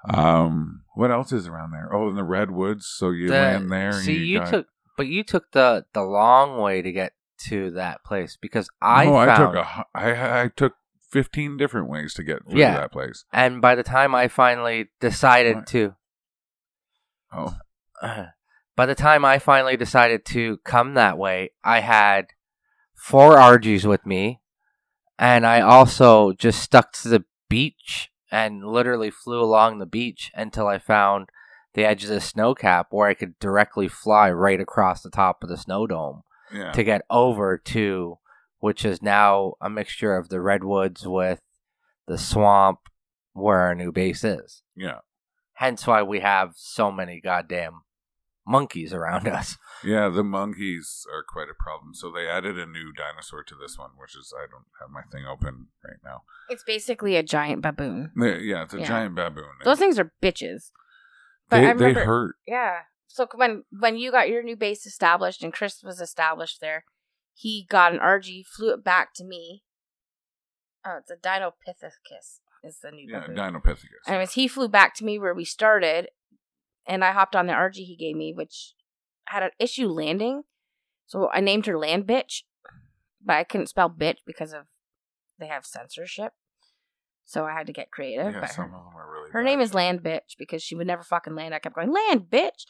Um, 0.07 0.83
what 0.93 1.09
else 1.09 1.31
is 1.31 1.47
around 1.47 1.71
there? 1.71 1.89
Oh, 1.91 2.07
in 2.09 2.15
the 2.15 2.23
redwoods. 2.23 2.85
So 2.85 3.09
you 3.09 3.29
The- 3.29 3.33
land 3.33 3.71
there. 3.71 3.93
See, 3.93 4.17
and 4.17 4.27
you, 4.27 4.39
got- 4.41 4.49
took, 4.51 4.67
but 4.95 5.07
you 5.07 5.23
took 5.23 5.51
the 5.53 5.85
the 5.93 6.03
long 6.03 6.61
way 6.61 6.83
to 6.83 6.91
get 6.91 7.13
to 7.47 7.71
that 7.71 8.03
place 8.03 8.37
because 8.39 8.69
I 8.79 9.05
no, 9.05 9.13
found, 9.13 9.31
I 9.31 9.37
took 9.37 9.55
a, 9.55 9.85
I 9.95 10.41
I 10.43 10.47
took 10.49 10.75
fifteen 11.11 11.57
different 11.57 11.89
ways 11.89 12.13
to 12.15 12.23
get 12.23 12.45
through 12.49 12.59
Yeah. 12.59 12.75
that 12.75 12.91
place. 12.91 13.25
and 13.33 13.61
by 13.61 13.75
the 13.75 13.83
time 13.83 14.15
I 14.15 14.27
finally 14.27 14.89
decided 14.99 15.55
What? 15.57 15.67
to, 15.67 15.95
Oh, 17.33 17.55
by 18.75 18.85
the 18.85 18.95
time 18.95 19.23
I 19.25 19.39
finally 19.39 19.77
decided 19.77 20.25
to 20.27 20.57
come 20.65 20.93
that 20.95 21.17
way, 21.17 21.51
I 21.63 21.79
had 21.81 22.27
four 22.95 23.35
RGs 23.37 23.85
with 23.85 24.05
me, 24.05 24.41
and 25.17 25.45
I 25.45 25.61
also 25.61 26.33
just 26.33 26.61
stuck 26.61 26.91
to 26.93 27.09
the 27.09 27.25
beach 27.49 28.09
and 28.31 28.65
literally 28.65 29.11
flew 29.11 29.41
along 29.41 29.79
the 29.79 29.85
beach 29.85 30.31
until 30.35 30.67
I 30.67 30.77
found 30.77 31.29
the 31.73 31.85
edge 31.85 32.03
of 32.03 32.09
the 32.09 32.21
snow 32.21 32.53
cap 32.55 32.87
where 32.91 33.07
I 33.07 33.13
could 33.13 33.37
directly 33.39 33.87
fly 33.87 34.29
right 34.31 34.59
across 34.59 35.01
the 35.01 35.09
top 35.09 35.43
of 35.43 35.49
the 35.49 35.57
snow 35.57 35.87
dome. 35.87 36.23
yeah. 36.53 36.71
to 36.73 36.83
get 36.83 37.01
over 37.09 37.57
to, 37.57 38.17
which 38.61 38.85
is 38.85 39.01
now 39.01 39.53
a 39.61 39.69
mixture 39.69 40.15
of 40.15 40.29
the 40.29 40.39
redwoods 40.39 41.05
with 41.05 41.39
the 42.07 42.17
swamp 42.17 42.79
where 43.33 43.59
our 43.59 43.75
new 43.75 43.91
base 43.91 44.23
is. 44.23 44.63
Yeah. 44.75 44.99
Hence 45.55 45.85
why 45.85 46.01
we 46.03 46.21
have 46.21 46.53
so 46.55 46.91
many 46.91 47.19
goddamn 47.21 47.81
monkeys 48.47 48.93
around 48.93 49.27
us. 49.27 49.57
Yeah, 49.83 50.09
the 50.09 50.23
monkeys 50.23 51.07
are 51.11 51.23
quite 51.27 51.47
a 51.49 51.55
problem. 51.59 51.95
So 51.95 52.11
they 52.11 52.27
added 52.27 52.55
a 52.59 52.67
new 52.67 52.91
dinosaur 52.95 53.43
to 53.45 53.55
this 53.59 53.79
one, 53.79 53.89
which 53.97 54.15
is 54.15 54.31
I 54.37 54.45
don't 54.45 54.65
have 54.79 54.91
my 54.91 55.01
thing 55.11 55.25
open 55.25 55.69
right 55.83 55.97
now. 56.05 56.21
It's 56.51 56.63
basically 56.63 57.15
a 57.15 57.23
giant 57.23 57.63
baboon. 57.63 58.11
They- 58.15 58.41
yeah, 58.41 58.61
it's 58.61 58.75
a 58.75 58.79
Yeah. 58.81 58.85
giant 58.85 59.15
baboon. 59.15 59.49
Those 59.65 59.79
things 59.79 59.97
are 59.97 60.13
bitches. 60.21 60.69
But 61.49 61.61
they, 61.61 61.67
I 61.67 61.73
they 61.73 61.93
hurt. 61.93 62.35
yeah. 62.45 62.81
So 63.07 63.25
when 63.33 63.63
when 63.71 63.97
you 63.97 64.11
got 64.11 64.29
your 64.29 64.43
new 64.43 64.55
base 64.55 64.85
established 64.85 65.41
and 65.41 65.51
Chris 65.51 65.81
was 65.81 65.99
established 65.99 66.61
there, 66.61 66.85
he 67.33 67.65
got 67.69 67.93
an 67.93 67.99
RG, 67.99 68.45
flew 68.45 68.73
it 68.73 68.83
back 68.83 69.13
to 69.15 69.23
me. 69.23 69.63
Oh, 70.85 70.97
it's 70.99 71.11
a 71.11 71.15
Dinopithecus 71.15 72.39
is 72.63 72.79
the 72.81 72.91
new 72.91 73.07
Yeah, 73.09 73.21
baboon. 73.21 73.35
Dinopithecus. 73.35 74.07
Anyways, 74.07 74.33
he 74.33 74.47
flew 74.47 74.67
back 74.67 74.95
to 74.95 75.05
me 75.05 75.19
where 75.19 75.33
we 75.33 75.45
started, 75.45 76.09
and 76.87 77.03
I 77.03 77.11
hopped 77.11 77.35
on 77.35 77.47
the 77.47 77.53
RG 77.53 77.75
he 77.75 77.95
gave 77.95 78.15
me, 78.15 78.33
which 78.33 78.73
had 79.25 79.43
an 79.43 79.51
issue 79.59 79.87
landing. 79.87 80.43
So 81.05 81.29
I 81.33 81.39
named 81.41 81.65
her 81.65 81.77
Land 81.77 82.05
Bitch, 82.07 82.43
but 83.23 83.35
I 83.35 83.43
couldn't 83.43 83.67
spell 83.67 83.89
bitch 83.89 84.19
because 84.25 84.53
of 84.53 84.65
they 85.39 85.47
have 85.47 85.65
censorship. 85.65 86.33
So 87.25 87.45
I 87.45 87.53
had 87.53 87.67
to 87.67 87.73
get 87.73 87.91
creative. 87.91 88.33
yeah, 88.33 88.41
but 88.41 88.49
some 88.49 88.69
her, 88.71 88.77
of 88.77 88.83
them 88.85 88.95
are 88.97 89.11
really. 89.11 89.31
her 89.31 89.41
bad. 89.41 89.45
name 89.45 89.59
is 89.61 89.73
Land 89.73 90.01
Bitch 90.01 90.35
because 90.37 90.63
she 90.63 90.75
would 90.75 90.87
never 90.87 91.03
fucking 91.03 91.35
land. 91.35 91.53
I 91.53 91.59
kept 91.59 91.75
going, 91.75 91.91
Land 91.93 92.27
Bitch. 92.31 92.65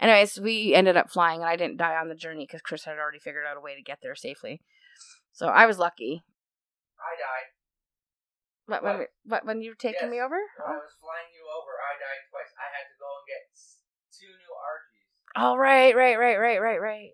Anyways, 0.00 0.40
we 0.40 0.74
ended 0.74 0.96
up 0.96 1.10
flying, 1.10 1.40
and 1.40 1.48
I 1.48 1.56
didn't 1.56 1.76
die 1.78 1.96
on 1.96 2.08
the 2.08 2.14
journey 2.14 2.44
because 2.46 2.60
Chris 2.62 2.84
had 2.84 2.98
already 2.98 3.18
figured 3.20 3.44
out 3.48 3.56
a 3.56 3.60
way 3.60 3.74
to 3.76 3.82
get 3.82 3.98
there 4.02 4.14
safely. 4.14 4.60
So 5.32 5.46
I 5.48 5.66
was 5.66 5.78
lucky. 5.78 6.24
I 6.98 7.14
died. 7.20 7.50
What, 8.66 8.82
when, 8.82 8.98
we- 8.98 9.06
what, 9.24 9.44
when 9.46 9.60
you 9.62 9.70
were 9.70 9.76
taking 9.76 9.98
Yes. 10.02 10.10
me 10.10 10.20
over? 10.20 10.34
I 10.36 10.70
was 10.72 10.92
flying 11.00 11.30
you 11.34 11.44
over. 11.46 11.72
I 11.78 11.94
died 12.00 12.24
twice. 12.30 12.52
I 12.58 12.68
had 12.74 12.86
to 12.88 12.96
go 12.98 13.06
and 13.18 13.26
get 13.28 13.50
two 14.18 14.26
new 14.26 14.54
RGs. 14.54 15.52
Oh, 15.52 15.56
right, 15.56 15.94
right, 15.94 16.18
right, 16.18 16.36
right, 16.38 16.60
right, 16.60 16.80
right. 16.80 17.10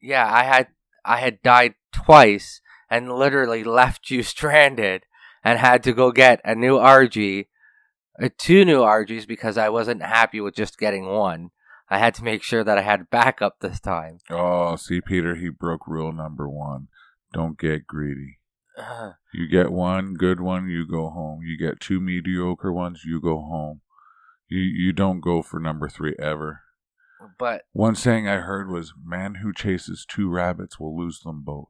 Yeah, 0.00 0.26
I 0.32 0.44
had 0.44 0.68
I 1.04 1.18
had 1.18 1.42
died 1.42 1.74
twice 1.92 2.60
and 2.90 3.12
literally 3.12 3.62
left 3.64 4.10
you 4.10 4.22
stranded 4.34 5.04
and 5.44 5.58
had 5.58 5.82
to 5.84 5.92
go 5.92 6.10
get 6.12 6.40
a 6.44 6.54
new 6.54 6.76
RG, 6.78 7.46
uh, 8.22 8.28
two 8.38 8.64
new 8.64 8.80
RGs 8.80 9.26
because 9.26 9.56
I 9.58 9.68
wasn't 9.68 10.02
happy 10.02 10.40
with 10.40 10.54
just 10.54 10.78
getting 10.78 11.06
one. 11.06 11.50
I 11.88 11.98
had 11.98 12.14
to 12.16 12.24
make 12.24 12.42
sure 12.42 12.64
that 12.64 12.78
I 12.78 12.82
had 12.82 13.10
backup 13.10 13.60
this 13.60 13.78
time. 13.80 14.18
Oh, 14.30 14.76
see, 14.76 15.00
Peter, 15.00 15.36
he 15.36 15.48
broke 15.50 15.86
rule 15.86 16.12
number 16.12 16.48
one. 16.48 16.88
Don't 17.32 17.58
get 17.58 17.86
greedy. 17.86 18.38
Uh, 18.76 19.12
You 19.32 19.46
get 19.48 19.70
one 19.72 20.14
good 20.14 20.40
one, 20.40 20.68
you 20.68 20.86
go 20.86 21.10
home. 21.10 21.40
You 21.42 21.56
get 21.56 21.80
two 21.80 22.00
mediocre 22.00 22.72
ones, 22.72 23.02
you 23.04 23.20
go 23.20 23.40
home. 23.40 23.80
You 24.48 24.60
you 24.60 24.92
don't 24.92 25.20
go 25.20 25.42
for 25.42 25.58
number 25.58 25.88
three 25.88 26.14
ever. 26.18 26.60
but 27.38 27.62
One 27.72 27.94
saying 27.94 28.28
I 28.28 28.36
heard 28.36 28.68
was, 28.68 28.92
"Man 29.02 29.36
who 29.36 29.52
chases 29.52 30.04
two 30.08 30.28
rabbits 30.28 30.78
will 30.78 30.96
lose 30.96 31.20
them 31.20 31.42
both." 31.42 31.68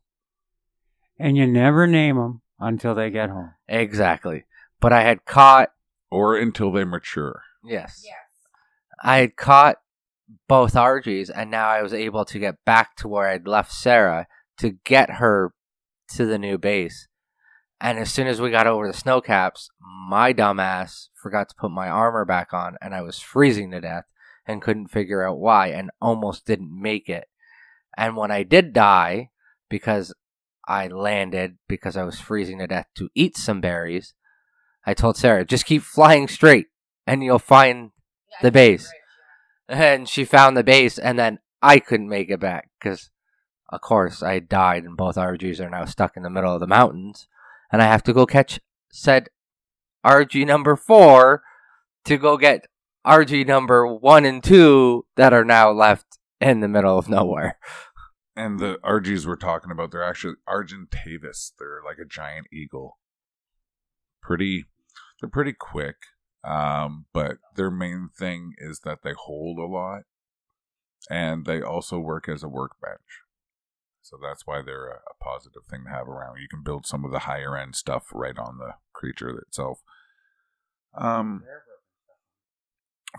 And 1.19 1.37
you 1.37 1.47
never 1.47 1.87
name 1.87 2.17
them 2.17 2.43
until 2.59 2.95
they 2.95 3.11
get 3.11 3.31
home. 3.31 3.55
exactly. 3.69 4.45
But 4.81 4.93
I 4.93 5.03
had 5.03 5.25
caught 5.25 5.73
Or 6.11 6.37
until 6.37 6.71
they 6.73 6.85
mature. 6.85 7.43
yes. 7.65 8.03
Yes. 8.05 8.15
I 9.03 9.19
had 9.19 9.37
caught 9.37 9.77
both 10.49 10.75
RGs, 10.75 11.31
and 11.35 11.51
now 11.51 11.69
I 11.69 11.83
was 11.83 11.93
able 11.95 12.25
to 12.25 12.39
get 12.39 12.65
back 12.65 12.97
to 12.97 13.09
where 13.09 13.29
I'd 13.29 13.47
left 13.47 13.73
Sarah 13.73 14.27
to 14.59 14.71
get 14.85 15.13
her 15.13 15.53
to 16.15 16.27
the 16.27 16.39
new 16.39 16.59
base. 16.59 17.09
And 17.81 17.99
as 17.99 18.11
soon 18.11 18.27
as 18.27 18.41
we 18.41 18.51
got 18.51 18.67
over 18.67 18.87
the 18.87 18.95
snow 18.97 19.21
caps, 19.21 19.69
my 20.09 20.33
dumbass 20.33 21.09
forgot 21.15 21.49
to 21.51 21.55
put 21.57 21.71
my 21.71 21.89
armor 21.89 22.25
back 22.25 22.55
on, 22.55 22.77
and 22.81 22.95
I 22.95 23.03
was 23.03 23.19
freezing 23.21 23.71
to 23.73 23.81
death 23.81 24.05
and 24.47 24.63
couldn't 24.63 24.89
figure 24.89 25.27
out 25.27 25.39
why, 25.39 25.69
and 25.69 25.91
almost 26.01 26.47
didn't 26.47 26.71
make 26.81 27.09
it. 27.09 27.29
And 27.97 28.17
when 28.17 28.31
I 28.31 28.43
did 28.45 28.73
die, 28.73 29.31
because 29.69 30.15
I 30.69 30.87
landed 30.89 31.59
because 31.69 31.97
I 31.97 32.05
was 32.05 32.19
freezing 32.21 32.59
to 32.59 32.67
death 32.67 32.87
to 32.97 33.09
eat 33.15 33.37
some 33.37 33.61
berries, 33.61 34.15
I 34.85 34.95
told 34.95 35.17
Sarah, 35.17 35.45
just 35.45 35.67
keep 35.67 35.83
flying 35.83 36.29
straight, 36.29 36.67
and 37.07 37.23
you'll 37.23 37.39
find 37.39 37.91
Yeah, 38.31 38.39
The 38.43 38.53
base. 38.53 38.87
right, 38.87 39.01
and 39.69 40.09
she 40.09 40.25
found 40.25 40.57
the 40.57 40.65
base, 40.65 40.99
and 40.99 41.19
then 41.19 41.39
I 41.63 41.79
couldn't 41.79 42.09
make 42.09 42.31
it 42.31 42.41
back 42.41 42.71
because, 42.79 43.11
of 43.71 43.81
course, 43.81 44.23
I 44.23 44.39
died, 44.39 44.85
and 44.85 44.97
both 44.97 45.17
RGs 45.17 45.61
are 45.61 45.71
now 45.71 45.85
stuck 45.85 46.17
in 46.17 46.23
the 46.23 46.31
middle 46.31 46.55
of 46.55 46.61
the 46.61 46.67
mountains, 46.67 47.27
and 47.73 47.83
I 47.83 47.87
have 47.87 48.03
to 48.05 48.13
go 48.13 48.27
catch 48.27 48.61
said 48.91 49.29
RG 50.05 50.47
number 50.47 50.77
four 50.77 51.43
to 52.05 52.17
go 52.17 52.37
get 52.37 52.67
RG 53.07 53.47
number 53.47 53.87
one 53.87 54.25
and 54.25 54.43
two 54.43 55.07
that 55.17 55.33
are 55.33 55.45
now 55.45 55.71
left 55.71 56.19
in 56.41 56.61
the 56.61 56.69
middle 56.69 56.99
of 56.99 57.09
nowhere. 57.09 57.59
And 58.37 58.59
the 58.59 58.79
RGs 58.85 59.27
we're 59.27 59.37
talking 59.37 59.71
about, 59.71 59.93
they're 59.93 60.03
actually 60.03 60.35
Argentavis. 60.49 61.53
They're 61.59 61.81
like 61.85 61.99
a 61.99 62.05
giant 62.05 62.47
eagle. 62.53 62.99
Pretty, 64.21 64.67
they're 65.21 65.31
pretty 65.31 65.55
quick. 65.59 65.97
Um, 66.47 67.07
but 67.13 67.39
their 67.57 67.71
main 67.71 68.11
thing 68.17 68.53
is 68.59 68.81
that 68.85 69.01
they 69.03 69.13
hold 69.13 69.59
a 69.59 69.67
lot, 69.67 70.03
and 71.11 71.45
they 71.45 71.61
also 71.61 71.99
work 71.99 72.29
as 72.29 72.43
a 72.43 72.49
workbench. 72.49 73.23
So 74.03 74.17
that's 74.23 74.47
why 74.47 74.63
they're 74.63 74.87
a, 74.87 74.99
a 74.99 75.25
positive 75.25 75.65
thing 75.69 75.85
to 75.85 75.91
have 75.91 76.07
around. 76.07 76.39
You 76.41 76.47
can 76.49 76.63
build 76.63 76.87
some 76.87 77.05
of 77.05 77.11
the 77.11 77.21
higher 77.21 77.57
end 77.57 77.75
stuff 77.75 78.05
right 78.13 78.39
on 78.39 78.59
the 78.59 78.75
creature 78.93 79.31
itself. 79.39 79.81
Um, 80.97 81.43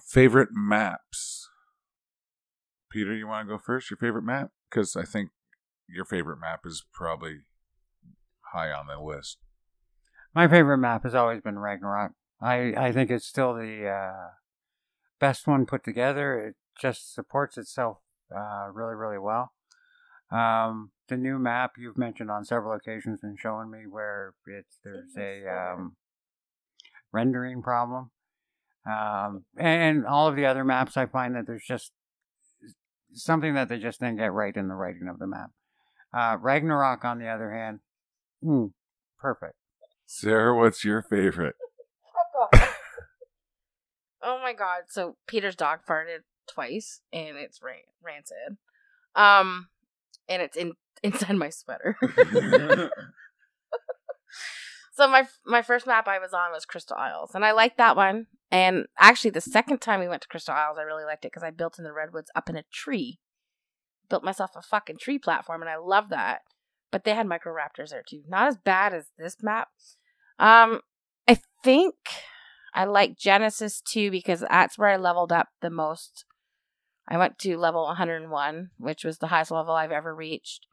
favorite 0.08 0.50
maps. 0.54 1.50
Peter, 2.90 3.14
you 3.14 3.28
want 3.28 3.48
to 3.48 3.54
go 3.54 3.62
first? 3.62 3.92
Your 3.92 3.98
favorite 3.98 4.24
map? 4.24 4.52
Because 4.70 4.96
I 4.96 5.04
think 5.04 5.32
your 5.90 6.06
favorite 6.06 6.40
map 6.40 6.62
is 6.66 6.86
probably 6.94 7.40
high 8.54 8.72
on 8.72 8.88
the 8.88 9.00
list. 9.00 9.38
My 10.34 10.48
favorite 10.48 10.78
map 10.78 11.04
has 11.04 11.14
always 11.14 11.42
been 11.42 11.60
Ragnarok. 11.60 12.14
I, 12.42 12.74
I 12.78 12.92
think 12.92 13.10
it's 13.10 13.26
still 13.26 13.54
the 13.54 13.88
uh, 13.88 14.30
best 15.20 15.48
one 15.48 15.66
put 15.66 15.84
together. 15.84 16.40
It 16.40 16.56
just 16.80 17.14
supports 17.14 17.58
itself 17.58 17.98
uh, 18.36 18.68
really, 18.72 18.96
really 18.96 19.18
well. 19.18 19.54
Um, 20.32 20.92
the 21.08 21.18
new 21.18 21.40
map 21.40 21.74
you've 21.78 21.98
mentioned 21.98 22.30
on 22.30 22.44
several 22.44 22.74
occasions 22.74 23.22
and 23.24 23.40
showing 23.40 23.72
me 23.72 23.88
where 23.90 24.34
it's 24.46 24.78
there's 24.84 25.16
a 25.18 25.48
um, 25.48 25.96
rendering 27.12 27.62
problem. 27.62 28.12
Um, 28.86 29.46
and 29.58 30.06
all 30.06 30.28
of 30.28 30.36
the 30.36 30.46
other 30.46 30.64
maps, 30.64 30.98
I 30.98 31.06
find 31.06 31.36
that 31.36 31.48
there's 31.48 31.66
just 31.66 31.92
something 33.14 33.54
that 33.54 33.70
they 33.70 33.80
just 33.80 34.00
didn't 34.00 34.18
get 34.18 34.32
right 34.32 34.56
in 34.56 34.68
the 34.68 34.76
writing 34.76 35.08
of 35.08 35.20
the 35.20 35.28
map. 35.28 35.52
Uh, 36.14 36.38
Ragnarok, 36.40 37.04
on 37.04 37.20
the 37.20 37.28
other 37.28 37.52
hand, 37.52 37.80
mm, 38.44 38.72
perfect. 39.20 39.56
Sarah, 40.06 40.56
what's 40.56 40.86
your 40.86 41.02
favorite? 41.02 41.56
Oh 44.28 44.40
my 44.44 44.54
god! 44.54 44.84
So 44.90 45.16
Peter's 45.26 45.56
dog 45.56 45.80
farted 45.88 46.24
twice, 46.48 47.02
and 47.14 47.38
it's 47.38 47.62
ran- 47.64 47.78
rancid. 48.04 48.58
Um, 49.16 49.70
and 50.28 50.42
it's 50.42 50.58
in 50.58 50.74
inside 51.04 51.36
my 51.36 51.50
sweater. 51.50 51.98
so 54.94 55.08
my 55.08 55.28
my 55.46 55.62
first 55.62 55.88
map 55.88 56.08
I 56.08 56.20
was 56.20 56.34
on 56.34 56.52
was 56.52 56.66
Crystal 56.66 56.98
Isles, 56.98 57.32
and 57.34 57.46
I 57.46 57.54
liked 57.54 57.78
that 57.78 57.96
one. 57.96 58.28
And 58.52 58.86
actually, 59.00 59.32
the 59.32 59.42
second 59.42 59.82
time 59.82 60.00
we 60.00 60.08
went 60.08 60.22
to 60.22 60.28
Crystal 60.28 60.54
Isles, 60.54 60.78
I 60.78 60.84
really 60.84 61.06
liked 61.06 61.26
it 61.26 61.32
because 61.32 61.44
I 61.44 61.52
built 61.52 61.78
in 61.78 61.84
the 61.84 61.94
redwoods 61.94 62.32
up 62.36 62.50
in 62.50 62.56
a 62.58 62.64
tree. 62.72 63.20
Built 64.10 64.24
myself 64.24 64.52
a 64.56 64.62
fucking 64.62 64.98
tree 64.98 65.20
platform, 65.20 65.62
and 65.62 65.70
I 65.70 65.78
love 65.78 66.10
that. 66.10 66.42
But 66.92 67.04
they 67.04 67.14
had 67.14 67.28
microraptors 67.28 67.90
there 67.90 68.04
too. 68.08 68.24
Not 68.28 68.48
as 68.48 68.58
bad 68.58 68.94
as 68.94 69.08
this 69.18 69.38
map. 69.42 69.68
Um, 70.40 70.82
I 71.28 71.40
think 71.64 71.96
I 72.78 72.86
like 72.86 73.18
Genesis 73.18 73.82
too 73.82 74.12
because 74.12 74.42
that's 74.42 74.78
where 74.78 74.90
I 74.90 74.98
leveled 74.98 75.32
up 75.32 75.48
the 75.62 75.70
most. 75.70 76.26
I 77.08 77.18
went 77.18 77.40
to 77.40 77.58
level 77.58 77.86
101, 77.86 78.70
which 78.78 79.04
was 79.04 79.18
the 79.18 79.28
highest 79.28 79.52
level 79.52 79.74
I've 79.74 79.92
ever 79.92 80.14
reached. 80.14 80.68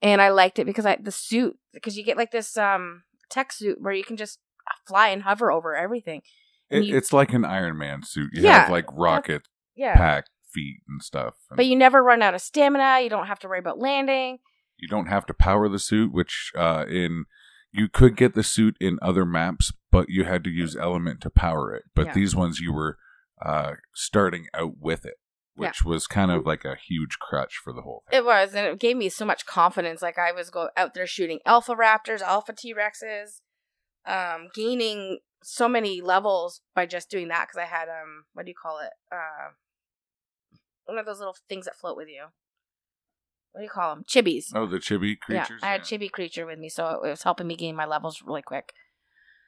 And 0.00 0.22
I 0.22 0.28
liked 0.28 0.58
it 0.58 0.64
because 0.66 0.86
I 0.86 0.96
the 0.96 1.10
suit 1.10 1.56
because 1.72 1.96
you 1.96 2.04
get 2.04 2.16
like 2.16 2.30
this 2.30 2.56
um 2.56 3.02
tech 3.30 3.52
suit 3.52 3.78
where 3.80 3.92
you 3.92 4.04
can 4.04 4.16
just 4.16 4.38
fly 4.86 5.08
and 5.08 5.22
hover 5.22 5.50
over 5.50 5.74
everything. 5.74 6.22
It, 6.70 6.84
You- 6.84 6.96
it's 6.96 7.12
like 7.12 7.32
an 7.32 7.44
Iron 7.44 7.78
Man 7.78 8.02
suit. 8.04 8.30
You 8.32 8.42
Yeah. 8.42 8.60
have 8.60 8.70
like 8.70 8.86
rocket 8.92 9.42
Yeah. 9.74 9.96
pack 9.96 10.26
feet 10.52 10.82
and 10.88 11.02
stuff. 11.02 11.34
And 11.50 11.56
But 11.56 11.66
you 11.66 11.74
never 11.76 12.02
run 12.02 12.22
out 12.22 12.34
of 12.34 12.40
stamina, 12.40 13.00
you 13.00 13.10
don't 13.10 13.26
have 13.26 13.38
to 13.40 13.48
worry 13.48 13.58
about 13.58 13.78
landing. 13.78 14.38
you 14.80 14.86
don't 14.86 15.06
have 15.06 15.26
to 15.26 15.34
power 15.34 15.68
the 15.68 15.78
suit, 15.80 16.12
which 16.12 16.52
uh, 16.56 16.84
in 16.88 17.24
you 17.78 17.88
could 17.88 18.16
get 18.16 18.34
the 18.34 18.42
suit 18.42 18.76
in 18.80 18.98
other 19.00 19.24
maps, 19.24 19.72
but 19.90 20.08
you 20.08 20.24
had 20.24 20.42
to 20.44 20.50
use 20.50 20.76
element 20.76 21.20
to 21.22 21.30
power 21.30 21.72
it. 21.74 21.84
But 21.94 22.06
Yeah. 22.06 22.12
these 22.14 22.34
ones 22.36 22.58
you 22.60 22.72
were 22.72 22.98
uh, 23.40 23.74
starting 23.94 24.48
out 24.52 24.78
with 24.80 25.06
it, 25.06 25.14
Yeah. 25.54 25.68
which 25.68 25.84
was 25.84 26.06
kind 26.08 26.32
of 26.32 26.44
like 26.44 26.64
a 26.64 26.74
huge 26.74 27.18
crutch 27.20 27.56
for 27.62 27.72
the 27.72 27.82
whole 27.82 28.02
thing. 28.10 28.18
It 28.18 28.24
was, 28.24 28.52
and 28.54 28.66
it 28.66 28.80
gave 28.80 28.96
me 28.96 29.08
so 29.08 29.24
much 29.24 29.46
confidence. 29.46 30.02
Like 30.02 30.18
I 30.18 30.32
was 30.32 30.50
go 30.50 30.70
out 30.76 30.92
there 30.94 31.06
shooting 31.06 31.38
alpha 31.46 31.74
raptors, 31.76 32.20
alpha 32.20 32.52
T 32.52 32.74
Rexes, 32.74 33.40
um, 34.04 34.48
gaining 34.54 35.20
so 35.44 35.68
many 35.68 36.00
levels 36.00 36.62
by 36.74 36.84
just 36.84 37.10
doing 37.10 37.28
that 37.28 37.46
because 37.46 37.58
I 37.58 37.66
had 37.66 37.88
um, 37.88 38.24
what 38.32 38.44
do 38.44 38.50
you 38.50 38.56
call 38.60 38.80
it? 38.80 38.90
Uh, 39.12 39.50
one 40.86 40.98
of 40.98 41.06
those 41.06 41.18
little 41.20 41.36
things 41.48 41.66
that 41.66 41.76
float 41.76 41.96
with 41.96 42.08
you. 42.08 42.26
What 43.52 43.60
do 43.60 43.64
you 43.64 43.70
call 43.70 43.94
them? 43.94 44.04
Chibis. 44.08 44.52
oh, 44.54 44.66
the 44.66 44.78
chibi 44.78 45.18
creatures. 45.18 45.60
Yeah, 45.62 45.68
I 45.68 45.72
had 45.72 45.82
chibi 45.82 46.10
creature 46.10 46.46
with 46.46 46.58
me, 46.58 46.68
so 46.68 47.00
it 47.04 47.08
was 47.08 47.22
helping 47.22 47.46
me 47.46 47.56
gain 47.56 47.74
my 47.74 47.86
levels 47.86 48.22
really 48.24 48.42
quick. 48.42 48.72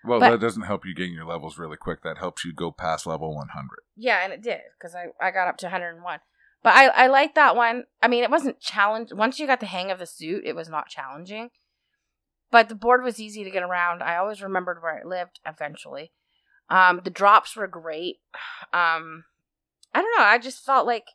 Well, 0.05 0.19
but- 0.21 0.31
that 0.31 0.41
doesn't 0.41 0.63
help 0.63 0.85
you 0.87 0.95
gain 0.95 1.13
your 1.13 1.27
levels 1.27 1.59
really 1.59 1.77
quick. 1.77 2.03
That 2.03 2.19
helps 2.19 2.45
you 2.45 2.53
go 2.53 2.71
past 2.73 3.07
level 3.07 3.35
100. 3.35 3.69
Yeah, 3.97 4.21
and 4.25 4.33
it 4.33 4.43
did 4.43 4.61
because 4.79 4.95
I, 4.95 5.07
I 5.25 5.31
got 5.31 5.49
up 5.49 5.59
to 5.59 5.67
101. 5.67 6.21
But 6.63 6.75
I, 6.75 6.87
I 6.89 7.07
like 7.07 7.35
that 7.37 7.57
one. 7.57 7.85
I 8.03 8.09
mean, 8.09 8.23
it 8.23 8.31
wasn't 8.31 8.61
challenge. 8.61 9.13
Once 9.13 9.39
you 9.39 9.47
got 9.47 9.61
the 9.61 9.67
hang 9.67 9.91
of 9.91 9.99
the 9.99 10.07
suit, 10.07 10.45
it 10.45 10.55
was 10.55 10.69
not 10.69 10.89
challenging. 10.89 11.51
But 12.51 12.69
the 12.69 12.75
board 12.75 13.03
was 13.03 13.21
easy 13.21 13.45
to 13.45 13.51
get 13.51 13.63
around. 13.63 14.03
I 14.03 14.17
always 14.17 14.43
remembered 14.43 14.83
where 14.83 15.01
I 15.01 15.07
lived 15.07 15.41
eventually. 15.47 16.13
Um, 16.69 17.01
the 17.05 17.11
drops 17.11 17.55
were 17.57 17.67
great. 17.67 18.17
Um, 18.73 19.25
I 19.93 20.01
don't 20.03 20.17
know. 20.17 20.25
I 20.25 20.39
just 20.39 20.65
felt 20.65 20.87
like 20.87 21.07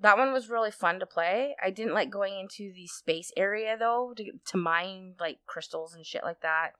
that 0.00 0.18
one 0.18 0.32
was 0.32 0.48
really 0.48 0.70
fun 0.70 0.98
to 1.00 1.06
play. 1.06 1.54
I 1.62 1.70
didn't 1.70 1.94
like 1.94 2.10
going 2.10 2.38
into 2.38 2.72
the 2.72 2.86
space 2.86 3.30
area 3.36 3.76
though 3.78 4.14
to 4.16 4.32
to 4.46 4.56
mine 4.56 5.14
like 5.20 5.38
crystals 5.46 5.94
and 5.94 6.04
shit 6.04 6.24
like 6.24 6.40
that. 6.40 6.72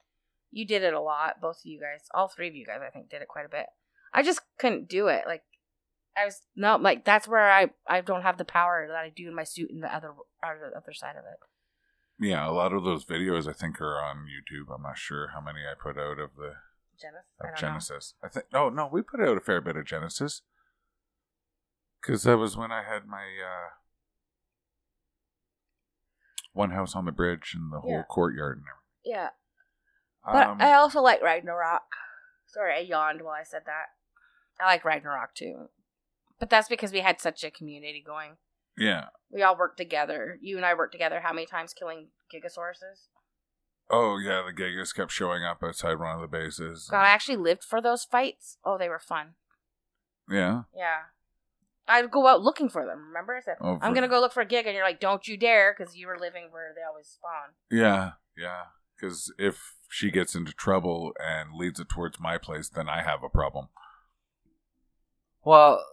You 0.51 0.67
did 0.67 0.83
it 0.83 0.95
a 0.95 1.01
lot, 1.01 1.41
both 1.41 1.59
of 1.59 1.67
you 1.67 1.81
guys. 1.81 2.09
All 2.13 2.29
three 2.29 2.49
of 2.49 2.55
you 2.55 2.67
guys, 2.67 2.81
I 2.85 2.91
think, 2.91 3.09
did 3.09 3.23
it 3.23 3.29
quite 3.29 3.47
a 3.47 3.51
bit. 3.51 3.67
I 4.13 4.23
just 4.23 4.41
couldn't 4.59 4.89
do 4.89 5.07
it. 5.09 5.25
Like 5.27 5.43
I 6.17 6.25
was 6.25 6.41
no 6.57 6.77
like 6.77 7.05
that's 7.05 7.29
where 7.29 7.51
I 7.51 7.71
I 7.87 8.01
don't 8.01 8.23
have 8.23 8.39
the 8.39 8.45
power 8.45 8.87
that 8.89 8.97
I 8.97 9.13
do 9.15 9.29
in 9.29 9.35
my 9.35 9.45
suit 9.45 9.71
in 9.71 9.81
the 9.81 9.95
other 9.95 10.13
other 10.43 10.73
other 10.77 10.93
side 10.93 11.17
of 11.17 11.25
it. 11.25 11.39
Yeah, 12.19 12.49
a 12.49 12.53
lot 12.53 12.73
of 12.73 12.85
those 12.85 13.05
videos 13.05 13.49
I 13.49 13.53
think 13.53 13.81
are 13.81 14.01
on 14.01 14.27
YouTube. 14.27 14.75
I'm 14.75 14.83
not 14.83 14.99
sure 14.99 15.29
how 15.35 15.41
many 15.41 15.61
I 15.61 15.75
put 15.81 15.99
out 15.99 16.19
of 16.19 16.37
the 16.37 16.55
Genesis. 17.01 17.25
of 17.39 17.47
I 17.47 17.47
don't 17.47 17.55
know. 17.55 17.69
Genesis. 17.69 18.15
I 18.23 18.29
think 18.29 18.47
no, 18.53 18.65
oh, 18.65 18.69
no, 18.69 18.89
we 18.93 19.03
put 19.03 19.21
out 19.21 19.39
a 19.39 19.41
fair 19.41 19.61
bit 19.61 19.77
of 19.77 19.87
Genesis 19.87 20.43
because 22.01 22.23
that 22.25 22.37
was 22.39 22.57
when 22.57 22.71
I 22.73 22.83
had 22.83 23.07
my 23.07 23.23
uh, 23.25 23.71
one 26.53 26.71
house 26.71 26.95
on 26.97 27.05
the 27.05 27.13
bridge 27.13 27.53
and 27.55 27.73
the 27.73 27.81
whole 27.81 27.91
Yeah. 27.99 28.03
courtyard 28.09 28.59
and 28.59 28.67
everything. 28.67 28.81
Yeah, 29.05 29.31
but 30.25 30.47
Um, 30.49 30.61
I 30.61 30.73
also 30.75 31.01
like 31.01 31.23
Ragnarok. 31.23 31.83
Sorry, 32.47 32.75
I 32.75 32.79
yawned 32.81 33.23
while 33.23 33.35
I 33.35 33.45
said 33.45 33.65
that. 33.67 33.87
I 34.59 34.65
like 34.67 34.85
Ragnarok 34.85 35.35
too, 35.35 35.71
but 36.39 36.51
that's 36.51 36.69
because 36.69 36.93
we 36.93 37.01
had 37.01 37.21
such 37.21 37.45
a 37.45 37.51
community 37.51 38.03
going. 38.05 38.37
yeah, 38.77 39.09
We 39.31 39.43
all 39.43 39.57
worked 39.57 39.77
together. 39.77 40.39
You 40.41 40.57
and 40.57 40.65
I 40.67 40.75
worked 40.75 40.93
together. 40.93 41.21
How 41.21 41.33
many 41.33 41.47
times 41.47 41.73
killing 41.75 42.11
Gigasauruses? 42.33 43.09
Oh 43.91 44.17
yeah, 44.19 44.43
the 44.47 44.53
Gigas 44.53 44.95
kept 44.95 45.11
showing 45.13 45.45
up 45.45 45.63
outside 45.63 45.99
one 45.99 46.15
of 46.15 46.21
the 46.21 46.29
bases. 46.29 46.89
God, 46.91 47.05
I 47.05 47.09
actually 47.11 47.37
lived 47.37 47.63
for 47.65 47.81
those 47.81 48.05
fights. 48.05 48.59
Oh, 48.65 48.77
they 48.79 48.89
were 48.89 48.99
fun. 49.01 49.35
Yeah. 50.29 50.63
Yeah. 50.75 50.99
I'd 51.91 52.11
go 52.11 52.27
out 52.27 52.41
looking 52.43 52.69
for 52.69 52.87
them. 52.87 53.07
Remember, 53.09 53.37
I 53.37 53.41
said, 53.41 53.57
Oh, 53.61 53.79
"I'm 53.83 53.93
gonna 53.95 54.09
go 54.09 54.21
look 54.21 54.33
for 54.33 54.41
a 54.43 54.47
gig," 54.47 54.67
and 54.67 54.75
you're 54.75 54.85
like, 54.85 55.01
"Don't 55.01 55.27
you 55.27 55.37
dare," 55.37 55.75
because 55.77 55.97
you 55.97 56.07
were 56.07 56.19
living 56.19 56.49
where 56.51 56.73
they 56.75 56.83
always 56.83 57.09
spawn. 57.09 57.51
Yeah, 57.71 58.13
yeah. 58.37 58.65
Because 58.97 59.33
if 59.39 59.77
she 59.89 60.11
gets 60.11 60.35
into 60.35 60.53
trouble 60.53 61.13
and 61.19 61.55
leads 61.55 61.81
it 61.81 61.89
towards 61.89 62.21
my 62.21 62.39
place, 62.39 62.69
then 62.69 62.89
I 62.89 63.03
have 63.03 63.23
a 63.23 63.29
problem. 63.29 63.69
Well, 65.45 65.85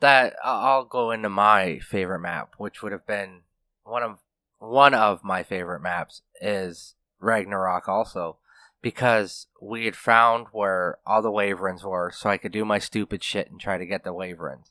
that 0.00 0.36
I- 0.44 0.62
I'll 0.68 0.84
go 0.84 1.10
into 1.10 1.28
my 1.28 1.78
favorite 1.80 2.20
map, 2.20 2.54
which 2.58 2.82
would 2.82 2.92
have 2.92 3.06
been 3.06 3.42
one 3.82 4.02
of 4.02 4.20
one 4.58 4.94
of 4.94 5.22
my 5.22 5.42
favorite 5.42 5.80
maps 5.80 6.22
is 6.40 6.94
Ragnarok 7.20 7.88
also 7.88 8.38
because 8.80 9.48
we 9.60 9.84
had 9.84 9.96
found 9.96 10.46
where 10.52 10.98
all 11.04 11.20
the 11.20 11.30
Waverins 11.30 11.84
were 11.84 12.10
so 12.10 12.30
I 12.30 12.38
could 12.38 12.52
do 12.52 12.64
my 12.64 12.78
stupid 12.78 13.22
shit 13.22 13.50
and 13.50 13.60
try 13.60 13.76
to 13.76 13.84
get 13.86 14.02
the 14.02 14.14
Waverins. 14.14 14.70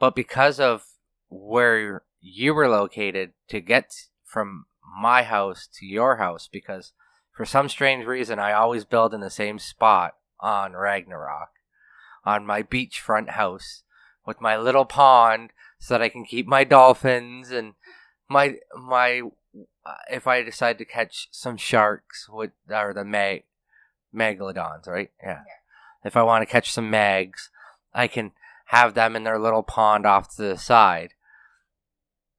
But 0.00 0.16
because 0.16 0.58
of 0.58 0.82
where 1.28 2.02
you 2.20 2.52
were 2.54 2.68
located 2.68 3.32
to 3.48 3.60
get 3.60 3.92
from 4.24 4.66
my 4.98 5.22
house 5.22 5.68
to 5.78 5.86
your 5.86 6.16
house 6.16 6.48
because 6.50 6.92
for 7.32 7.44
some 7.44 7.68
strange 7.68 8.04
reason 8.04 8.38
I 8.38 8.52
always 8.52 8.84
build 8.84 9.14
in 9.14 9.20
the 9.20 9.30
same 9.30 9.58
spot 9.58 10.14
on 10.40 10.72
Ragnarok 10.72 11.50
on 12.24 12.44
my 12.44 12.62
beachfront 12.62 13.30
house 13.30 13.82
with 14.26 14.40
my 14.40 14.56
little 14.56 14.84
pond 14.84 15.50
so 15.78 15.94
that 15.94 16.02
I 16.02 16.08
can 16.08 16.24
keep 16.24 16.46
my 16.46 16.64
dolphins 16.64 17.50
and 17.50 17.74
my 18.28 18.56
my 18.76 19.22
uh, 19.86 19.94
if 20.10 20.26
I 20.26 20.42
decide 20.42 20.78
to 20.78 20.84
catch 20.84 21.28
some 21.30 21.56
sharks 21.56 22.28
with 22.28 22.50
or 22.68 22.92
the 22.92 23.04
mag 23.04 23.44
megalodons, 24.14 24.86
right? 24.86 25.10
Yeah. 25.22 25.42
If 26.04 26.16
I 26.16 26.22
want 26.22 26.42
to 26.42 26.52
catch 26.52 26.70
some 26.70 26.90
mags, 26.90 27.50
I 27.94 28.06
can 28.08 28.32
have 28.70 28.94
them 28.94 29.16
in 29.16 29.24
their 29.24 29.38
little 29.40 29.64
pond 29.64 30.06
off 30.06 30.32
to 30.36 30.42
the 30.42 30.56
side. 30.56 31.14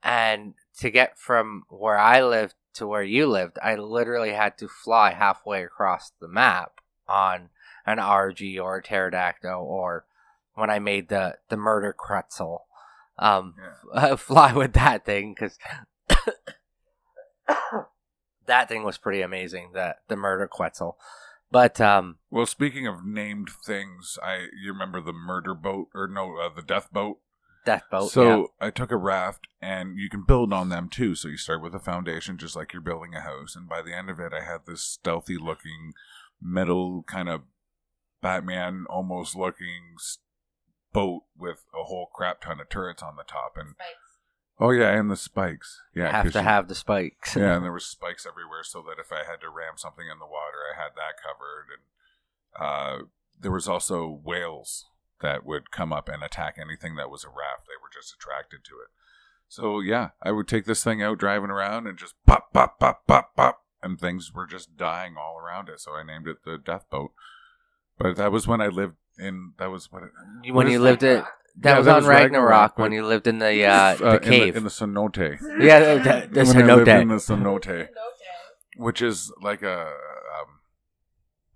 And 0.02 0.54
to 0.80 0.90
get 0.90 1.20
from 1.20 1.64
where 1.68 1.98
I 1.98 2.24
lived 2.24 2.56
to 2.76 2.88
where 2.88 3.04
you 3.04 3.28
lived, 3.28 3.60
I 3.62 3.76
literally 3.76 4.32
had 4.32 4.58
to 4.60 4.70
fly 4.70 5.12
halfway 5.12 5.62
across 5.62 6.14
the 6.22 6.30
map 6.30 6.80
on 7.06 7.50
an 7.86 7.98
RG 7.98 8.58
or 8.64 8.78
a 8.78 8.82
pterodactyl 8.82 9.62
or 9.62 10.06
when 10.54 10.70
I 10.70 10.80
made 10.80 11.10
the 11.10 11.36
the 11.50 11.58
murder 11.58 11.92
Quetzal. 11.92 12.66
Um, 13.20 13.56
fly 14.18 14.54
with 14.54 14.72
that 14.72 15.04
thing 15.06 15.36
because 15.36 15.60
that 18.46 18.70
thing 18.70 18.84
was 18.86 18.98
pretty 18.98 19.22
amazing. 19.22 19.72
The 19.74 19.98
the 20.08 20.16
murder 20.16 20.48
Quetzal, 20.48 20.98
but 21.52 21.80
um, 21.82 22.18
Well, 22.30 22.46
speaking 22.46 22.88
of 22.88 23.06
named 23.06 23.50
things, 23.66 24.18
I 24.24 24.48
you 24.62 24.72
remember 24.72 25.02
the 25.02 25.14
murder 25.14 25.54
boat 25.54 25.88
or 25.94 26.08
no, 26.08 26.38
uh, 26.38 26.50
the 26.56 26.62
death 26.62 26.92
boat. 26.92 27.20
death 27.66 27.84
boat. 27.92 28.12
so 28.12 28.24
yeah. 28.24 28.68
I 28.68 28.70
took 28.72 28.92
a 28.92 28.98
raft, 28.98 29.48
and 29.62 29.98
you 29.98 30.10
can 30.10 30.24
build 30.24 30.54
on 30.54 30.70
them 30.70 30.90
too. 30.90 31.16
So 31.16 31.28
you 31.28 31.38
start 31.38 31.62
with 31.62 31.76
a 31.76 31.80
foundation, 31.80 32.38
just 32.38 32.56
like 32.56 32.74
you're 32.74 32.82
building 32.82 33.14
a 33.14 33.22
house, 33.22 33.56
and 33.56 33.68
by 33.70 33.82
the 33.82 33.96
end 33.96 34.10
of 34.10 34.20
it, 34.20 34.34
I 34.34 34.44
had 34.44 34.62
this 34.66 34.82
stealthy 34.84 35.38
looking 35.38 35.94
metal 36.42 37.04
kind 37.08 37.30
of 37.30 37.42
Batman 38.22 38.86
almost 38.90 39.36
looking 39.36 39.96
boat 40.94 41.24
with 41.38 41.66
a 41.74 41.84
whole 41.84 42.08
crap 42.14 42.42
ton 42.42 42.60
of 42.60 42.70
turrets 42.70 43.02
on 43.04 43.16
the 43.16 43.24
top, 43.24 43.54
and 43.56 43.76
oh 44.62 44.70
yeah, 44.72 44.92
and 44.98 45.12
the 45.12 45.18
spikes. 45.18 45.82
Yeah, 45.94 46.10
have 46.12 46.32
to 46.32 46.40
you- 46.40 46.46
have 46.46 46.68
the 46.70 46.76
spikes. 46.76 47.36
yeah, 47.36 47.56
and 47.56 47.64
there 47.66 47.74
was 47.74 47.86
spikes 47.86 48.26
everywhere, 48.26 48.64
so 48.64 48.82
that 48.88 49.00
if 49.00 49.12
I 49.12 49.30
had 49.30 49.42
to 49.42 49.50
ram 49.50 49.74
something 49.76 50.06
in 50.10 50.20
the 50.20 50.26
water, 50.26 50.60
I 50.74 50.82
had 50.82 50.92
that 50.96 51.22
covered. 51.22 51.68
And 51.74 51.82
uh, 53.02 53.06
there 53.40 53.52
was 53.52 53.68
also 53.68 54.22
whales 54.24 54.86
that 55.22 55.46
would 55.46 55.72
come 55.72 55.92
up 55.92 56.08
and 56.08 56.24
attack 56.24 56.56
anything 56.60 56.96
that 56.96 57.10
was 57.10 57.24
a 57.24 57.30
raft. 57.30 57.66
They 57.68 57.80
were 57.82 57.90
just 57.94 58.14
attracted 58.14 58.64
to 58.66 58.76
it. 58.76 58.90
So 59.48 59.80
yeah, 59.82 60.10
I 60.24 60.32
would 60.32 60.48
take 60.48 60.66
this 60.66 60.84
thing 60.84 61.04
out 61.04 61.18
driving 61.18 61.50
around 61.50 61.86
and 61.88 61.98
just 61.98 62.16
pop, 62.26 62.54
pop, 62.54 62.80
pop, 62.80 63.06
pop, 63.06 63.36
pop, 63.36 63.64
and 63.84 64.00
things 64.00 64.32
were 64.34 64.48
just 64.48 64.78
dying 64.78 65.16
all 65.20 65.38
around 65.38 65.68
it. 65.70 65.80
So 65.82 65.92
I 65.94 66.04
named 66.04 66.28
it 66.28 66.38
the 66.46 66.58
Death 66.58 66.90
Boat. 66.90 67.12
But 67.98 68.16
that 68.16 68.32
was 68.32 68.48
when 68.48 68.62
I 68.62 68.68
lived 68.68 68.96
in. 69.20 69.52
That 69.60 69.70
was 69.70 69.92
what 69.92 70.04
it. 70.04 70.10
when 70.46 70.54
What 70.56 70.70
you 70.70 70.80
lived 70.80 71.04
it. 71.04 71.24
That 71.60 71.72
Yeah, 71.72 71.78
was 71.78 71.86
that 71.86 71.92
on 71.92 72.02
was 72.02 72.08
Ragnarok, 72.08 72.50
Ragnarok, 72.50 72.78
when 72.80 72.92
he 72.92 73.02
lived 73.02 73.28
in 73.28 73.40
the 73.40 73.66
uh, 73.66 73.96
the 73.96 74.06
uh, 74.06 74.20
cave. 74.20 74.34
in 74.34 74.40
the, 74.52 74.58
in 74.58 74.64
the 74.64 74.70
cenote. 74.70 75.38
yeah, 75.60 75.80
the, 75.80 76.00
the, 76.00 76.28
the 76.44 76.46
When 76.46 76.58
I 76.70 76.76
lived 76.76 76.88
in 76.88 77.08
cenote. 77.10 77.62
the 77.64 77.76
cenote. 77.76 77.88
which 78.78 79.02
is 79.02 79.32
like 79.42 79.62
a 79.62 79.82
um, 79.82 80.60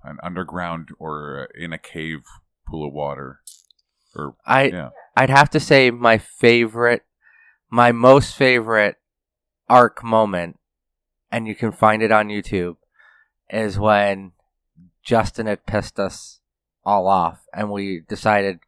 an 0.04 0.18
underground 0.22 0.90
or 1.00 1.48
in 1.58 1.74
a 1.74 1.78
cave 1.78 2.22
pool 2.68 2.88
of 2.88 2.94
water 2.94 3.40
or 4.16 4.36
I 4.46 4.64
yeah 4.66 4.90
I'd 5.18 5.30
have 5.30 5.50
to 5.52 5.60
say 5.62 5.92
my 5.92 6.18
favorite, 6.18 7.04
my 7.70 7.92
most 7.94 8.36
favorite 8.36 8.98
Ark 9.70 10.04
moment, 10.04 10.60
and 11.32 11.48
you 11.48 11.56
can 11.56 11.72
find 11.72 12.04
it 12.04 12.12
on 12.12 12.28
YouTube, 12.28 12.76
is 13.50 13.80
when 13.80 14.34
Justin 15.04 15.46
had 15.48 15.66
pissed 15.66 15.98
us 16.00 16.40
all 16.84 17.08
off, 17.08 17.40
and 17.54 17.72
we 17.72 18.02
decided 18.08 18.60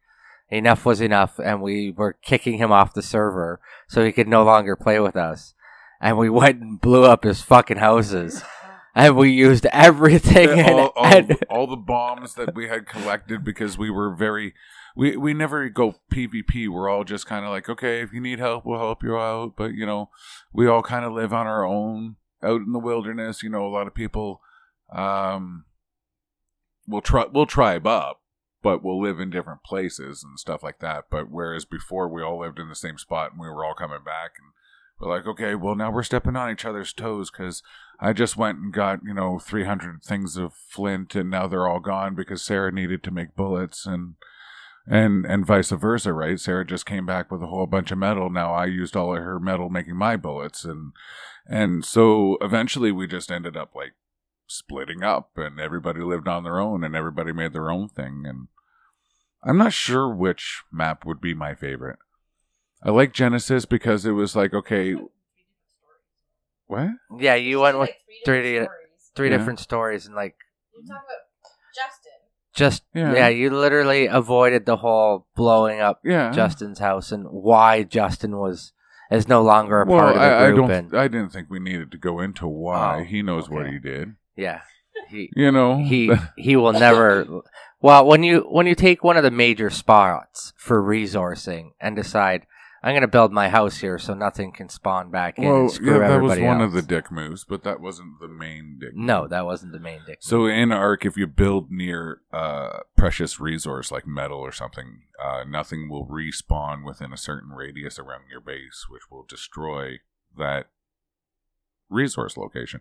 enough 0.50 0.84
was 0.84 1.00
enough, 1.00 1.38
and 1.38 1.60
we 1.62 1.90
were 1.90 2.14
kicking 2.14 2.58
him 2.58 2.72
off 2.72 2.94
the 2.94 3.02
server 3.02 3.60
so 3.88 4.04
he 4.04 4.12
could 4.12 4.28
no 4.28 4.44
longer 4.44 4.76
play 4.76 4.98
with 5.00 5.16
us, 5.16 5.54
and 6.00 6.16
we 6.18 6.28
went 6.30 6.60
and 6.60 6.80
blew 6.80 7.04
up 7.04 7.24
his 7.24 7.42
fucking 7.42 7.78
houses. 7.78 8.42
And 8.94 9.16
we 9.16 9.30
used 9.30 9.64
everything, 9.66 10.58
and, 10.58 10.80
all, 10.80 10.92
all, 10.96 11.04
and- 11.06 11.38
all 11.48 11.66
the 11.68 11.76
bombs 11.76 12.34
that 12.34 12.56
we 12.56 12.66
had 12.66 12.88
collected 12.88 13.44
because 13.44 13.78
we 13.78 13.90
were 13.90 14.12
very 14.12 14.54
we 14.96 15.16
we 15.16 15.34
never 15.34 15.68
go 15.68 15.94
pvp 16.12 16.68
we're 16.68 16.88
all 16.88 17.04
just 17.04 17.24
kind 17.24 17.44
of 17.44 17.52
like 17.52 17.68
okay 17.68 18.00
if 18.00 18.12
you 18.12 18.20
need 18.20 18.40
help 18.40 18.66
we'll 18.66 18.78
help 18.80 19.04
you 19.04 19.16
out. 19.16 19.52
But 19.56 19.74
you 19.74 19.86
know 19.86 20.08
we 20.52 20.66
all 20.66 20.82
kind 20.82 21.04
of 21.04 21.12
live 21.12 21.32
on 21.32 21.46
our 21.46 21.64
own 21.64 22.16
out 22.42 22.62
in 22.62 22.72
the 22.72 22.80
wilderness. 22.80 23.40
You 23.44 23.50
know 23.50 23.64
a 23.64 23.70
lot 23.70 23.86
of 23.86 23.94
people 23.94 24.40
um 24.92 25.64
will 26.88 27.02
try 27.02 27.26
we'll 27.32 27.46
tribe 27.46 27.86
up 27.86 28.20
but 28.62 28.82
we'll 28.82 29.00
live 29.00 29.20
in 29.20 29.30
different 29.30 29.62
places 29.62 30.22
and 30.22 30.38
stuff 30.38 30.62
like 30.62 30.80
that 30.80 31.04
but 31.10 31.30
whereas 31.30 31.64
before 31.64 32.08
we 32.08 32.22
all 32.22 32.40
lived 32.40 32.58
in 32.58 32.68
the 32.68 32.74
same 32.74 32.98
spot 32.98 33.32
and 33.32 33.40
we 33.40 33.48
were 33.48 33.64
all 33.64 33.74
coming 33.74 34.02
back 34.04 34.32
and 34.38 34.52
we're 35.00 35.14
like 35.14 35.26
okay 35.26 35.54
well 35.54 35.74
now 35.74 35.90
we're 35.90 36.02
stepping 36.02 36.36
on 36.36 36.50
each 36.50 36.64
other's 36.64 36.92
toes 36.92 37.30
because 37.30 37.62
I 38.00 38.12
just 38.12 38.36
went 38.36 38.58
and 38.58 38.72
got, 38.72 39.00
you 39.04 39.12
know, 39.12 39.38
300 39.38 40.02
things 40.02 40.36
of 40.36 40.54
flint 40.54 41.14
and 41.16 41.30
now 41.30 41.48
they're 41.48 41.66
all 41.66 41.80
gone 41.80 42.14
because 42.14 42.42
Sarah 42.42 42.70
needed 42.70 43.02
to 43.04 43.10
make 43.10 43.34
bullets 43.34 43.86
and 43.86 44.14
and 44.86 45.26
and 45.26 45.44
vice 45.44 45.70
versa, 45.70 46.12
right? 46.12 46.38
Sarah 46.38 46.64
just 46.64 46.86
came 46.86 47.04
back 47.04 47.30
with 47.30 47.42
a 47.42 47.48
whole 47.48 47.66
bunch 47.66 47.90
of 47.90 47.98
metal. 47.98 48.30
Now 48.30 48.54
I 48.54 48.66
used 48.66 48.96
all 48.96 49.16
of 49.16 49.22
her 49.22 49.40
metal 49.40 49.68
making 49.68 49.96
my 49.96 50.16
bullets 50.16 50.64
and 50.64 50.92
and 51.46 51.84
so 51.84 52.38
eventually 52.40 52.92
we 52.92 53.06
just 53.08 53.32
ended 53.32 53.56
up 53.56 53.74
like 53.74 53.94
splitting 54.48 55.02
up 55.04 55.30
and 55.36 55.60
everybody 55.60 56.00
lived 56.00 56.26
on 56.26 56.42
their 56.42 56.58
own 56.58 56.82
and 56.82 56.96
everybody 56.96 57.32
made 57.32 57.52
their 57.52 57.70
own 57.70 57.88
thing 57.88 58.24
and 58.26 58.48
I'm 59.44 59.58
not 59.58 59.72
sure 59.72 60.12
which 60.12 60.62
map 60.72 61.04
would 61.06 61.20
be 61.20 61.32
my 61.34 61.54
favorite. 61.54 61.98
I 62.82 62.90
like 62.90 63.12
Genesis 63.12 63.64
because 63.66 64.04
it 64.04 64.12
was 64.12 64.34
like 64.34 64.52
okay, 64.54 64.96
what? 66.66 66.88
yeah, 67.18 67.34
you 67.34 67.60
went 67.60 67.78
with 67.78 67.90
three 68.24 68.42
three 68.42 68.42
di- 68.42 68.58
different 68.58 68.70
stories. 68.70 69.12
three 69.16 69.30
Yeah. 69.30 69.36
different 69.36 69.60
stories, 69.60 70.06
and 70.06 70.14
like 70.14 70.36
You 70.74 70.86
talk 70.86 70.96
about 71.04 71.52
Justin. 71.74 72.12
just 72.54 72.82
Yeah. 72.94 73.14
yeah. 73.14 73.28
you 73.28 73.50
literally 73.50 74.06
avoided 74.06 74.66
the 74.66 74.76
whole 74.78 75.26
blowing 75.34 75.80
up 75.80 76.00
Yeah. 76.04 76.30
Justin's 76.32 76.78
house 76.80 77.12
and 77.12 77.26
why 77.28 77.82
Justin 77.84 78.38
was 78.38 78.72
is 79.10 79.26
no 79.28 79.42
longer 79.42 79.80
a 79.82 79.86
well, 79.86 79.98
part 80.00 80.16
of 80.16 80.20
the 80.20 80.20
I, 80.26 80.46
I 80.48 80.50
don't. 80.50 80.70
and 80.70 80.94
I 80.96 81.08
didn't 81.08 81.30
think 81.30 81.48
we 81.48 81.58
needed 81.60 81.90
to 81.92 81.98
go 81.98 82.20
into 82.20 82.46
why. 82.46 83.00
Oh, 83.00 83.04
he 83.04 83.22
knows 83.22 83.48
what 83.48 83.66
he 83.68 83.78
did. 83.78 84.16
Yeah, 84.38 84.60
he 85.10 85.30
You 85.36 85.52
know, 85.52 85.78
he 85.78 86.10
he 86.36 86.56
will 86.56 86.72
never. 86.72 87.42
Well, 87.80 88.06
when 88.06 88.24
you 88.24 88.40
when 88.40 88.66
you 88.66 88.74
take 88.74 89.04
one 89.04 89.16
of 89.16 89.22
the 89.22 89.30
major 89.30 89.70
spots 89.70 90.52
for 90.56 90.82
resourcing 90.82 91.74
and 91.80 91.94
decide 91.94 92.44
I'm 92.82 92.92
going 92.92 93.02
to 93.02 93.08
build 93.08 93.32
my 93.32 93.48
house 93.48 93.78
here 93.78 93.98
so 93.98 94.14
nothing 94.14 94.52
can 94.52 94.68
spawn 94.68 95.10
back 95.10 95.38
in 95.38 95.44
well, 95.44 95.60
and 95.62 95.70
screw 95.70 95.92
yeah, 95.92 95.98
that 95.98 96.20
was 96.20 96.32
everybody 96.32 96.42
one 96.42 96.60
else. 96.60 96.68
of 96.68 96.72
the 96.72 96.82
dick 96.82 97.10
moves, 97.10 97.44
but 97.44 97.64
that 97.64 97.80
wasn't 97.80 98.20
the 98.20 98.28
main 98.28 98.78
dick. 98.80 98.90
no, 98.94 99.22
move. 99.22 99.30
that 99.30 99.44
wasn't 99.44 99.72
the 99.72 99.80
main 99.80 100.00
dick. 100.06 100.18
So 100.20 100.46
in 100.46 100.70
Ark, 100.70 101.04
if 101.04 101.16
you 101.16 101.26
build 101.26 101.70
near 101.70 102.20
uh, 102.32 102.80
precious 102.96 103.40
resource 103.40 103.90
like 103.90 104.06
metal 104.06 104.38
or 104.38 104.52
something, 104.52 105.02
uh, 105.22 105.42
nothing 105.48 105.88
will 105.88 106.06
respawn 106.06 106.84
within 106.84 107.12
a 107.12 107.16
certain 107.16 107.50
radius 107.50 107.98
around 107.98 108.22
your 108.30 108.40
base, 108.40 108.86
which 108.88 109.02
will 109.10 109.24
destroy 109.28 109.98
that 110.36 110.66
resource 111.90 112.36
location. 112.36 112.80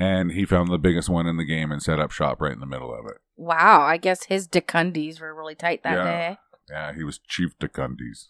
And 0.00 0.30
he 0.32 0.44
found 0.44 0.68
the 0.70 0.78
biggest 0.78 1.08
one 1.08 1.26
in 1.26 1.38
the 1.38 1.44
game 1.44 1.72
and 1.72 1.82
set 1.82 1.98
up 1.98 2.12
shop 2.12 2.40
right 2.40 2.52
in 2.52 2.60
the 2.60 2.66
middle 2.66 2.94
of 2.94 3.04
it. 3.06 3.16
Wow, 3.36 3.80
I 3.82 3.96
guess 3.96 4.24
his 4.24 4.46
Decundies 4.46 5.20
were 5.20 5.34
really 5.34 5.56
tight 5.56 5.82
that 5.82 5.96
Yeah. 5.96 6.04
day. 6.04 6.38
Yeah, 6.70 6.92
he 6.94 7.02
was 7.02 7.18
Chief 7.18 7.58
Decundies. 7.58 8.28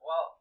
well, 0.00 0.38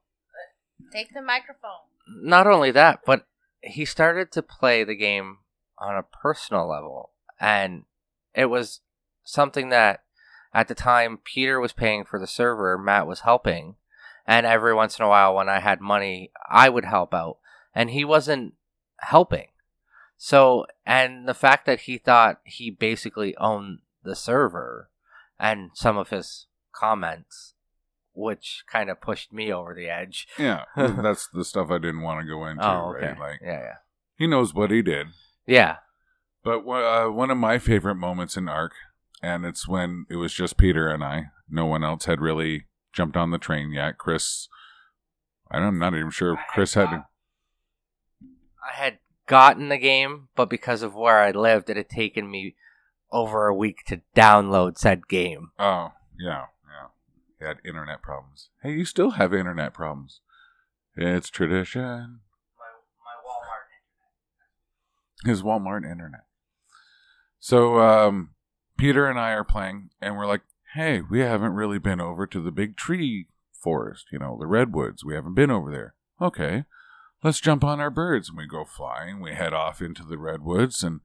Take 0.92 1.14
the 1.16 1.22
microphone. 1.22 1.88
not 2.08 2.46
only 2.46 2.70
that, 2.72 3.00
but 3.06 3.26
he 3.64 3.86
started 3.86 4.32
to 4.34 4.44
play 4.44 4.84
the 4.84 4.96
game 4.96 5.40
on 5.80 5.96
a 5.98 6.04
personal 6.04 6.68
level. 6.70 7.12
And 7.40 7.86
it 8.36 8.46
was 8.48 8.82
something 9.24 9.70
that 9.70 10.04
at 10.54 10.68
the 10.68 10.76
time 10.76 11.18
Peter 11.24 11.60
was 11.60 11.74
paying 11.74 12.04
for 12.06 12.20
the 12.20 12.28
server, 12.28 12.78
Matt 12.78 13.08
was 13.08 13.22
helping. 13.22 13.78
And 14.28 14.46
every 14.46 14.74
once 14.76 15.00
in 15.00 15.06
a 15.06 15.10
while, 15.10 15.34
when 15.34 15.50
I 15.50 15.60
had 15.60 15.82
money, 15.82 16.32
I 16.50 16.70
would 16.70 16.86
help 16.86 17.14
out. 17.16 17.38
And 17.74 17.90
he 17.90 18.04
wasn't 18.06 18.54
helping. 19.00 19.48
So, 20.24 20.68
and 20.86 21.28
the 21.28 21.34
fact 21.34 21.66
that 21.66 21.82
he 21.82 21.98
thought 21.98 22.42
he 22.44 22.70
basically 22.70 23.36
owned 23.38 23.80
the 24.04 24.16
server 24.16 24.92
and 25.40 25.72
some 25.74 25.98
of 25.98 26.12
his 26.12 26.46
comments, 26.76 27.56
which 28.14 28.64
kind 28.72 28.92
of 28.92 29.02
pushed 29.02 29.34
me 29.34 29.52
over 29.52 29.74
the 29.74 29.90
edge. 29.90 30.28
Yeah, 30.38 30.66
that's 30.78 31.28
the 31.34 31.44
stuff 31.44 31.72
I 31.72 31.80
didn't 31.80 32.04
want 32.04 32.22
to 32.22 32.28
go 32.28 32.46
into. 32.46 32.64
oh, 32.64 32.94
okay. 32.96 33.08
Right? 33.08 33.20
Like 33.20 33.40
yeah, 33.42 33.60
yeah. 33.62 33.76
he 34.16 34.28
knows 34.28 34.54
what 34.54 34.70
he 34.70 34.84
did. 34.84 35.08
Yeah. 35.48 35.78
But 36.44 36.68
uh, 36.68 37.10
one 37.10 37.32
of 37.32 37.38
my 37.40 37.58
favorite 37.58 37.96
moments 37.96 38.38
in 38.38 38.48
Ark, 38.48 38.74
and 39.24 39.44
it's 39.44 39.68
when 39.68 40.06
it 40.08 40.18
was 40.18 40.36
just 40.36 40.56
Peter 40.56 40.88
and 40.88 41.04
I. 41.04 41.32
No 41.50 41.66
one 41.66 41.84
else 41.84 42.06
had 42.06 42.22
really 42.22 42.68
jumped 42.94 43.18
on 43.18 43.32
the 43.32 43.40
train 43.40 43.72
yet. 43.72 43.98
Chris, 43.98 44.48
I'm 45.50 45.80
not 45.80 45.96
even 45.96 46.12
sure 46.12 46.34
if 46.34 46.40
Chris 46.54 46.76
had. 46.76 46.90
I 46.90 48.74
had 48.74 49.00
gotten 49.28 49.70
the 49.70 49.78
game, 49.78 50.28
but 50.36 50.50
because 50.50 50.82
of 50.82 50.96
where 50.96 51.20
I 51.20 51.32
lived, 51.32 51.70
it 51.70 51.78
had 51.78 51.90
taken 51.90 52.30
me 52.30 52.56
over 53.12 53.48
a 53.48 53.56
week 53.56 53.84
to 53.88 54.02
download 54.16 54.78
said 54.78 55.08
game. 55.08 55.52
Oh, 55.60 55.94
yeah, 56.20 56.46
yeah. 56.66 56.88
He 57.40 57.46
had 57.46 57.58
internet 57.66 58.02
problems. 58.02 58.50
Hey, 58.62 58.74
you 58.74 58.86
still 58.86 59.12
have 59.12 59.34
internet 59.34 59.74
problems. 59.74 60.22
It's 60.96 61.30
tradition. 61.30 62.20
My, 62.58 62.66
my 63.00 63.16
Walmart. 63.26 65.30
His 65.30 65.42
Walmart 65.42 65.90
internet. 65.90 66.26
So, 67.40 67.80
um, 67.80 68.32
Peter 68.78 69.10
and 69.10 69.20
I 69.20 69.32
are 69.32 69.44
playing, 69.44 69.90
and 70.02 70.18
we're 70.18 70.28
like, 70.28 70.42
hey, 70.76 71.02
we 71.02 71.20
haven't 71.20 71.54
really 71.54 71.80
been 71.80 72.00
over 72.00 72.26
to 72.28 72.42
the 72.42 72.52
big 72.52 72.78
tree 72.78 73.28
forest, 73.52 74.08
you 74.12 74.20
know, 74.20 74.38
the 74.40 74.48
redwoods. 74.48 75.04
We 75.04 75.16
haven't 75.16 75.36
been 75.36 75.52
over 75.52 75.72
there. 75.72 75.96
Okay, 76.22 76.66
let's 77.24 77.40
jump 77.40 77.64
on 77.64 77.80
our 77.80 77.90
birds. 77.90 78.30
And 78.30 78.38
we 78.38 78.48
go 78.48 78.66
flying. 78.66 79.20
We 79.20 79.34
head 79.34 79.54
off 79.54 79.82
into 79.82 80.04
the 80.04 80.18
redwoods, 80.18 80.84
and 80.84 81.02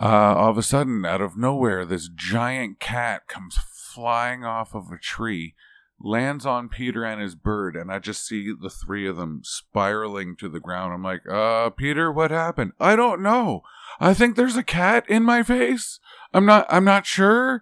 uh, 0.00 0.34
all 0.36 0.50
of 0.50 0.58
a 0.58 0.62
sudden, 0.62 1.04
out 1.04 1.20
of 1.20 1.36
nowhere, 1.36 1.84
this 1.84 2.08
giant 2.08 2.80
cat 2.80 3.28
comes 3.28 3.56
flying 3.94 4.44
off 4.44 4.74
of 4.74 4.90
a 4.90 4.98
tree, 4.98 5.54
lands 6.00 6.46
on 6.46 6.68
Peter 6.68 7.04
and 7.04 7.20
his 7.20 7.34
bird, 7.34 7.76
and 7.76 7.92
I 7.92 7.98
just 7.98 8.26
see 8.26 8.52
the 8.58 8.70
three 8.70 9.06
of 9.06 9.16
them 9.16 9.42
spiraling 9.44 10.34
to 10.36 10.48
the 10.48 10.60
ground. 10.60 10.94
I'm 10.94 11.02
like, 11.02 11.28
uh, 11.30 11.70
Peter, 11.70 12.10
what 12.10 12.30
happened? 12.30 12.72
I 12.80 12.96
don't 12.96 13.22
know. 13.22 13.62
I 14.00 14.14
think 14.14 14.34
there's 14.34 14.56
a 14.56 14.62
cat 14.62 15.04
in 15.08 15.22
my 15.24 15.42
face. 15.42 16.00
I'm 16.32 16.46
not. 16.46 16.66
I'm 16.70 16.84
not 16.84 17.06
sure. 17.06 17.60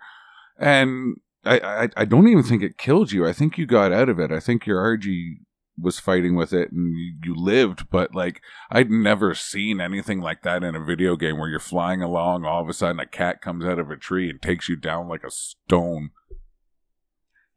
And 0.56 1.16
I, 1.44 1.58
I, 1.58 1.88
I 1.96 2.04
don't 2.04 2.28
even 2.28 2.44
think 2.44 2.62
it 2.62 2.78
killed 2.78 3.12
you. 3.12 3.26
I 3.26 3.32
think 3.32 3.58
you 3.58 3.66
got 3.66 3.92
out 3.92 4.08
of 4.08 4.20
it. 4.20 4.30
I 4.30 4.40
think 4.40 4.66
your 4.66 4.78
RG 4.78 5.38
was 5.80 5.98
fighting 5.98 6.34
with 6.34 6.52
it 6.52 6.72
and 6.72 6.94
you, 7.24 7.34
lived. 7.34 7.90
But 7.90 8.14
like, 8.14 8.40
I'd 8.70 8.90
never 8.90 9.34
seen 9.34 9.80
anything 9.80 10.20
like 10.20 10.42
that 10.42 10.62
in 10.62 10.74
a 10.74 10.84
video 10.84 11.16
game 11.16 11.38
where 11.38 11.48
you're 11.48 11.58
flying 11.58 12.02
along, 12.02 12.44
all 12.44 12.62
of 12.62 12.68
a 12.68 12.72
sudden 12.72 13.00
a 13.00 13.06
cat 13.06 13.40
comes 13.40 13.64
out 13.64 13.78
of 13.78 13.90
a 13.90 13.96
tree 13.96 14.30
and 14.30 14.40
takes 14.40 14.68
you 14.68 14.76
down 14.76 15.08
like 15.08 15.24
a 15.24 15.30
stone. 15.30 16.10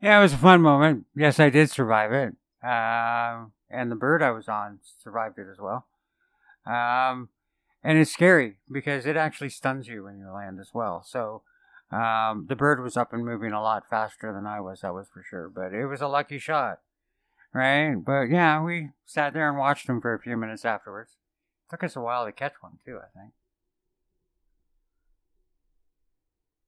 Yeah, 0.01 0.19
it 0.19 0.21
was 0.21 0.33
a 0.33 0.37
fun 0.37 0.61
moment. 0.61 1.05
Yes, 1.15 1.39
I 1.39 1.49
did 1.49 1.69
survive 1.69 2.11
it. 2.11 2.35
Um, 2.67 3.53
and 3.69 3.91
the 3.91 3.95
bird 3.95 4.21
I 4.21 4.31
was 4.31 4.47
on 4.47 4.79
survived 5.01 5.39
it 5.39 5.47
as 5.51 5.57
well. 5.59 5.85
Um, 6.65 7.29
and 7.83 7.97
it's 7.97 8.11
scary 8.11 8.57
because 8.71 9.05
it 9.05 9.17
actually 9.17 9.49
stuns 9.49 9.87
you 9.87 10.03
when 10.03 10.17
you 10.17 10.31
land 10.31 10.59
as 10.59 10.71
well. 10.73 11.03
So 11.05 11.41
um, 11.91 12.45
the 12.47 12.55
bird 12.55 12.81
was 12.81 12.97
up 12.97 13.13
and 13.13 13.25
moving 13.25 13.51
a 13.51 13.61
lot 13.61 13.89
faster 13.89 14.33
than 14.33 14.47
I 14.47 14.59
was, 14.61 14.81
that 14.81 14.93
was 14.93 15.07
for 15.13 15.23
sure. 15.23 15.49
But 15.49 15.73
it 15.73 15.85
was 15.85 16.01
a 16.01 16.07
lucky 16.07 16.39
shot, 16.39 16.79
right? 17.53 17.95
But 17.95 18.23
yeah, 18.29 18.61
we 18.63 18.89
sat 19.05 19.33
there 19.33 19.49
and 19.49 19.57
watched 19.57 19.87
him 19.87 20.01
for 20.01 20.13
a 20.13 20.19
few 20.19 20.35
minutes 20.37 20.65
afterwards. 20.65 21.17
Took 21.69 21.83
us 21.83 21.95
a 21.95 22.01
while 22.01 22.25
to 22.25 22.31
catch 22.31 22.53
one 22.61 22.79
too, 22.85 22.97
I 22.99 23.19
think. 23.19 23.33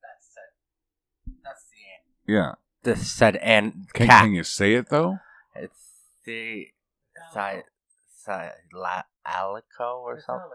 That's 0.01 0.33
it. 0.37 1.33
That's 1.43 1.63
the 2.25 2.33
Yeah. 2.33 2.53
The 2.83 2.95
said 2.95 3.35
and 3.37 3.87
Can, 3.93 4.07
cat. 4.07 4.23
can 4.23 4.33
you 4.33 4.43
say 4.43 4.73
it 4.75 4.89
though? 4.89 5.19
It's 5.55 6.01
the 6.25 6.67
si, 7.33 7.61
si, 8.23 8.31
la, 8.73 9.03
alico 9.27 9.97
or 10.01 10.21
something. 10.21 10.49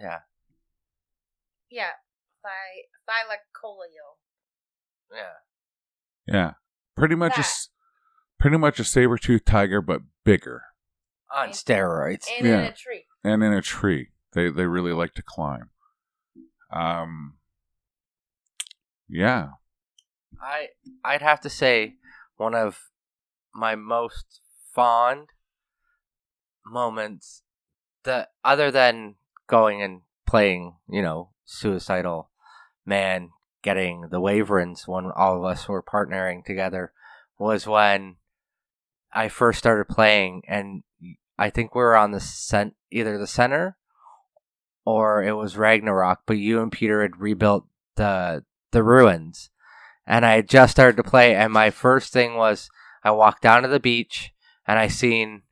Yeah. 0.00 0.20
Yeah. 1.70 1.90
Thi- 2.42 2.88
Thylacoleo. 3.08 4.16
Yeah. 5.14 5.32
Yeah. 6.26 6.52
Pretty 6.96 7.14
much 7.14 7.32
a, 7.32 7.36
That. 7.36 7.40
s- 7.46 7.68
pretty 8.40 8.56
much 8.58 8.80
a 8.80 8.84
saber 8.84 9.16
tooth 9.18 9.44
tiger, 9.44 9.80
but 9.80 10.02
bigger 10.24 10.62
On 11.34 11.50
steroids. 11.50 12.24
And 12.36 12.46
in 12.46 12.52
Yeah. 12.52 12.60
a 12.62 12.72
tree. 12.72 13.04
and 13.22 13.42
in 13.44 13.52
a 13.52 13.62
tree. 13.62 14.10
They 14.32 14.50
they 14.50 14.66
really 14.66 14.92
like 14.92 15.14
to 15.14 15.22
climb. 15.22 15.70
Um. 16.72 17.36
Yeah. 19.08 19.50
I 20.40 20.68
I'd 21.04 21.22
have 21.22 21.40
to 21.42 21.50
say 21.50 21.96
one 22.36 22.54
of 22.54 22.90
my 23.54 23.74
most 23.74 24.40
fond 24.72 25.28
moments 26.64 27.42
that 28.04 28.30
other 28.44 28.70
than 28.70 29.16
going 29.46 29.82
and 29.82 30.02
playing, 30.26 30.76
you 30.88 31.02
know, 31.02 31.30
suicidal 31.44 32.30
man 32.86 33.30
getting 33.62 34.08
the 34.10 34.20
waverins 34.20 34.86
when 34.86 35.10
all 35.10 35.36
of 35.38 35.44
us 35.44 35.68
were 35.68 35.82
partnering 35.82 36.44
together 36.44 36.92
was 37.38 37.66
when 37.66 38.16
I 39.12 39.28
first 39.28 39.58
started 39.58 39.88
playing 39.88 40.42
and 40.46 40.82
I 41.38 41.50
think 41.50 41.74
we 41.74 41.82
were 41.82 41.96
on 41.96 42.10
the 42.10 42.20
cent 42.20 42.74
either 42.90 43.18
the 43.18 43.26
center 43.26 43.76
or 44.84 45.22
it 45.22 45.32
was 45.32 45.56
Ragnarok, 45.56 46.22
but 46.26 46.38
you 46.38 46.60
and 46.60 46.72
Peter 46.72 47.02
had 47.02 47.20
rebuilt 47.20 47.66
the 47.96 48.44
the 48.72 48.82
ruins 48.82 49.50
and 50.10 50.26
I 50.26 50.34
had 50.34 50.48
just 50.48 50.72
started 50.72 50.96
to 50.96 51.08
play, 51.08 51.36
and 51.36 51.52
my 51.52 51.70
first 51.70 52.12
thing 52.12 52.34
was 52.34 52.68
I 53.04 53.12
walked 53.12 53.42
down 53.42 53.62
to 53.62 53.68
the 53.68 53.78
beach 53.78 54.32
and 54.66 54.76
I 54.76 54.88
seen 54.88 55.42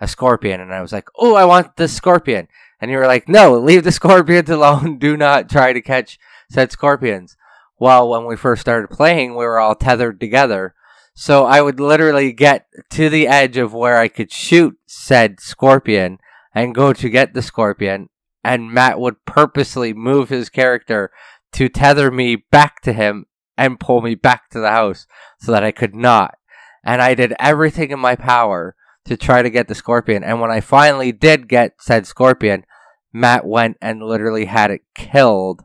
a 0.00 0.08
scorpion, 0.08 0.58
and 0.58 0.72
I 0.72 0.80
was 0.80 0.90
like, 0.90 1.08
"Oh, 1.18 1.34
I 1.34 1.44
want 1.44 1.76
this 1.76 1.94
scorpion," 1.94 2.48
and 2.80 2.90
you 2.90 2.96
were 2.96 3.06
like, 3.06 3.28
"No, 3.28 3.58
leave 3.58 3.84
the 3.84 3.92
scorpions 4.00 4.48
alone. 4.48 4.98
Do 4.98 5.18
not 5.18 5.50
try 5.50 5.74
to 5.74 5.82
catch 5.82 6.18
said 6.50 6.72
scorpions." 6.72 7.36
Well, 7.78 8.08
when 8.08 8.24
we 8.24 8.36
first 8.36 8.62
started 8.62 8.88
playing, 8.88 9.32
we 9.32 9.44
were 9.44 9.58
all 9.58 9.74
tethered 9.74 10.18
together, 10.18 10.74
so 11.20 11.44
I 11.44 11.60
would 11.60 11.80
literally 11.80 12.32
get 12.32 12.64
to 12.92 13.10
the 13.10 13.28
edge 13.28 13.58
of 13.58 13.74
where 13.74 13.98
I 13.98 14.08
could 14.08 14.32
shoot 14.32 14.78
said 14.86 15.38
scorpion 15.38 16.16
and 16.54 16.74
go 16.74 16.94
to 16.94 17.10
get 17.10 17.34
the 17.34 17.42
scorpion, 17.42 18.08
and 18.42 18.72
Matt 18.72 18.98
would 18.98 19.26
purposely 19.26 19.92
move 19.92 20.30
his 20.30 20.48
character 20.48 21.10
to 21.52 21.68
tether 21.68 22.10
me 22.10 22.36
back 22.36 22.80
to 22.84 22.94
him 22.94 23.26
and 23.58 23.78
pull 23.78 24.00
me 24.00 24.14
back 24.14 24.48
to 24.48 24.60
the 24.60 24.70
house 24.70 25.06
so 25.38 25.52
that 25.52 25.62
I 25.62 25.72
could 25.72 25.94
not. 25.94 26.36
And 26.82 27.02
I 27.02 27.12
did 27.12 27.34
everything 27.38 27.90
in 27.90 28.00
my 28.00 28.16
power 28.16 28.74
to 29.04 29.18
try 29.18 29.42
to 29.42 29.50
get 29.50 29.68
the 29.68 29.74
scorpion. 29.74 30.24
And 30.24 30.40
when 30.40 30.50
I 30.50 30.62
finally 30.62 31.12
did 31.12 31.50
get 31.50 31.74
said 31.80 32.06
scorpion, 32.06 32.64
Matt 33.12 33.44
went 33.44 33.76
and 33.82 34.02
literally 34.02 34.46
had 34.46 34.70
it 34.70 34.84
killed 34.94 35.64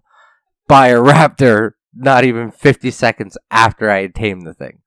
by 0.68 0.90
a 0.90 1.00
raptor 1.00 1.72
not 1.94 2.26
even 2.26 2.52
50 2.52 2.92
seconds 2.92 3.38
after 3.50 3.90
I 3.90 4.02
had 4.02 4.16
tamed 4.16 4.46
the 4.46 4.54
thing. 4.54 4.82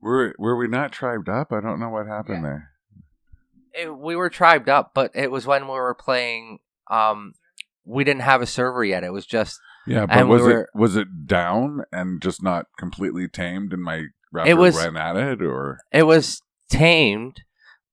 Were 0.00 0.34
were 0.38 0.56
we 0.56 0.66
not 0.68 0.92
tribed 0.92 1.28
up? 1.28 1.52
I 1.52 1.60
don't 1.60 1.80
know 1.80 1.90
what 1.90 2.06
happened 2.06 2.44
there. 2.44 2.70
It, 3.72 3.96
we 3.96 4.16
were 4.16 4.30
tribed 4.30 4.68
up, 4.68 4.92
but 4.94 5.10
it 5.14 5.30
was 5.30 5.46
when 5.46 5.64
we 5.64 5.74
were 5.74 5.94
playing. 5.94 6.58
Um, 6.90 7.34
we 7.84 8.02
didn't 8.04 8.22
have 8.22 8.42
a 8.42 8.46
server 8.46 8.84
yet. 8.84 9.04
It 9.04 9.12
was 9.12 9.26
just 9.26 9.58
Yeah, 9.86 10.06
but 10.06 10.16
And 10.16 10.28
we 10.28 10.34
was 10.36 10.42
were- 10.44 10.60
it 10.62 10.68
was 10.74 10.96
it 10.96 11.26
down 11.26 11.82
and 11.92 12.20
just 12.20 12.42
not 12.42 12.66
completely 12.78 13.28
tamed, 13.28 13.72
and 13.72 13.82
my 13.82 14.06
raptor 14.34 14.56
was- 14.56 14.76
ran 14.76 14.96
at 14.96 15.16
it, 15.16 15.42
or 15.42 15.78
it 15.92 16.04
was 16.04 16.42
tamed, 16.68 17.42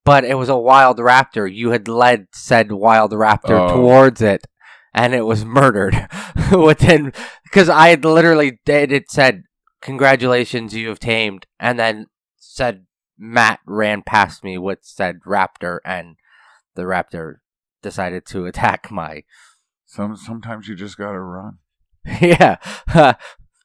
but 0.04 0.24
it 0.24 0.36
was 0.36 0.50
a 0.50 0.58
wild 0.58 0.98
raptor. 1.00 1.52
You 1.52 1.72
had 1.72 1.88
led 1.88 2.28
said 2.34 2.72
wild 2.72 3.12
raptor 3.12 3.70
Oh. 3.70 3.76
towards 3.76 4.22
it, 4.22 4.46
and 4.94 5.14
it 5.14 5.26
was 5.26 5.46
murdered 5.46 6.08
within 6.52 7.12
because 7.44 7.70
I 7.70 7.90
had 7.90 8.04
literally 8.06 8.60
did 8.66 8.92
it 8.92 9.12
said 9.12 9.44
congratulations 9.82 10.74
you 10.74 10.90
have 10.90 11.00
tamed, 11.00 11.48
and 11.60 11.80
then 11.80 12.08
said 12.38 12.86
Matt 13.18 13.60
ran 13.66 14.02
past 14.02 14.44
me 14.44 14.58
with 14.58 14.80
said 14.82 15.20
raptor, 15.26 15.80
and 15.86 16.16
the 16.76 16.84
raptor 16.84 17.36
decided 17.82 18.26
to 18.28 18.46
attack 18.46 18.92
my 18.92 19.24
some 19.88 20.16
sometimes 20.18 20.68
you 20.68 20.76
just 20.76 20.98
gotta 20.98 21.20
run. 21.20 21.60
yeah. 22.22 22.58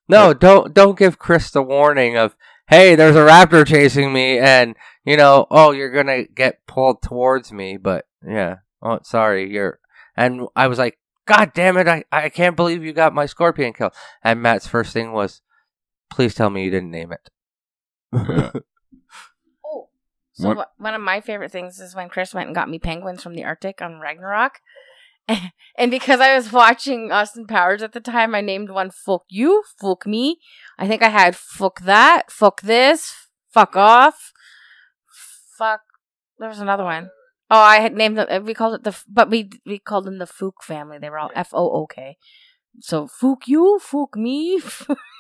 no, 0.09 0.33
don't 0.33 0.73
don't 0.73 0.99
give 0.99 1.19
Chris 1.19 1.51
the 1.51 1.63
warning 1.63 2.17
of 2.17 2.37
hey, 2.69 2.95
there's 2.95 3.17
a 3.17 3.21
raptor 3.21 3.67
chasing 3.67 4.13
me 4.13 4.39
and 4.39 4.77
you 5.05 5.17
know, 5.17 5.47
oh, 5.51 5.73
you're 5.73 5.91
to 6.07 6.25
get 6.33 6.67
pulled 6.67 7.03
towards 7.03 7.53
me, 7.53 7.77
but 7.77 8.07
yeah. 8.27 8.59
Oh, 8.81 9.01
sorry. 9.03 9.53
You're 9.53 9.81
And 10.17 10.47
I 10.55 10.69
was 10.69 10.79
like, 10.79 10.99
God 11.27 11.53
damn 11.55 11.77
it, 11.77 11.89
I, 11.89 12.05
I 12.11 12.29
can't 12.29 12.57
believe 12.57 12.85
you 12.85 12.93
got 12.93 13.15
my 13.15 13.27
scorpion 13.27 13.73
kill. 13.73 13.91
And 14.23 14.43
Matt's 14.43 14.67
first 14.67 14.93
thing 14.93 15.13
was, 15.13 15.41
please 16.15 16.35
tell 16.35 16.51
me 16.51 16.65
you 16.65 16.71
didn't 16.71 16.91
name 16.91 17.13
it. 17.13 17.31
Yeah. 18.13 18.51
Oh, 19.65 19.89
so 20.33 20.49
What- 20.49 20.57
what? 20.57 20.69
one 20.79 20.95
of 20.95 21.01
my 21.01 21.21
favorite 21.21 21.51
things 21.53 21.79
is 21.81 21.95
when 21.95 22.09
Chris 22.09 22.35
went 22.35 22.47
and 22.49 22.55
got 22.55 22.69
me 22.69 22.79
penguins 22.79 23.23
from 23.23 23.35
the 23.35 23.45
Arctic 23.45 23.81
on 23.83 24.01
Ragnarok. 24.01 24.61
And 25.79 25.91
because 25.91 26.21
I 26.21 26.35
was 26.35 26.53
watching 26.53 27.11
Austin 27.11 27.47
Powers 27.47 27.83
at 27.83 27.93
the 27.93 28.01
time, 28.01 28.35
I 28.35 28.43
named 28.43 28.69
one 28.69 28.91
"Fuck 28.91 29.23
You," 29.31 29.63
"Fuck 29.81 30.07
Me." 30.07 30.39
I 30.79 30.87
think 30.87 31.03
I 31.03 31.09
had 31.09 31.35
"Fuck 31.35 31.81
That," 31.81 32.31
"Fuck 32.31 32.61
This," 32.61 33.15
"Fuck 33.51 33.75
Off," 33.77 34.33
"Fuck." 35.57 35.81
There 36.39 36.49
was 36.51 36.61
another 36.61 36.85
one. 36.85 37.09
Oh, 37.51 37.59
I 37.61 37.81
had 37.81 37.95
named 37.95 38.19
them. 38.19 38.27
Uh, 38.31 38.41
we 38.41 38.53
called 38.53 38.75
it 38.75 38.85
the, 38.85 38.95
but 39.09 39.31
we 39.31 39.49
we 39.65 39.79
called 39.79 40.05
them 40.05 40.19
the 40.19 40.27
Fook 40.27 40.63
family. 40.63 40.99
They 40.99 41.09
were 41.09 41.19
all 41.19 41.31
F 41.35 41.51
O 41.55 41.71
O 41.71 41.87
K. 41.87 42.19
So 42.81 43.07
"Fuck 43.07 43.47
You," 43.49 43.79
"Fuck 43.81 44.17
Me," 44.17 44.61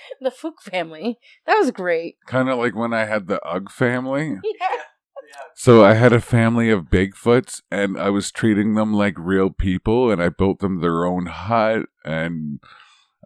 the 0.20 0.30
Fook 0.30 0.60
family. 0.62 1.18
That 1.46 1.56
was 1.56 1.70
great. 1.70 2.16
kind 2.26 2.48
of 2.48 2.58
like 2.58 2.74
when 2.74 2.92
I 2.92 3.04
had 3.04 3.26
the 3.26 3.40
Ugg 3.46 3.70
family. 3.70 4.36
Yeah. 4.60 5.38
So 5.54 5.82
I 5.84 5.94
had 5.94 6.12
a 6.12 6.20
family 6.20 6.68
of 6.68 6.86
Bigfoots, 6.90 7.62
and 7.70 7.98
I 7.98 8.10
was 8.10 8.30
treating 8.30 8.74
them 8.74 8.92
like 8.92 9.14
real 9.16 9.48
people, 9.50 10.10
and 10.10 10.22
I 10.22 10.28
built 10.28 10.58
them 10.58 10.80
their 10.80 11.06
own 11.06 11.26
hut, 11.26 11.86
and 12.04 12.58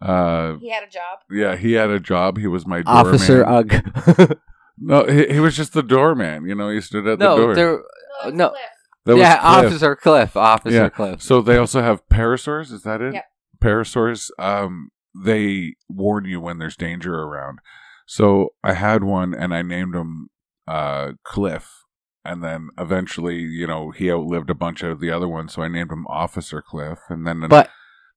uh, 0.01 0.55
He 0.57 0.69
had 0.69 0.83
a 0.83 0.87
job. 0.89 1.19
yeah, 1.29 1.55
he 1.57 1.73
had 1.73 1.89
a 1.89 1.99
job. 1.99 2.37
He 2.37 2.47
was 2.47 2.65
my 2.65 2.81
doorman. 2.83 3.07
Officer 3.07 3.45
Ugg. 3.45 4.37
No, 4.79 5.05
he, 5.05 5.33
he 5.33 5.39
was 5.39 5.57
just 5.57 5.73
the 5.73 5.81
doorman. 5.81 6.45
You 6.47 6.53
know, 6.55 6.69
he 6.69 6.81
stood 6.81 7.07
at 7.07 7.17
the 7.19 7.25
no, 7.25 7.37
door. 7.37 7.55
there. 7.55 7.83
it's 8.25 8.35
no. 8.37 8.53
That 9.05 9.17
yeah, 9.17 9.37
Cliff. 9.39 9.65
Officer 9.65 9.95
Cliff. 9.95 10.37
Officer 10.37 10.75
Yeah. 10.75 10.89
Cliff. 10.89 11.21
So 11.21 11.41
they 11.41 11.57
also 11.57 11.81
have 11.81 12.07
parasaurs. 12.09 12.71
Is 12.71 12.83
that 12.83 13.01
it? 13.01 13.15
Yep. 13.15 13.25
Parasaurs. 13.59 14.29
Um, 14.37 14.91
they 15.23 15.75
warn 15.89 16.25
you 16.25 16.39
when 16.41 16.57
there's 16.59 16.75
danger 16.77 17.13
around. 17.15 17.59
So 18.05 18.49
I 18.63 18.73
had 18.73 19.03
one, 19.03 19.33
and 19.33 19.53
I 19.53 19.61
named 19.61 19.95
him 19.95 20.29
uh, 20.67 21.13
Cliff. 21.23 21.83
And 22.23 22.43
then 22.43 22.69
eventually, 22.77 23.37
you 23.37 23.67
know, 23.67 23.91
he 23.91 24.11
outlived 24.11 24.49
a 24.49 24.55
bunch 24.55 24.83
of 24.83 24.99
the 24.99 25.11
other 25.11 25.27
ones, 25.29 25.53
so 25.53 25.61
I 25.61 25.69
named 25.69 25.91
him 25.91 26.05
Officer 26.07 26.61
Cliff. 26.61 26.99
And 27.09 27.25
then 27.25 27.39
the 27.39 27.47
But 27.47 27.69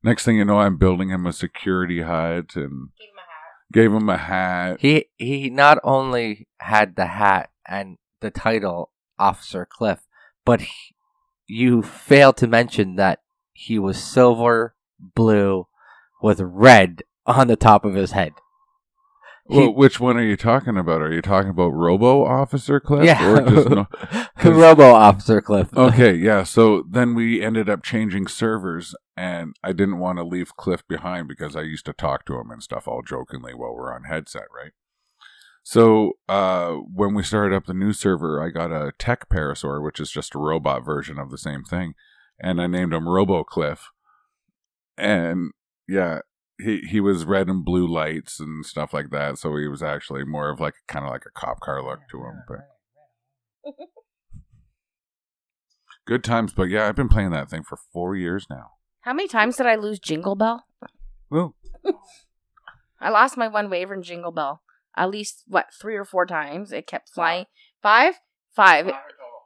next 0.03 0.24
thing 0.24 0.36
you 0.36 0.44
know, 0.44 0.59
I'm 0.59 0.76
building 0.78 1.11
him 1.11 1.26
a 1.26 1.32
security 1.32 2.03
hut 2.03 2.57
and 2.57 2.88
Gave 2.98 3.09
him 3.09 3.18
a 3.18 3.22
hat. 3.22 3.72
gave 3.72 3.92
him 3.92 4.09
a 4.09 4.16
hat. 4.16 4.80
he 4.80 5.05
he 5.16 5.48
not 5.51 5.78
only 5.84 6.48
had 6.59 6.96
the 6.96 7.07
hat 7.07 7.51
and 7.68 7.98
the 8.20 8.30
title 8.32 8.90
Officer 9.16 9.64
Cliff, 9.70 10.01
but 10.44 10.62
he, 10.62 10.94
you 11.46 11.80
failed 11.82 12.36
to 12.38 12.48
mention 12.48 12.96
that 12.96 13.20
he 13.53 13.78
was 13.78 14.03
silver 14.03 14.74
blue 14.98 15.66
with 16.23 16.41
red 16.41 17.03
on 17.27 17.49
the 17.49 17.57
top 17.57 17.85
of 17.85 17.95
his 17.95 18.12
head. 18.12 18.33
He- 19.49 19.57
Well, 19.59 19.75
which 19.75 19.99
one 19.99 20.16
are 20.16 20.23
you 20.23 20.37
talking 20.37 20.77
about? 20.77 21.03
Are 21.03 21.12
you 21.12 21.23
talking 21.23 21.51
about 21.51 21.71
Robo 21.71 22.25
Officer 22.25 22.79
Cliff? 22.79 23.05
yeah, 23.05 23.27
Or 23.29 23.43
just 23.51 23.68
no? 23.71 23.87
Robo 24.45 24.93
Officer 24.93 25.41
Cliff. 25.41 25.68
okay, 25.77 26.14
yeah. 26.14 26.45
So 26.45 26.85
then 26.89 27.14
we 27.14 27.43
ended 27.43 27.68
up 27.68 27.83
changing 27.83 28.29
servers, 28.29 28.95
and 29.16 29.55
I 29.64 29.73
didn't 29.73 29.99
want 29.99 30.18
to 30.18 30.25
leave 30.25 30.57
Cliff 30.57 30.87
behind 30.87 31.27
because 31.29 31.57
I 31.57 31.62
used 31.62 31.87
to 31.87 31.93
talk 31.93 32.25
to 32.27 32.39
him 32.39 32.51
and 32.51 32.62
stuff 32.62 32.87
all 32.87 33.03
jokingly 33.03 33.55
while 33.55 33.75
we're 33.75 33.93
on 33.95 34.05
headset, 34.05 34.47
right? 34.55 34.73
So 35.62 36.12
uh, 36.29 36.73
when 36.95 37.14
we 37.14 37.23
started 37.23 37.55
up 37.55 37.66
the 37.66 37.75
new 37.75 37.93
server, 37.93 38.43
I 38.43 38.49
got 38.51 38.71
a 38.73 38.93
tech 38.99 39.29
parasaur, 39.29 39.83
which 39.85 40.01
is 40.01 40.11
just 40.11 40.35
a 40.35 40.39
robot 40.39 40.85
version 40.85 41.18
of 41.18 41.31
the 41.31 41.39
same 41.39 41.64
thing, 41.64 41.95
and 42.41 42.61
I 42.62 42.66
named 42.66 42.95
him 42.95 43.09
Robo 43.09 43.43
Cliff. 43.45 43.89
And 44.97 45.51
yeah, 45.91 46.20
he 46.62 46.78
he 46.88 47.01
was 47.01 47.24
red 47.24 47.49
and 47.49 47.64
blue 47.64 47.86
lights 47.86 48.38
and 48.38 48.64
stuff 48.64 48.95
like 48.95 49.11
that, 49.11 49.38
so 49.38 49.57
he 49.57 49.66
was 49.66 49.82
actually 49.82 50.24
more 50.24 50.49
of 50.51 50.61
like 50.61 50.74
kind 50.86 51.05
of 51.05 51.11
like 51.11 51.24
a 51.26 51.30
cop 51.30 51.61
car 51.61 51.82
look 51.82 52.01
to 52.11 52.18
him, 52.18 52.43
but. 52.49 52.59
Good 56.07 56.24
times, 56.24 56.53
but 56.55 56.70
yeah, 56.70 56.88
I've 56.88 56.97
been 56.97 57.09
playing 57.09 57.30
that 57.30 57.51
thing 57.51 57.62
for 57.62 57.78
four 57.93 58.16
years 58.16 58.47
now. 58.49 58.70
How 59.03 59.12
many 59.12 59.28
times 59.28 59.57
did 59.57 59.66
I 59.66 59.76
lose 59.76 59.99
Jingle 59.99 60.34
Bell? 60.34 60.64
Woo. 61.30 61.55
I 63.01 63.11
lost 63.11 63.36
my 63.36 63.49
one 63.49 63.70
Wavern 63.70 64.03
Jingle 64.03 64.32
Bell. 64.32 64.62
At 64.97 65.11
least 65.11 65.45
what 65.47 65.66
three 65.78 65.97
or 65.97 66.05
four 66.05 66.26
times. 66.26 66.72
It 66.72 66.86
kept 66.86 67.11
flying. 67.11 67.47
Five, 67.82 68.14
five. 68.51 68.91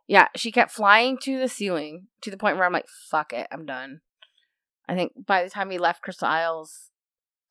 Yeah, 0.07 0.29
she 0.37 0.51
kept 0.53 0.71
flying 0.71 1.19
to 1.23 1.39
the 1.39 1.49
ceiling 1.49 2.07
to 2.23 2.31
the 2.31 2.37
point 2.37 2.57
where 2.57 2.65
I'm 2.65 2.73
like, 2.73 2.89
"Fuck 3.11 3.33
it, 3.33 3.47
I'm 3.51 3.67
done." 3.67 4.01
I 4.89 4.95
think 4.95 5.13
by 5.27 5.43
the 5.43 5.51
time 5.51 5.69
we 5.69 5.79
left 5.79 6.03
Crystal 6.03 6.29
Isles, 6.29 6.91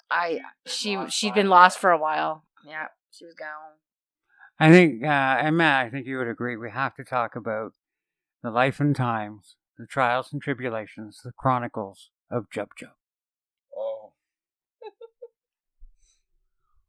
I 0.09 0.41
she 0.65 0.97
she'd 1.09 1.33
been 1.33 1.49
lost 1.49 1.79
for 1.79 1.91
a 1.91 1.97
while. 1.97 2.43
Yeah, 2.65 2.87
she 3.11 3.25
was 3.25 3.33
gone. 3.33 3.47
I 4.59 4.71
think, 4.71 5.03
uh, 5.03 5.07
and 5.07 5.57
Matt, 5.57 5.87
I 5.87 5.89
think 5.89 6.05
you 6.05 6.17
would 6.17 6.27
agree, 6.27 6.55
we 6.55 6.69
have 6.69 6.95
to 6.95 7.03
talk 7.03 7.35
about 7.35 7.73
the 8.43 8.51
life 8.51 8.79
and 8.79 8.95
times, 8.95 9.55
the 9.77 9.87
trials 9.87 10.31
and 10.31 10.41
tribulations, 10.41 11.21
the 11.23 11.31
chronicles 11.31 12.11
of 12.29 12.49
Jub 12.49 12.67
Jub. 12.79 12.91
Oh. 13.75 14.13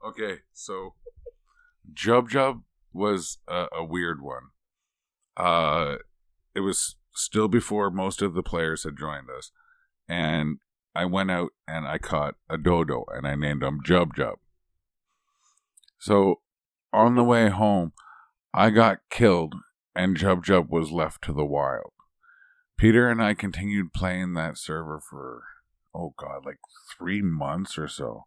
okay, 0.08 0.40
so 0.52 0.94
Jub 1.92 2.28
Jub 2.28 2.62
was 2.92 3.38
a, 3.48 3.66
a 3.72 3.84
weird 3.84 4.20
one. 4.20 4.50
Uh, 5.36 5.96
it 6.54 6.60
was 6.60 6.96
still 7.14 7.48
before 7.48 7.90
most 7.90 8.22
of 8.22 8.34
the 8.34 8.42
players 8.42 8.84
had 8.84 8.96
joined 8.96 9.30
us, 9.30 9.50
and 10.08 10.58
I 10.94 11.04
went 11.06 11.30
out 11.30 11.50
and 11.66 11.86
I 11.86 11.98
caught 11.98 12.36
a 12.48 12.56
dodo 12.56 13.04
and 13.12 13.26
I 13.26 13.34
named 13.34 13.62
him 13.62 13.80
Jub 13.84 14.14
Jub. 14.16 14.36
So 15.98 16.40
on 16.92 17.16
the 17.16 17.24
way 17.24 17.48
home, 17.48 17.92
I 18.52 18.70
got 18.70 18.98
killed 19.10 19.54
and 19.94 20.16
Jub 20.16 20.44
Jub 20.44 20.68
was 20.68 20.92
left 20.92 21.22
to 21.24 21.32
the 21.32 21.44
wild. 21.44 21.92
Peter 22.76 23.08
and 23.08 23.22
I 23.22 23.34
continued 23.34 23.92
playing 23.92 24.34
that 24.34 24.58
server 24.58 25.00
for 25.00 25.42
oh 25.94 26.14
god, 26.16 26.44
like 26.44 26.58
three 26.96 27.22
months 27.22 27.78
or 27.78 27.88
so. 27.88 28.24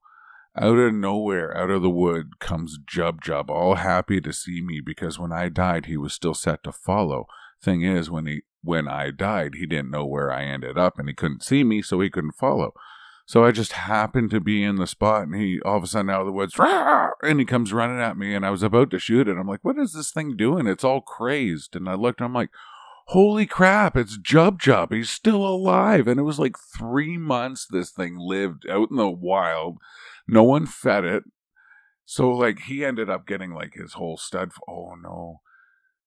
Out 0.59 0.79
of 0.79 0.93
nowhere, 0.93 1.55
out 1.55 1.69
of 1.69 1.83
the 1.83 1.89
wood, 1.89 2.39
comes 2.39 2.79
Jub 2.79 3.19
Jub, 3.21 3.49
all 3.49 3.75
happy 3.75 4.19
to 4.21 4.33
see 4.33 4.61
me 4.61 4.81
because 4.83 5.19
when 5.19 5.31
I 5.31 5.49
died, 5.49 5.85
he 5.85 5.97
was 5.97 6.13
still 6.13 6.33
set 6.33 6.63
to 6.63 6.71
follow. 6.71 7.27
Thing 7.61 7.81
is, 7.81 8.09
when 8.09 8.25
he 8.27 8.41
when 8.63 8.87
I 8.87 9.11
died, 9.11 9.55
he 9.55 9.65
didn't 9.65 9.91
know 9.91 10.05
where 10.05 10.31
I 10.31 10.43
ended 10.43 10.77
up, 10.77 10.99
and 10.99 11.07
he 11.07 11.15
couldn't 11.15 11.43
see 11.43 11.63
me, 11.63 11.81
so 11.81 11.99
he 11.99 12.09
couldn't 12.09 12.35
follow. 12.35 12.73
So 13.25 13.43
I 13.43 13.51
just 13.51 13.73
happened 13.73 14.29
to 14.31 14.39
be 14.39 14.63
in 14.63 14.75
the 14.77 14.87
spot, 14.87 15.23
and 15.23 15.35
he 15.35 15.59
all 15.61 15.77
of 15.77 15.83
a 15.83 15.87
sudden 15.87 16.09
out 16.09 16.21
of 16.21 16.27
the 16.27 16.31
woods, 16.33 16.53
and 16.57 17.39
he 17.39 17.45
comes 17.45 17.73
running 17.73 17.99
at 17.99 18.17
me, 18.17 18.33
and 18.33 18.45
I 18.45 18.51
was 18.51 18.63
about 18.63 18.91
to 18.91 18.99
shoot 18.99 19.27
it. 19.27 19.37
I'm 19.37 19.47
like, 19.47 19.63
"What 19.63 19.77
is 19.77 19.93
this 19.93 20.11
thing 20.11 20.37
doing? 20.37 20.67
It's 20.67 20.83
all 20.83 21.01
crazed." 21.01 21.75
And 21.75 21.89
I 21.89 21.95
looked, 21.95 22.19
and 22.19 22.25
I'm 22.25 22.33
like, 22.33 22.49
holy 23.07 23.45
crap, 23.45 23.95
it's 23.95 24.17
Jub 24.17 24.59
Jub. 24.59 24.93
He's 24.93 25.09
still 25.09 25.45
alive. 25.45 26.07
And 26.07 26.19
it 26.19 26.23
was 26.23 26.39
like 26.39 26.55
three 26.77 27.17
months 27.17 27.65
this 27.65 27.91
thing 27.91 28.17
lived 28.17 28.65
out 28.69 28.89
in 28.91 28.97
the 28.97 29.09
wild. 29.09 29.77
No 30.27 30.43
one 30.43 30.65
fed 30.65 31.05
it. 31.05 31.23
So 32.05 32.29
like 32.29 32.59
he 32.61 32.85
ended 32.85 33.09
up 33.09 33.27
getting 33.27 33.53
like 33.53 33.73
his 33.73 33.93
whole 33.93 34.17
stud. 34.17 34.51
Oh 34.67 34.95
no. 35.01 35.41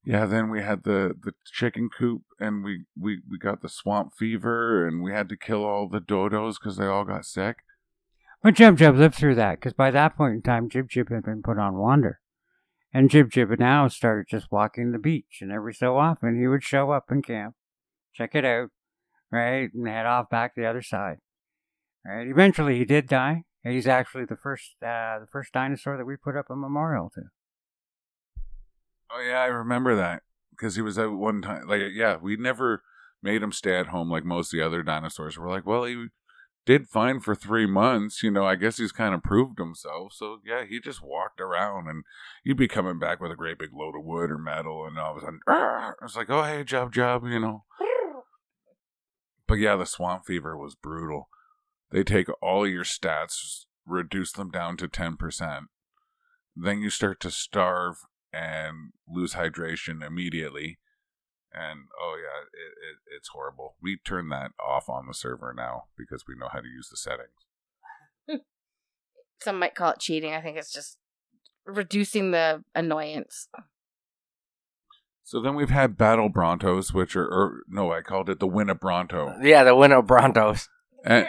Yeah, 0.05 0.27
then 0.27 0.51
we 0.51 0.63
had 0.63 0.85
the 0.85 1.15
the 1.23 1.33
chicken 1.53 1.91
coop 1.91 2.23
and 2.39 2.65
we 2.65 2.85
we 2.99 3.21
we 3.29 3.39
got 3.39 3.61
the 3.61 3.69
swamp 3.69 4.15
fever 4.19 4.87
and 4.87 5.03
we 5.03 5.13
had 5.13 5.29
to 5.29 5.37
kill 5.37 5.65
all 5.65 5.89
the 5.89 6.01
dodos 6.01 6.59
cuz 6.59 6.77
they 6.77 6.87
all 6.87 7.05
got 7.05 7.27
sick. 7.27 7.59
But 8.43 8.55
Jib 8.55 8.79
Jib 8.79 8.97
lived 8.97 9.15
through 9.15 9.35
that 9.35 9.57
because 9.57 9.75
by 9.75 9.91
that 9.91 10.17
point 10.17 10.35
in 10.35 10.43
time, 10.43 10.71
Jib 10.71 10.89
Jib 10.89 11.11
had 11.11 11.25
been 11.25 11.43
put 11.43 11.59
on 11.59 11.77
wander. 11.77 12.21
And 12.93 13.11
Jib 13.11 13.31
Jib 13.31 13.51
now 13.59 13.87
started 13.89 14.27
just 14.29 14.51
walking 14.51 14.91
the 14.91 14.99
beach, 14.99 15.39
and 15.41 15.53
every 15.53 15.73
so 15.73 15.97
often 15.97 16.37
he 16.37 16.49
would 16.49 16.65
show 16.65 16.91
up 16.91 17.13
in 17.13 17.23
camp, 17.23 17.55
check 18.13 18.35
it 18.35 18.45
out, 18.45 18.71
right, 19.31 19.73
and 19.73 19.87
head 19.87 20.07
off 20.07 20.29
back 20.29 20.55
the 20.55 20.67
other 20.67 20.83
side. 20.83 21.19
Right. 22.05 22.27
Eventually, 22.27 22.79
he 22.79 22.85
did 22.85 23.07
die. 23.07 23.45
He's 23.63 23.87
actually 23.87 24.25
the 24.25 24.37
first, 24.37 24.77
uh, 24.83 25.21
the 25.21 25.29
first 25.31 25.53
dinosaur 25.53 25.99
that 25.99 26.07
we 26.07 26.17
put 26.17 26.37
up 26.37 26.49
a 26.49 26.57
memorial 26.57 27.11
to. 27.15 27.25
Oh 29.13 29.21
yeah, 29.21 29.41
I 29.41 29.47
remember 29.47 29.97
that 29.97 30.23
because 30.51 30.77
he 30.77 30.83
was 30.83 30.99
at 30.99 31.11
one 31.11 31.43
time. 31.43 31.67
Like 31.67 31.83
yeah, 31.93 32.17
we 32.17 32.37
never 32.37 32.83
made 33.23 33.43
him 33.43 33.53
stay 33.53 33.77
at 33.77 33.89
home 33.89 34.11
like 34.11 34.25
most 34.25 34.53
of 34.53 34.59
the 34.59 34.65
other 34.65 34.83
dinosaurs. 34.83 35.39
We're 35.39 35.51
like, 35.51 35.67
well, 35.67 35.85
he 35.85 36.07
did 36.67 36.89
fine 36.89 37.21
for 37.21 37.35
three 37.35 37.67
months. 37.67 38.23
You 38.23 38.31
know, 38.31 38.45
I 38.45 38.55
guess 38.55 38.77
he's 38.77 38.93
kind 38.93 39.15
of 39.15 39.23
proved 39.23 39.59
himself. 39.59 40.13
So 40.13 40.39
yeah, 40.45 40.65
he 40.65 40.81
just 40.81 41.03
walked 41.03 41.41
around, 41.41 41.89
and 41.89 42.05
you'd 42.45 42.57
be 42.57 42.69
coming 42.69 42.99
back 42.99 43.21
with 43.21 43.33
a 43.33 43.37
great 43.37 43.59
big 43.59 43.71
load 43.73 43.97
of 43.97 44.05
wood 44.05 44.31
or 44.31 44.39
metal, 44.39 44.87
and 44.87 44.99
all 44.99 45.13
of 45.13 45.19
a 45.19 45.21
sudden, 45.21 45.41
"Arr!" 45.47 45.97
I 46.01 46.05
was 46.05 46.17
like, 46.17 46.31
oh 46.31 46.43
hey, 46.43 46.65
job 46.65 46.93
job, 46.93 47.25
you 47.27 47.41
know. 47.41 47.65
But 49.47 49.59
yeah, 49.59 49.75
the 49.75 49.87
swamp 49.87 50.27
fever 50.27 50.57
was 50.57 50.77
brutal. 50.77 51.29
They 51.91 52.05
take 52.05 52.29
all 52.41 52.69
your 52.69 52.85
stats, 52.85 53.65
reduce 53.85 54.31
them 54.31 54.51
down 54.51 54.77
to 54.77 54.87
ten 54.87 55.17
percent. 55.17 55.65
Then 56.55 56.81
you 56.81 56.91
start 56.91 57.19
to 57.21 57.31
starve 57.31 57.97
and 58.33 58.93
lose 59.09 59.35
hydration 59.35 60.07
immediately. 60.07 60.79
And 61.53 61.81
oh 62.01 62.17
yeah, 62.17 62.43
it, 62.53 62.73
it, 62.91 63.17
it's 63.17 63.29
horrible. 63.29 63.77
We 63.83 63.99
turn 64.05 64.29
that 64.29 64.53
off 64.65 64.89
on 64.89 65.07
the 65.07 65.15
server 65.15 65.53
now 65.57 65.85
because 65.99 66.25
we 66.29 66.35
know 66.37 66.49
how 66.53 66.61
to 66.61 66.69
use 66.69 66.89
the 66.89 66.97
settings. 66.97 68.43
Some 69.43 69.59
might 69.59 69.75
call 69.75 69.93
it 69.93 69.99
cheating. 69.99 70.35
I 70.35 70.43
think 70.43 70.59
it's 70.59 70.73
just 70.73 70.99
reducing 71.65 72.31
the 72.31 72.63
annoyance. 72.75 73.49
So 75.25 75.41
then 75.41 75.55
we've 75.55 75.71
had 75.71 75.97
Battle 75.97 76.29
Brontos, 76.29 76.93
which 76.93 77.17
are 77.17 77.27
or, 77.27 77.63
no, 77.69 77.93
I 77.93 78.03
called 78.03 78.29
it 78.29 78.39
the 78.39 78.49
Winnabronto. 78.49 79.43
Yeah, 79.43 79.65
the 79.65 79.75
winner 79.75 80.03
Brontos. 80.03 80.69
And- 81.05 81.29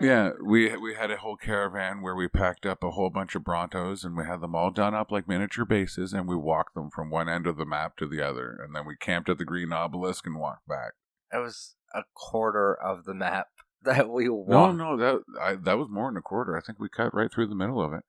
Yeah, 0.00 0.30
we 0.42 0.74
we 0.76 0.94
had 0.94 1.10
a 1.10 1.18
whole 1.18 1.36
caravan 1.36 2.00
where 2.00 2.14
we 2.14 2.26
packed 2.26 2.64
up 2.64 2.82
a 2.82 2.92
whole 2.92 3.10
bunch 3.10 3.34
of 3.34 3.42
Brontos 3.42 4.02
and 4.04 4.16
we 4.16 4.24
had 4.24 4.40
them 4.40 4.54
all 4.54 4.70
done 4.70 4.94
up 4.94 5.10
like 5.10 5.28
miniature 5.28 5.66
bases 5.66 6.12
and 6.14 6.26
we 6.26 6.36
walked 6.36 6.74
them 6.74 6.90
from 6.90 7.10
one 7.10 7.28
end 7.28 7.46
of 7.46 7.56
the 7.58 7.66
map 7.66 7.96
to 7.98 8.06
the 8.06 8.22
other 8.26 8.58
and 8.64 8.74
then 8.74 8.86
we 8.86 8.96
camped 8.96 9.28
at 9.28 9.36
the 9.38 9.44
green 9.44 9.72
obelisk 9.72 10.26
and 10.26 10.38
walked 10.38 10.66
back. 10.66 10.92
It 11.32 11.38
was 11.38 11.76
a 11.94 12.02
quarter 12.14 12.74
of 12.74 13.04
the 13.04 13.14
map 13.14 13.48
that 13.82 14.08
we 14.08 14.24
No, 14.24 14.34
walked. 14.34 14.76
no, 14.78 14.94
no, 14.94 14.96
that 14.96 15.22
I, 15.40 15.54
that 15.56 15.78
was 15.78 15.88
more 15.90 16.08
than 16.10 16.16
a 16.16 16.22
quarter. 16.22 16.56
I 16.56 16.60
think 16.60 16.78
we 16.78 16.88
cut 16.88 17.14
right 17.14 17.30
through 17.30 17.48
the 17.48 17.54
middle 17.54 17.82
of 17.82 17.92
it. 17.92 18.04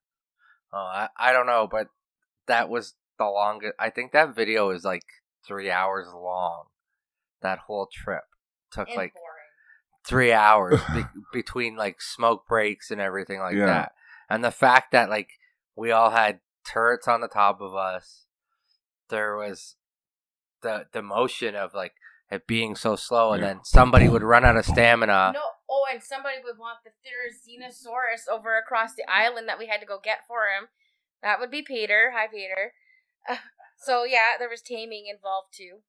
Oh, 0.73 0.77
I, 0.77 1.09
I 1.17 1.33
don't 1.33 1.47
know, 1.47 1.67
but 1.69 1.87
that 2.47 2.69
was 2.69 2.93
the 3.17 3.25
longest. 3.25 3.73
I 3.77 3.89
think 3.89 4.13
that 4.13 4.33
video 4.35 4.69
is 4.69 4.85
like 4.85 5.03
three 5.45 5.69
hours 5.69 6.07
long. 6.13 6.65
That 7.41 7.59
whole 7.59 7.87
trip 7.91 8.23
took 8.71 8.87
like 8.95 9.13
three 10.05 10.31
hours 10.33 10.79
be- 10.93 11.03
between 11.33 11.75
like 11.75 12.01
smoke 12.01 12.47
breaks 12.47 12.91
and 12.91 12.99
everything 13.01 13.39
like 13.39 13.55
Yeah. 13.55 13.65
that. 13.65 13.91
And 14.29 14.43
the 14.43 14.51
fact 14.51 14.91
that 14.91 15.09
like 15.09 15.29
we 15.75 15.91
all 15.91 16.09
had 16.11 16.39
turrets 16.65 17.07
on 17.07 17.21
the 17.21 17.27
top 17.27 17.61
of 17.61 17.75
us, 17.75 18.25
there 19.09 19.35
was 19.35 19.75
the 20.61 20.85
the 20.91 21.01
motion 21.01 21.55
of 21.55 21.73
like 21.73 21.93
it 22.29 22.47
being 22.47 22.75
so 22.75 22.95
slow, 22.95 23.33
and 23.33 23.41
Yeah. 23.41 23.47
then 23.49 23.59
somebody 23.63 24.07
would 24.07 24.23
run 24.23 24.45
out 24.45 24.55
of 24.57 24.65
stamina. 24.65 25.31
no, 25.33 25.41
oh, 25.69 25.85
and 25.91 26.01
somebody 26.01 26.37
would 26.43 26.57
want 26.57 26.79
the 26.85 26.91
Therizinosaurus 26.91 28.31
over 28.31 28.57
across 28.57 28.95
the 28.95 29.03
island 29.09 29.47
that 29.49 29.59
we 29.59 29.67
had 29.67 29.79
to 29.81 29.85
go 29.85 29.99
get 30.01 30.19
for 30.27 30.43
him. 30.47 30.69
That 31.21 31.39
would 31.39 31.51
be 31.51 31.61
Peter. 31.61 32.13
Hi, 32.15 32.27
Peter. 32.27 32.73
so 33.77 34.03
yeah, 34.05 34.37
there 34.39 34.49
was 34.49 34.61
taming 34.61 35.07
involved 35.07 35.49
too. 35.53 35.79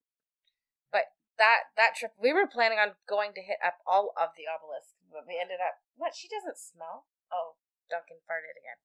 That 1.40 1.72
that 1.76 1.96
trip, 1.96 2.12
we 2.20 2.32
were 2.32 2.46
planning 2.46 2.78
on 2.78 2.98
going 3.08 3.32
to 3.34 3.42
hit 3.42 3.58
up 3.64 3.80
all 3.88 4.12
of 4.20 4.36
the 4.36 4.46
obelisks, 4.46 5.00
but 5.08 5.24
we 5.24 5.40
ended 5.40 5.58
up. 5.64 5.80
What? 5.96 6.12
She 6.14 6.28
doesn't 6.28 6.60
smell. 6.60 7.08
Oh, 7.32 7.56
Duncan 7.88 8.20
farted 8.28 8.56
again. 8.56 8.80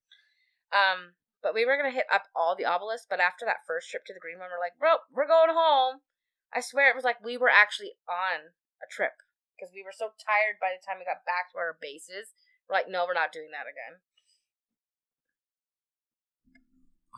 Um, 0.71 0.99
but 1.43 1.53
we 1.53 1.67
were 1.67 1.75
gonna 1.75 1.93
hit 1.93 2.07
up 2.07 2.31
all 2.31 2.55
the 2.55 2.65
obelisks, 2.67 3.07
but 3.07 3.19
after 3.19 3.43
that 3.45 3.67
first 3.67 3.91
trip 3.91 4.07
to 4.07 4.15
the 4.15 4.23
green 4.23 4.39
one, 4.39 4.49
we're 4.49 4.63
like, 4.63 4.79
bro, 4.79 5.03
we're 5.11 5.27
going 5.29 5.51
home. 5.51 6.01
I 6.55 6.63
swear 6.63 6.89
it 6.89 6.95
was 6.95 7.03
like 7.03 7.19
we 7.23 7.35
were 7.35 7.51
actually 7.51 7.99
on 8.07 8.55
a 8.79 8.87
trip 8.87 9.19
because 9.53 9.75
we 9.75 9.83
were 9.83 9.95
so 9.95 10.15
tired 10.15 10.57
by 10.63 10.71
the 10.71 10.79
time 10.79 10.97
we 10.97 11.07
got 11.07 11.27
back 11.27 11.51
to 11.51 11.59
our 11.59 11.75
bases. 11.75 12.31
We're 12.65 12.79
like, 12.79 12.87
no, 12.87 13.03
we're 13.03 13.17
not 13.17 13.35
doing 13.35 13.51
that 13.51 13.67
again. 13.67 13.99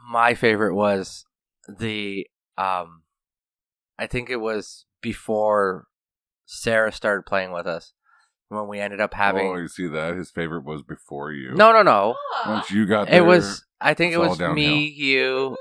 my 0.07 0.33
favorite 0.33 0.73
was 0.73 1.25
the 1.67 2.27
um 2.57 3.03
I 3.97 4.07
think 4.07 4.29
it 4.29 4.37
was 4.37 4.85
before 5.01 5.87
Sarah 6.45 6.91
started 6.91 7.25
playing 7.25 7.51
with 7.51 7.67
us 7.67 7.93
when 8.49 8.67
we 8.67 8.79
ended 8.79 8.99
up 8.99 9.13
having 9.13 9.47
oh, 9.47 9.55
you 9.57 9.67
see 9.67 9.87
that 9.87 10.15
his 10.15 10.31
favorite 10.31 10.63
was 10.65 10.81
before 10.81 11.31
you. 11.31 11.53
No, 11.53 11.71
no, 11.71 11.83
no. 11.83 12.15
Ah. 12.35 12.53
once 12.55 12.71
you 12.71 12.85
got 12.85 13.09
It 13.09 13.21
was 13.21 13.65
I 13.79 13.93
think 13.93 14.13
it 14.13 14.17
was 14.17 14.37
downhill. 14.37 14.55
me, 14.55 14.87
you, 14.87 15.55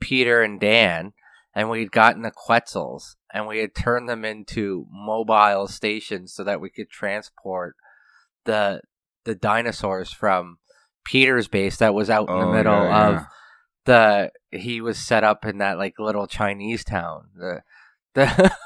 Peter 0.00 0.42
and 0.42 0.58
Dan 0.60 1.12
and 1.54 1.68
we'd 1.68 1.92
gotten 1.92 2.22
the 2.22 2.30
Quetzals 2.30 3.16
and 3.34 3.46
we 3.46 3.58
had 3.58 3.74
turned 3.74 4.08
them 4.08 4.24
into 4.24 4.86
mobile 4.90 5.66
stations 5.68 6.32
so 6.32 6.44
that 6.44 6.60
we 6.60 6.70
could 6.70 6.88
transport 6.90 7.74
the 8.44 8.80
the 9.24 9.34
dinosaurs 9.34 10.12
from 10.12 10.58
Peter's 11.04 11.48
base 11.48 11.76
that 11.78 11.94
was 11.94 12.08
out 12.08 12.28
in 12.28 12.38
the 12.38 12.46
Oh, 12.46 12.52
middle 12.52 12.72
yeah, 12.84 13.08
of 13.08 13.14
yeah. 13.14 13.24
the 14.50 14.58
he 14.58 14.80
was 14.80 14.98
set 14.98 15.24
up 15.24 15.44
in 15.44 15.58
that 15.58 15.76
like 15.78 15.98
little 15.98 16.26
Chinese 16.26 16.84
town. 16.84 17.28
The 17.36 17.62
the 18.14 18.52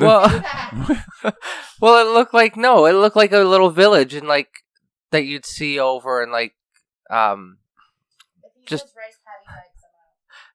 well, 0.00 0.22
well, 1.80 2.06
it 2.06 2.12
looked 2.12 2.34
like 2.34 2.56
no, 2.56 2.86
it 2.86 2.92
looked 2.92 3.16
like 3.16 3.32
a 3.32 3.38
little 3.38 3.70
village 3.70 4.14
and 4.14 4.26
like 4.26 4.48
that 5.10 5.24
you'd 5.24 5.46
see 5.46 5.78
over 5.78 6.22
and 6.22 6.32
like 6.32 6.54
um 7.10 7.58
just- 8.66 8.86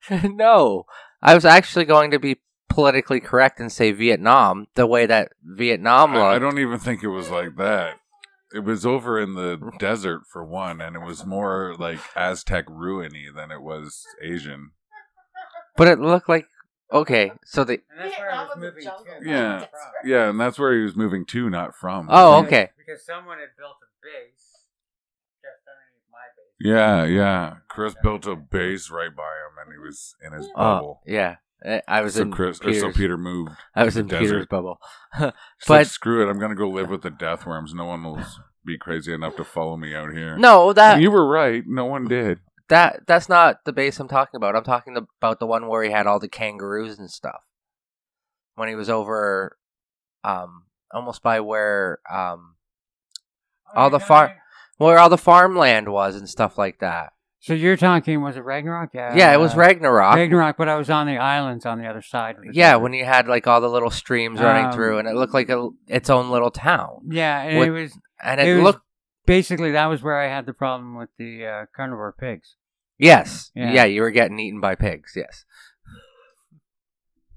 no. 0.24 0.86
I 1.22 1.36
was 1.36 1.46
actually 1.46 1.86
going 1.86 2.12
to 2.12 2.20
be 2.20 2.42
politically 2.70 3.20
correct 3.20 3.60
and 3.60 3.72
say 3.72 3.92
Vietnam 3.92 4.68
the 4.76 4.88
way 4.88 5.06
that 5.06 5.34
Vietnam 5.44 6.16
I, 6.16 6.36
I 6.36 6.39
don't 6.39 6.60
even 6.60 6.80
think 6.80 7.04
it 7.04 7.10
was 7.10 7.30
like 7.30 7.56
that. 7.58 7.98
It 8.54 8.66
was 8.66 8.86
over 8.86 9.20
in 9.20 9.36
the 9.36 9.58
desert 9.80 10.24
for 10.32 10.44
one, 10.44 10.82
and 10.82 10.96
it 10.96 11.02
was 11.06 11.26
more 11.26 11.74
like 11.80 12.00
Aztec 12.18 12.66
ruiny 12.68 13.34
than 13.34 13.50
it 13.50 13.62
was 13.62 14.06
Asian. 14.22 14.72
But 15.78 15.88
it 15.88 16.00
looked 16.00 16.28
like 16.28 16.48
okay, 16.92 17.32
so 17.46 17.64
the 17.64 17.74
And 17.92 18.00
that's 18.00 18.20
where 18.20 18.32
I 18.34 18.44
was 18.44 18.58
moving 18.58 18.84
to. 18.84 18.92
Yeah. 19.30 19.66
Yeah, 20.06 20.30
and 20.30 20.39
that's 20.39 20.58
where 20.60 20.74
he 20.76 20.82
was 20.84 20.96
moving 20.96 21.26
to, 21.28 21.50
not 21.50 21.76
from. 21.76 22.08
Oh, 22.10 22.44
okay. 22.44 22.70
Because 22.78 23.06
someone 23.06 23.38
had 23.39 23.50
built 23.58 23.78
a 23.82 23.89
base 24.04 24.66
just 25.42 25.62
underneath 25.68 26.08
my 26.12 26.28
base. 26.36 26.60
Yeah, 26.60 27.06
yeah. 27.06 27.56
Chris 27.70 27.96
built 28.02 28.26
a 28.28 28.36
base 28.36 28.89
right 28.89 29.16
by 29.16 29.24
him, 29.24 29.66
and 29.66 29.74
he 29.74 29.80
was 29.80 30.16
in 30.26 30.34
his 30.34 30.48
oh 30.56 30.76
bubble. 30.76 31.02
yeah, 31.06 31.36
Eh, 31.64 31.80
I 31.88 32.02
was 32.02 32.16
so 32.16 32.24
in 32.24 32.32
Chris, 32.32 32.60
or 32.64 32.74
so 32.74 32.92
Peter 32.92 33.18
moved. 33.18 33.52
I 33.76 33.84
was 33.84 33.96
in 33.96 34.08
the 34.08 34.16
Peter's 34.18 34.32
desert. 34.32 34.50
bubble. 34.50 34.80
It's 35.20 35.34
But- 35.68 35.74
like, 35.74 35.88
screw 35.88 36.26
it, 36.28 36.30
I'm 36.32 36.39
gonna 36.39 36.56
go 36.56 36.68
live 36.70 36.89
with 36.89 37.04
the 37.04 37.12
death 37.12 37.46
worms. 37.46 37.74
No 37.74 37.86
one 37.86 38.04
will 38.04 38.20
be 38.66 38.78
crazy 38.78 39.14
enough 39.14 39.36
to 39.38 39.44
follow 39.44 39.78
me 39.78 39.96
out 39.96 40.12
here. 40.14 40.38
no, 40.38 40.74
that 40.74 41.02
you 41.02 41.10
were 41.12 41.28
right. 41.28 41.64
No 41.68 41.86
one 41.86 42.06
did. 42.08 42.39
That 42.72 43.05
that's 43.05 43.30
not 43.30 43.63
the 43.65 43.74
base 43.74 43.99
I'm 43.99 44.07
talking 44.07 44.38
about. 44.38 44.55
I'm 44.55 44.63
talking 44.63 44.97
about 44.97 45.39
the 45.39 45.45
one 45.45 45.67
where 45.67 45.84
he 45.84 45.91
had 45.91 46.07
all 46.07 46.19
the 46.19 46.28
kangaroos 46.28 46.97
and 46.97 47.09
stuff. 47.11 47.41
When 48.55 48.67
he 48.67 48.76
was 48.76 48.89
over, 48.89 49.57
um, 50.24 50.63
almost 50.91 51.22
by 51.22 51.39
where 51.39 51.99
um, 52.11 52.55
All 53.76 53.89
the 53.89 53.99
far- 53.99 54.36
where 54.78 54.97
all 54.99 55.09
the 55.09 55.17
farmland 55.17 55.89
was 55.89 56.15
and 56.15 56.28
stuff 56.28 56.57
like 56.57 56.80
that. 56.80 57.13
So 57.39 57.53
you're 57.53 57.78
talking, 57.78 58.22
was 58.22 58.38
it 58.38 58.43
Ragnarok? 58.43 58.91
Yeah. 58.93 59.15
yeah, 59.15 59.34
it 59.34 59.38
was 59.38 59.55
uh, 59.55 59.57
Ragnarok. 59.57 60.15
Ragnarok, 60.15 60.57
but 60.57 60.69
I 60.69 60.76
was 60.76 60.89
on 60.91 61.07
the 61.07 61.17
islands 61.17 61.65
on 61.65 61.80
the 61.80 61.88
other 61.88 62.01
side 62.03 62.36
Yeah, 62.51 62.76
when 62.76 62.93
you 62.93 63.03
had 63.03 63.28
like 63.28 63.47
all 63.47 63.61
the 63.61 63.69
little 63.69 63.89
streams 63.89 64.39
running 64.39 64.65
Um, 64.67 64.74
through, 64.74 64.99
and 64.99 65.07
it 65.07 65.15
looked 65.15 65.34
like 65.34 65.49
a, 65.49 65.69
its 65.88 66.09
own 66.09 66.30
little 66.30 66.51
town, 66.51 67.07
Yeah, 67.09 67.41
and 67.41 67.57
What- 67.57 67.67
it 67.67 67.72
was 67.72 67.97
and 68.24 68.39
it 68.39 68.47
it, 68.47 68.61
looked 68.63 68.84
basically 69.26 69.72
that 69.72 69.88
was 69.88 70.03
where 70.03 70.19
I 70.19 70.28
had 70.28 70.45
the 70.45 70.53
problem 70.53 70.95
with 70.95 71.09
the 71.17 71.45
uh, 71.45 71.65
carnivore 71.76 72.13
pigs. 72.13 72.57
Yes, 73.02 73.52
Yeah. 73.56 73.72
yeah. 73.74 73.84
you 73.86 74.02
were 74.02 74.12
getting 74.12 74.39
eaten 74.39 74.62
by 74.62 74.76
pigs. 74.76 75.14
Yes, 75.16 75.43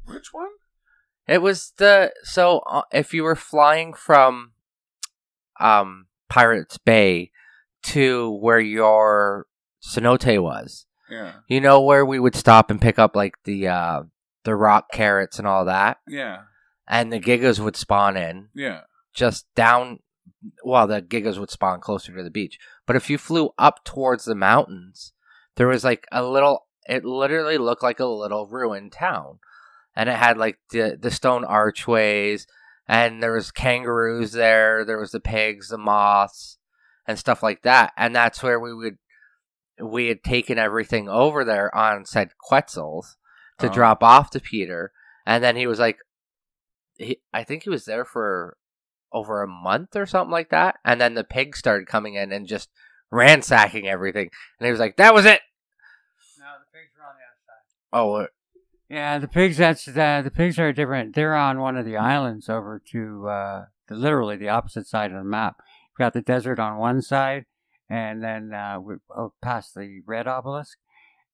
Which 0.06 0.32
one? 0.32 0.50
it 1.26 1.40
was 1.40 1.72
the 1.78 2.12
so 2.22 2.58
uh, 2.70 2.82
if 2.92 3.14
you 3.14 3.22
were 3.22 3.36
flying 3.36 3.94
from 3.94 4.52
um 5.58 6.06
Pirates 6.28 6.76
Bay 6.78 7.30
to 7.84 8.30
where 8.40 8.60
your 8.60 9.46
cenote 9.82 10.42
was, 10.42 10.86
Yeah, 11.10 11.32
you 11.48 11.60
know 11.60 11.80
where 11.80 12.04
we 12.04 12.18
would 12.18 12.34
stop 12.34 12.70
and 12.70 12.80
pick 12.80 12.98
up 12.98 13.16
like 13.16 13.34
the 13.44 13.68
uh 13.68 14.02
the 14.44 14.54
rock 14.54 14.92
carrots 14.92 15.38
and 15.38 15.48
all 15.48 15.64
that, 15.64 15.98
yeah, 16.06 16.42
and 16.86 17.10
the 17.12 17.20
gigas 17.20 17.58
would 17.58 17.76
spawn 17.76 18.16
in. 18.16 18.48
yeah. 18.54 18.82
just 19.14 19.46
down 19.54 20.00
well 20.62 20.86
the 20.86 21.00
gigas 21.00 21.38
would 21.38 21.50
spawn 21.50 21.80
closer 21.80 22.14
to 22.14 22.22
the 22.22 22.30
beach 22.30 22.58
but 22.86 22.96
if 22.96 23.08
you 23.08 23.16
flew 23.16 23.54
up 23.56 23.82
towards 23.84 24.26
the 24.26 24.34
mountains 24.34 25.13
there 25.56 25.68
was 25.68 25.84
like 25.84 26.06
a 26.12 26.22
little 26.24 26.66
it 26.86 27.04
literally 27.04 27.58
looked 27.58 27.82
like 27.82 28.00
a 28.00 28.04
little 28.06 28.46
ruined 28.46 28.92
town. 28.92 29.38
And 29.96 30.08
it 30.08 30.16
had 30.16 30.36
like 30.36 30.58
the 30.70 30.98
the 31.00 31.10
stone 31.10 31.44
archways 31.44 32.46
and 32.88 33.22
there 33.22 33.32
was 33.32 33.50
kangaroos 33.50 34.32
there 34.32 34.84
there 34.84 34.98
was 34.98 35.12
the 35.12 35.20
pigs 35.20 35.68
the 35.68 35.78
moths 35.78 36.58
and 37.06 37.18
stuff 37.18 37.42
like 37.42 37.62
that. 37.62 37.92
And 37.96 38.14
that's 38.14 38.42
where 38.42 38.58
we 38.58 38.74
would 38.74 38.98
we 39.80 40.08
had 40.08 40.22
taken 40.22 40.58
everything 40.58 41.08
over 41.08 41.44
there 41.44 41.74
on 41.74 42.04
said 42.04 42.30
quetzals 42.38 43.16
to 43.58 43.68
Oh. 43.68 43.72
drop 43.72 44.02
off 44.02 44.30
to 44.30 44.40
peter. 44.40 44.92
And 45.26 45.42
then 45.42 45.56
he 45.56 45.66
was 45.66 45.78
like 45.78 45.98
he, 46.96 47.20
i 47.32 47.42
think 47.44 47.62
he 47.64 47.70
was 47.70 47.84
there 47.86 48.04
for 48.04 48.56
over 49.12 49.42
a 49.42 49.48
month 49.48 49.94
or 49.94 50.06
something 50.06 50.32
like 50.32 50.50
that. 50.50 50.74
And 50.84 51.00
then 51.00 51.14
the 51.14 51.22
pigs 51.24 51.60
started 51.60 51.86
coming 51.86 52.14
in 52.14 52.32
and 52.32 52.48
just 52.48 52.68
ransacking 53.10 53.86
everything 53.88 54.30
and 54.58 54.66
he 54.66 54.70
was 54.70 54.80
like 54.80 54.96
that 54.96 55.14
was 55.14 55.24
it 55.24 55.40
No, 56.38 56.46
the 56.58 56.78
pigs 56.78 56.90
were 56.98 57.04
on 57.04 57.14
the 57.16 57.22
other 57.22 57.40
side. 57.46 57.64
oh 57.92 58.14
uh, 58.14 58.26
Yeah, 58.88 59.18
the 59.18 59.28
pigs. 59.28 59.56
That's 59.56 59.86
uh, 59.88 60.22
the 60.22 60.30
pigs 60.30 60.58
are 60.58 60.72
different. 60.72 61.14
They're 61.14 61.34
on 61.34 61.60
one 61.60 61.76
of 61.76 61.84
the 61.84 61.96
islands 61.96 62.48
over 62.48 62.82
to 62.92 63.28
uh, 63.28 63.64
the, 63.88 63.94
literally 63.94 64.36
the 64.36 64.48
opposite 64.50 64.86
side 64.86 65.10
of 65.10 65.16
the 65.16 65.24
map. 65.24 65.56
We've 65.92 66.04
got 66.04 66.12
the 66.12 66.20
desert 66.22 66.58
on 66.58 66.78
one 66.78 67.02
side, 67.02 67.46
and 67.88 68.22
then 68.22 68.52
uh, 68.52 68.80
we 68.80 68.96
oh, 69.16 69.32
past 69.42 69.74
the 69.74 70.00
red 70.06 70.26
obelisk, 70.26 70.78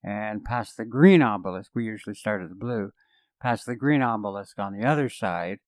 and 0.04 0.44
past 0.44 0.76
the 0.76 0.84
green 0.84 1.22
obelisk. 1.22 1.70
We 1.74 1.84
usually 1.84 2.14
start 2.14 2.42
at 2.42 2.50
the 2.50 2.54
blue, 2.54 2.92
past 3.40 3.66
the 3.66 3.76
green 3.76 4.02
obelisk 4.02 4.58
on 4.58 4.76
the 4.76 4.86
other 4.86 5.08
side. 5.08 5.58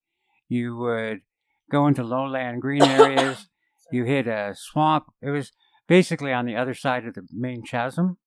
You 0.49 0.77
would 0.77 1.23
go 1.71 1.87
into 1.87 2.03
lowland 2.05 2.61
green 2.63 2.83
areas. 3.01 3.49
you 3.91 4.05
hit 4.05 4.27
a 4.27 4.55
swamp. 4.57 5.07
It 5.21 5.31
was 5.31 5.53
basically 5.89 6.33
on 6.33 6.47
the 6.47 6.57
other 6.57 6.75
side 6.75 7.07
of 7.07 7.15
the 7.15 7.27
main 7.33 7.63
chasm. 7.63 8.19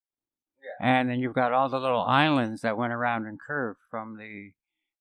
And 0.82 1.10
then 1.10 1.20
you've 1.20 1.34
got 1.34 1.53
all 1.53 1.70
the 1.70 1.80
little 1.80 2.03
islands 2.03 2.62
that 2.62 2.78
went 2.78 2.91
around 2.91 3.26
and 3.26 3.39
curved 3.39 3.80
from 3.89 4.18
the 4.18 4.51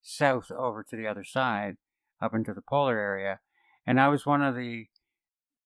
south 0.03 0.51
over 0.51 0.85
to 0.85 0.97
the 0.97 1.07
other 1.07 1.25
side, 1.25 1.77
up 2.21 2.35
into 2.35 2.55
the 2.55 2.63
polar 2.63 2.99
area. 2.99 3.41
And 3.87 4.01
I 4.01 4.09
was 4.09 4.25
one 4.25 4.43
of 4.43 4.55
the 4.55 4.87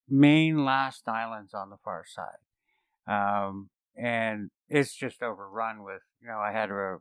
main 0.09 0.65
last 0.65 1.09
islands 1.09 1.53
on 1.53 1.71
the 1.71 1.77
far 1.85 2.05
side. 2.07 2.39
Um, 3.07 3.71
and 3.97 4.51
it's 4.69 4.95
just 4.95 5.23
overrun 5.23 5.83
with, 5.85 6.03
you 6.23 6.29
know, 6.29 6.39
I 6.39 6.53
had 6.53 6.71
a, 6.71 6.99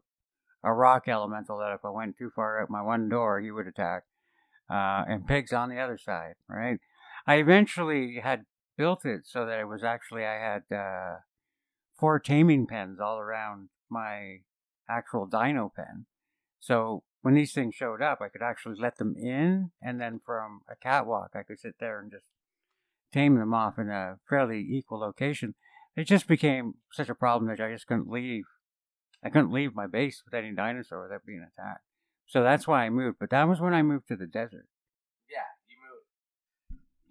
a 0.64 0.74
rock 0.74 1.08
elemental 1.08 1.60
that 1.60 1.74
if 1.74 1.86
I 1.86 1.90
went 1.90 2.18
too 2.18 2.32
far 2.36 2.62
out 2.62 2.70
my 2.70 2.82
one 2.82 3.08
door, 3.08 3.40
he 3.40 3.52
would 3.52 3.68
attack. 3.68 4.04
Uh, 4.70 5.06
and 5.08 5.28
pigs 5.28 5.54
on 5.54 5.70
the 5.70 5.80
other 5.80 5.98
side, 5.98 6.34
right? 6.50 6.80
I 7.26 7.36
eventually 7.36 8.20
had 8.22 8.44
built 8.78 9.06
it 9.06 9.22
so 9.26 9.46
that 9.46 9.60
it 9.60 9.68
was 9.68 9.84
actually, 9.84 10.26
I 10.26 10.36
had 10.36 10.64
uh, 10.76 11.16
four 11.98 12.20
taming 12.20 12.68
pens 12.68 13.00
all 13.00 13.18
around 13.18 13.70
my 13.90 14.40
actual 14.90 15.26
dino 15.26 15.72
pen. 15.76 16.06
So 16.60 17.04
when 17.22 17.34
these 17.34 17.54
things 17.54 17.76
showed 17.76 18.02
up, 18.02 18.20
I 18.22 18.30
could 18.30 18.42
actually 18.42 18.76
let 18.80 18.98
them 18.98 19.16
in, 19.18 19.72
and 19.82 20.00
then 20.00 20.20
from 20.24 20.62
a 20.70 20.76
catwalk, 20.76 21.32
I 21.36 21.44
could 21.44 21.60
sit 21.60 21.76
there 21.80 22.00
and 22.00 22.12
just 22.12 22.28
tame 23.12 23.36
them 23.36 23.54
off 23.54 23.78
in 23.78 23.90
a 23.90 24.18
fairly 24.30 24.60
equal 24.60 25.00
location. 25.00 25.56
It 25.96 26.06
just 26.06 26.28
became 26.28 26.76
such 26.92 27.10
a 27.10 27.16
problem 27.16 27.50
that 27.50 27.64
I 27.64 27.74
just 27.74 27.88
couldn't 27.88 28.10
leave. 28.10 28.46
I 29.24 29.30
couldn't 29.30 29.52
leave 29.52 29.74
my 29.76 29.88
base 29.88 30.22
with 30.24 30.34
any 30.34 30.54
dinosaur 30.54 31.04
without 31.04 31.26
being 31.26 31.42
attacked. 31.42 31.84
So 32.28 32.44
that's 32.44 32.68
why 32.68 32.86
I 32.86 32.90
moved. 32.90 33.18
But 33.20 33.32
that 33.32 33.48
was 33.48 33.60
when 33.60 33.74
I 33.74 33.82
moved 33.82 34.08
to 34.10 34.16
the 34.16 34.28
desert. 34.28 34.68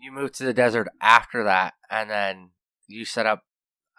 You 0.07 0.13
moved 0.13 0.35
to 0.35 0.45
the 0.45 0.55
desert 0.55 0.87
after 1.01 1.43
that, 1.43 1.75
and 1.91 2.09
then 2.09 2.51
you 2.87 3.05
set 3.05 3.27
up. 3.27 3.43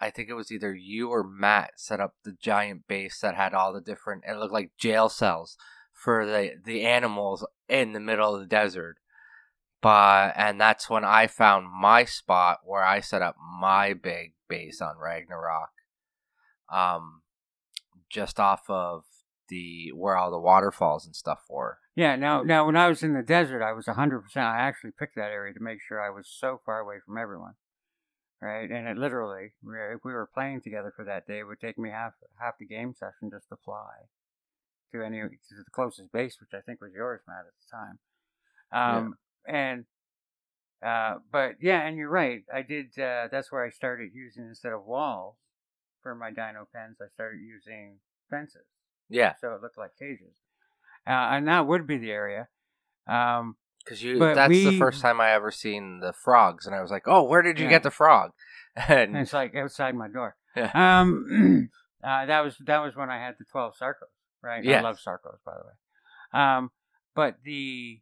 I 0.00 0.08
think 0.08 0.30
it 0.30 0.34
was 0.34 0.50
either 0.50 0.74
you 0.74 1.10
or 1.10 1.22
Matt 1.22 1.72
set 1.76 2.00
up 2.00 2.14
the 2.24 2.32
giant 2.32 2.88
base 2.88 3.20
that 3.20 3.34
had 3.34 3.52
all 3.52 3.74
the 3.74 3.82
different. 3.82 4.24
It 4.26 4.38
looked 4.38 4.54
like 4.54 4.70
jail 4.78 5.10
cells 5.10 5.58
for 5.92 6.24
the 6.24 6.52
the 6.64 6.86
animals 6.86 7.46
in 7.68 7.92
the 7.92 8.00
middle 8.00 8.34
of 8.34 8.40
the 8.40 8.46
desert. 8.46 8.96
But 9.82 10.32
and 10.34 10.58
that's 10.58 10.88
when 10.88 11.04
I 11.04 11.26
found 11.26 11.66
my 11.70 12.06
spot 12.06 12.60
where 12.64 12.84
I 12.84 13.00
set 13.00 13.20
up 13.20 13.36
my 13.60 13.92
big 13.92 14.32
base 14.48 14.80
on 14.80 14.96
Ragnarok. 14.96 15.72
Um, 16.72 17.20
just 18.08 18.40
off 18.40 18.62
of 18.70 19.04
the 19.50 19.92
where 19.94 20.16
all 20.16 20.30
the 20.30 20.40
waterfalls 20.40 21.04
and 21.04 21.14
stuff 21.14 21.40
were. 21.50 21.80
Yeah. 21.98 22.14
Now, 22.14 22.42
now 22.42 22.64
when 22.64 22.76
I 22.76 22.86
was 22.86 23.02
in 23.02 23.14
the 23.14 23.22
desert, 23.22 23.62
I 23.62 23.72
was 23.72 23.86
hundred 23.86 24.20
percent. 24.20 24.46
I 24.46 24.60
actually 24.60 24.92
picked 24.96 25.16
that 25.16 25.32
area 25.32 25.52
to 25.52 25.60
make 25.60 25.80
sure 25.82 26.00
I 26.00 26.10
was 26.10 26.28
so 26.28 26.60
far 26.64 26.78
away 26.78 26.96
from 27.04 27.18
everyone. 27.18 27.54
Right, 28.40 28.70
and 28.70 28.86
it 28.86 28.96
literally, 28.96 29.50
if 29.64 30.04
we 30.04 30.12
were 30.12 30.30
playing 30.32 30.60
together 30.60 30.92
for 30.94 31.04
that 31.04 31.26
day, 31.26 31.40
it 31.40 31.48
would 31.48 31.58
take 31.58 31.76
me 31.76 31.90
half 31.90 32.12
half 32.40 32.54
the 32.56 32.66
game 32.66 32.94
session 32.94 33.30
just 33.32 33.48
to 33.48 33.56
fly 33.64 34.06
to 34.92 35.02
any 35.02 35.20
to 35.22 35.54
the 35.56 35.64
closest 35.72 36.12
base, 36.12 36.36
which 36.40 36.54
I 36.54 36.60
think 36.60 36.80
was 36.80 36.92
yours, 36.94 37.20
Matt, 37.26 37.46
at 37.46 37.54
the 37.58 37.76
time. 37.76 37.98
Um, 38.70 39.14
yeah. 39.48 39.54
and 39.54 39.84
uh, 40.86 41.18
but 41.32 41.56
yeah, 41.60 41.84
and 41.84 41.96
you're 41.96 42.08
right. 42.08 42.44
I 42.54 42.62
did. 42.62 42.96
Uh, 42.96 43.26
that's 43.30 43.50
where 43.50 43.64
I 43.64 43.70
started 43.70 44.10
using 44.14 44.44
instead 44.44 44.72
of 44.72 44.84
walls 44.84 45.34
for 46.02 46.14
my 46.14 46.30
dino 46.30 46.68
pens. 46.72 46.98
I 47.02 47.08
started 47.08 47.40
using 47.40 47.98
fences. 48.30 48.66
Yeah. 49.08 49.34
So 49.40 49.52
it 49.54 49.62
looked 49.62 49.78
like 49.78 49.98
cages, 49.98 50.36
uh, 51.08 51.30
and 51.32 51.48
that 51.48 51.66
would 51.66 51.86
be 51.86 51.96
the 51.96 52.10
area. 52.10 52.48
Um, 53.06 53.56
because 53.84 54.02
you 54.02 54.18
that's 54.18 54.50
we, 54.50 54.64
the 54.64 54.78
first 54.78 55.00
time 55.00 55.18
I 55.18 55.32
ever 55.32 55.50
seen 55.50 56.00
the 56.00 56.12
frogs, 56.12 56.66
and 56.66 56.74
I 56.74 56.82
was 56.82 56.90
like, 56.90 57.04
"Oh, 57.06 57.24
where 57.24 57.40
did 57.40 57.58
you 57.58 57.64
yeah. 57.64 57.70
get 57.70 57.82
the 57.82 57.90
frog?" 57.90 58.32
And, 58.76 59.16
and, 59.16 59.16
it's 59.16 59.32
like 59.32 59.56
outside 59.56 59.94
my 59.94 60.08
door. 60.08 60.36
Yeah. 60.56 60.70
Um, 60.74 61.70
uh, 62.04 62.26
that 62.26 62.40
was 62.40 62.56
that 62.66 62.78
was 62.78 62.96
when 62.96 63.10
I 63.10 63.18
had 63.18 63.34
the 63.38 63.44
twelve 63.44 63.74
Sarcos, 63.80 64.10
right? 64.42 64.64
Yeah. 64.64 64.78
I 64.78 64.82
love 64.82 64.98
Sarcos, 64.98 65.38
by 65.44 65.52
the 65.52 65.64
way. 65.66 66.42
Um, 66.42 66.70
but 67.14 67.36
the 67.44 68.00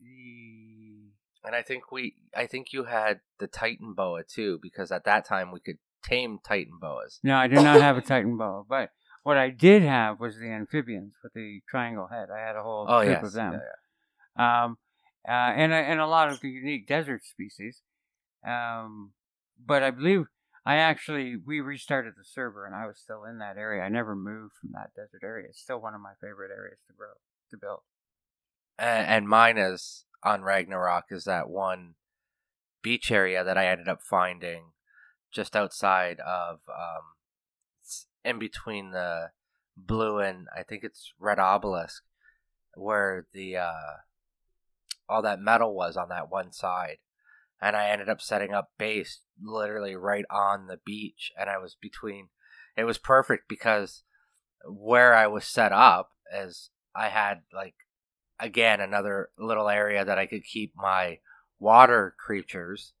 the 0.00 1.10
and 1.44 1.54
I 1.54 1.62
think 1.62 1.90
we 1.90 2.14
I 2.34 2.46
think 2.46 2.72
you 2.72 2.84
had 2.84 3.20
the 3.38 3.46
Titan 3.48 3.94
boa 3.94 4.22
too, 4.24 4.60
because 4.62 4.92
at 4.92 5.04
that 5.04 5.24
time 5.24 5.52
we 5.52 5.60
could 5.60 5.78
tame 6.04 6.38
Titan 6.46 6.78
boas. 6.80 7.18
No, 7.22 7.36
I 7.36 7.48
did 7.48 7.62
not 7.62 7.80
have 7.80 7.96
a 7.96 8.02
Titan 8.02 8.36
boa, 8.36 8.62
but 8.68 8.90
what 9.26 9.36
I 9.36 9.50
did 9.50 9.82
have 9.82 10.20
was 10.20 10.38
the 10.38 10.46
amphibians 10.46 11.14
with 11.20 11.32
the 11.32 11.60
triangle 11.68 12.06
head. 12.06 12.28
I 12.30 12.38
had 12.38 12.54
a 12.54 12.62
whole 12.62 12.86
oh, 12.88 13.00
yes. 13.00 13.24
of 13.24 13.32
them. 13.32 13.54
Yeah, 13.54 13.58
yeah. 14.38 14.64
Um, 14.64 14.78
uh, 15.28 15.32
and 15.32 15.72
and 15.72 15.98
a 15.98 16.06
lot 16.06 16.30
of 16.30 16.38
the 16.38 16.48
unique 16.48 16.86
desert 16.86 17.24
species. 17.24 17.82
Um, 18.46 19.14
but 19.58 19.82
I 19.82 19.90
believe 19.90 20.26
I 20.64 20.76
actually 20.76 21.34
we 21.44 21.58
restarted 21.58 22.14
the 22.16 22.22
server, 22.22 22.66
and 22.66 22.74
I 22.76 22.86
was 22.86 23.00
still 23.00 23.24
in 23.24 23.38
that 23.38 23.56
area. 23.56 23.82
I 23.82 23.88
never 23.88 24.14
moved 24.14 24.54
from 24.60 24.70
that 24.74 24.94
desert 24.94 25.24
area. 25.24 25.48
It's 25.48 25.60
still 25.60 25.80
one 25.80 25.94
of 25.94 26.00
my 26.00 26.12
favorite 26.20 26.52
areas 26.56 26.78
to 26.86 26.94
grow 26.96 27.08
to 27.50 27.56
build. 27.56 27.80
And, 28.78 29.08
and 29.08 29.28
mine 29.28 29.58
is 29.58 30.04
on 30.22 30.42
Ragnarok 30.42 31.06
is 31.10 31.24
that 31.24 31.50
one 31.50 31.96
beach 32.80 33.10
area 33.10 33.42
that 33.42 33.58
I 33.58 33.66
ended 33.66 33.88
up 33.88 34.02
finding 34.08 34.66
just 35.32 35.56
outside 35.56 36.20
of 36.20 36.60
um, 36.68 37.15
in 38.26 38.38
between 38.38 38.90
the 38.90 39.30
blue 39.76 40.18
and 40.18 40.48
I 40.56 40.62
think 40.62 40.82
it's 40.82 41.12
red 41.18 41.38
obelisk 41.38 42.02
where 42.74 43.26
the 43.32 43.56
uh, 43.56 43.96
all 45.08 45.22
that 45.22 45.40
metal 45.40 45.74
was 45.74 45.96
on 45.96 46.08
that 46.08 46.30
one 46.30 46.52
side. 46.52 46.98
And 47.60 47.74
I 47.74 47.88
ended 47.88 48.08
up 48.08 48.20
setting 48.20 48.52
up 48.52 48.72
base 48.78 49.20
literally 49.42 49.96
right 49.96 50.24
on 50.30 50.66
the 50.66 50.78
beach. 50.84 51.32
And 51.38 51.48
I 51.48 51.58
was 51.58 51.76
between, 51.80 52.28
it 52.76 52.84
was 52.84 52.98
perfect 52.98 53.48
because 53.48 54.02
where 54.68 55.14
I 55.14 55.26
was 55.26 55.44
set 55.44 55.72
up 55.72 56.10
as 56.30 56.70
I 56.94 57.08
had 57.08 57.42
like, 57.54 57.74
again, 58.38 58.80
another 58.80 59.30
little 59.38 59.70
area 59.70 60.04
that 60.04 60.18
I 60.18 60.26
could 60.26 60.44
keep 60.44 60.74
my 60.76 61.20
water 61.58 62.14
creatures. 62.18 62.92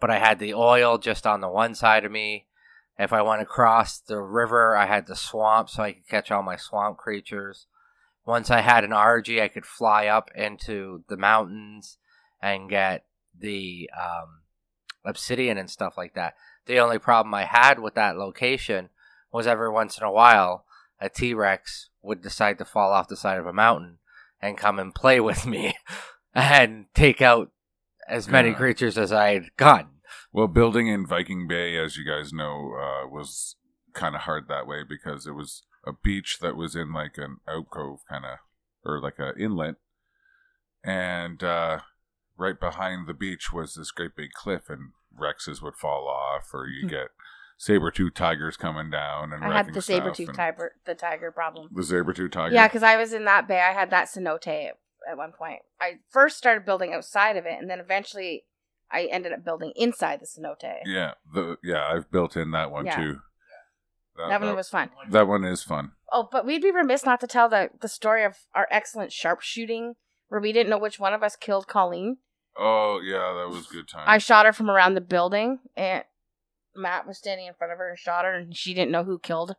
But 0.00 0.10
I 0.10 0.18
had 0.18 0.38
the 0.38 0.54
oil 0.54 0.98
just 0.98 1.26
on 1.26 1.40
the 1.40 1.48
one 1.48 1.74
side 1.74 2.04
of 2.04 2.10
me. 2.10 2.46
If 3.00 3.14
I 3.14 3.22
went 3.22 3.40
across 3.40 3.98
the 3.98 4.20
river, 4.20 4.76
I 4.76 4.84
had 4.84 5.06
the 5.06 5.16
swamp 5.16 5.70
so 5.70 5.82
I 5.82 5.92
could 5.92 6.06
catch 6.06 6.30
all 6.30 6.42
my 6.42 6.56
swamp 6.56 6.98
creatures. 6.98 7.66
Once 8.26 8.50
I 8.50 8.60
had 8.60 8.84
an 8.84 8.92
Argy, 8.92 9.40
I 9.40 9.48
could 9.48 9.64
fly 9.64 10.06
up 10.06 10.30
into 10.34 11.02
the 11.08 11.16
mountains 11.16 11.96
and 12.42 12.68
get 12.68 13.06
the 13.34 13.88
um, 13.98 14.42
obsidian 15.02 15.56
and 15.56 15.70
stuff 15.70 15.96
like 15.96 16.12
that. 16.12 16.34
The 16.66 16.78
only 16.78 16.98
problem 16.98 17.32
I 17.32 17.44
had 17.44 17.78
with 17.78 17.94
that 17.94 18.18
location 18.18 18.90
was 19.32 19.46
every 19.46 19.70
once 19.70 19.96
in 19.96 20.04
a 20.04 20.12
while 20.12 20.66
a 21.00 21.08
T 21.08 21.32
Rex 21.32 21.88
would 22.02 22.20
decide 22.20 22.58
to 22.58 22.66
fall 22.66 22.92
off 22.92 23.08
the 23.08 23.16
side 23.16 23.38
of 23.38 23.46
a 23.46 23.52
mountain 23.52 23.96
and 24.42 24.58
come 24.58 24.78
and 24.78 24.94
play 24.94 25.20
with 25.20 25.46
me 25.46 25.74
and 26.34 26.84
take 26.94 27.22
out 27.22 27.50
as 28.06 28.28
many 28.28 28.50
yeah. 28.50 28.56
creatures 28.56 28.98
as 28.98 29.10
I 29.10 29.32
had 29.32 29.56
gotten. 29.56 29.99
Well, 30.32 30.46
building 30.46 30.86
in 30.86 31.06
Viking 31.06 31.48
Bay, 31.48 31.76
as 31.76 31.96
you 31.96 32.04
guys 32.04 32.32
know, 32.32 32.74
uh, 32.74 33.08
was 33.08 33.56
kind 33.92 34.14
of 34.14 34.22
hard 34.22 34.46
that 34.48 34.66
way 34.66 34.82
because 34.88 35.26
it 35.26 35.32
was 35.32 35.62
a 35.86 35.92
beach 35.92 36.38
that 36.40 36.56
was 36.56 36.76
in 36.76 36.92
like 36.92 37.16
an 37.18 37.38
alcove 37.48 38.00
kind 38.08 38.24
of 38.24 38.38
or 38.84 39.00
like 39.00 39.18
an 39.18 39.34
inlet 39.38 39.76
and 40.84 41.42
uh, 41.42 41.80
right 42.36 42.58
behind 42.58 43.06
the 43.06 43.14
beach 43.14 43.52
was 43.52 43.74
this 43.74 43.90
great 43.90 44.16
big 44.16 44.32
cliff 44.32 44.68
and 44.68 44.92
rexes 45.18 45.62
would 45.62 45.76
fall 45.76 46.08
off 46.08 46.52
or 46.54 46.66
you 46.66 46.82
hmm. 46.82 46.88
get 46.88 47.08
saber-tooth 47.58 48.14
tigers 48.14 48.56
coming 48.56 48.90
down 48.90 49.32
and 49.32 49.44
I 49.44 49.52
had 49.54 49.74
the 49.74 49.82
saber-tooth 49.82 50.32
tiger 50.32 50.72
the 50.86 50.94
tiger 50.94 51.30
problem. 51.30 51.68
The 51.74 51.82
saber-tooth 51.82 52.30
tiger. 52.30 52.54
Yeah, 52.54 52.68
cuz 52.68 52.82
I 52.82 52.96
was 52.96 53.12
in 53.12 53.24
that 53.26 53.46
bay. 53.46 53.60
I 53.60 53.72
had 53.72 53.90
that 53.90 54.06
cenote 54.08 54.46
at 54.46 55.16
one 55.16 55.32
point. 55.32 55.60
I 55.80 55.98
first 56.08 56.38
started 56.38 56.64
building 56.64 56.94
outside 56.94 57.36
of 57.36 57.44
it 57.44 57.58
and 57.60 57.68
then 57.68 57.80
eventually 57.80 58.44
I 58.92 59.04
ended 59.04 59.32
up 59.32 59.44
building 59.44 59.72
inside 59.76 60.20
the 60.20 60.26
cenote. 60.26 60.80
Yeah, 60.84 61.12
the 61.32 61.56
yeah, 61.62 61.86
I've 61.86 62.10
built 62.10 62.36
in 62.36 62.50
that 62.52 62.70
one 62.70 62.86
yeah. 62.86 62.96
too. 62.96 63.18
That, 64.16 64.28
that, 64.28 64.40
one 64.42 64.56
was 64.56 64.68
fun. 64.68 64.90
That 65.08 65.28
one 65.28 65.44
is 65.44 65.62
fun. 65.62 65.92
Oh, 66.12 66.28
but 66.30 66.44
we'd 66.44 66.62
be 66.62 66.72
remiss 66.72 67.04
not 67.04 67.20
to 67.20 67.26
tell 67.26 67.48
the, 67.48 67.70
the 67.80 67.88
story 67.88 68.24
of 68.24 68.36
our 68.54 68.66
excellent 68.70 69.12
sharpshooting 69.12 69.94
where 70.28 70.40
we 70.40 70.52
didn't 70.52 70.70
know 70.70 70.78
which 70.78 70.98
one 70.98 71.14
of 71.14 71.22
us 71.22 71.36
killed 71.36 71.68
Colleen. 71.68 72.18
Oh, 72.58 73.00
yeah, 73.02 73.32
that 73.38 73.48
was 73.54 73.66
good 73.66 73.88
time. 73.88 74.04
I 74.06 74.18
shot 74.18 74.44
her 74.44 74.52
from 74.52 74.70
around 74.70 74.94
the 74.94 75.00
building 75.00 75.60
and 75.76 76.04
Matt 76.76 77.06
was 77.06 77.18
standing 77.18 77.46
in 77.46 77.54
front 77.54 77.72
of 77.72 77.78
her 77.78 77.88
and 77.88 77.98
shot 77.98 78.24
her 78.24 78.34
and 78.34 78.56
she 78.56 78.74
didn't 78.74 78.90
know 78.90 79.04
who 79.04 79.18
killed 79.18 79.56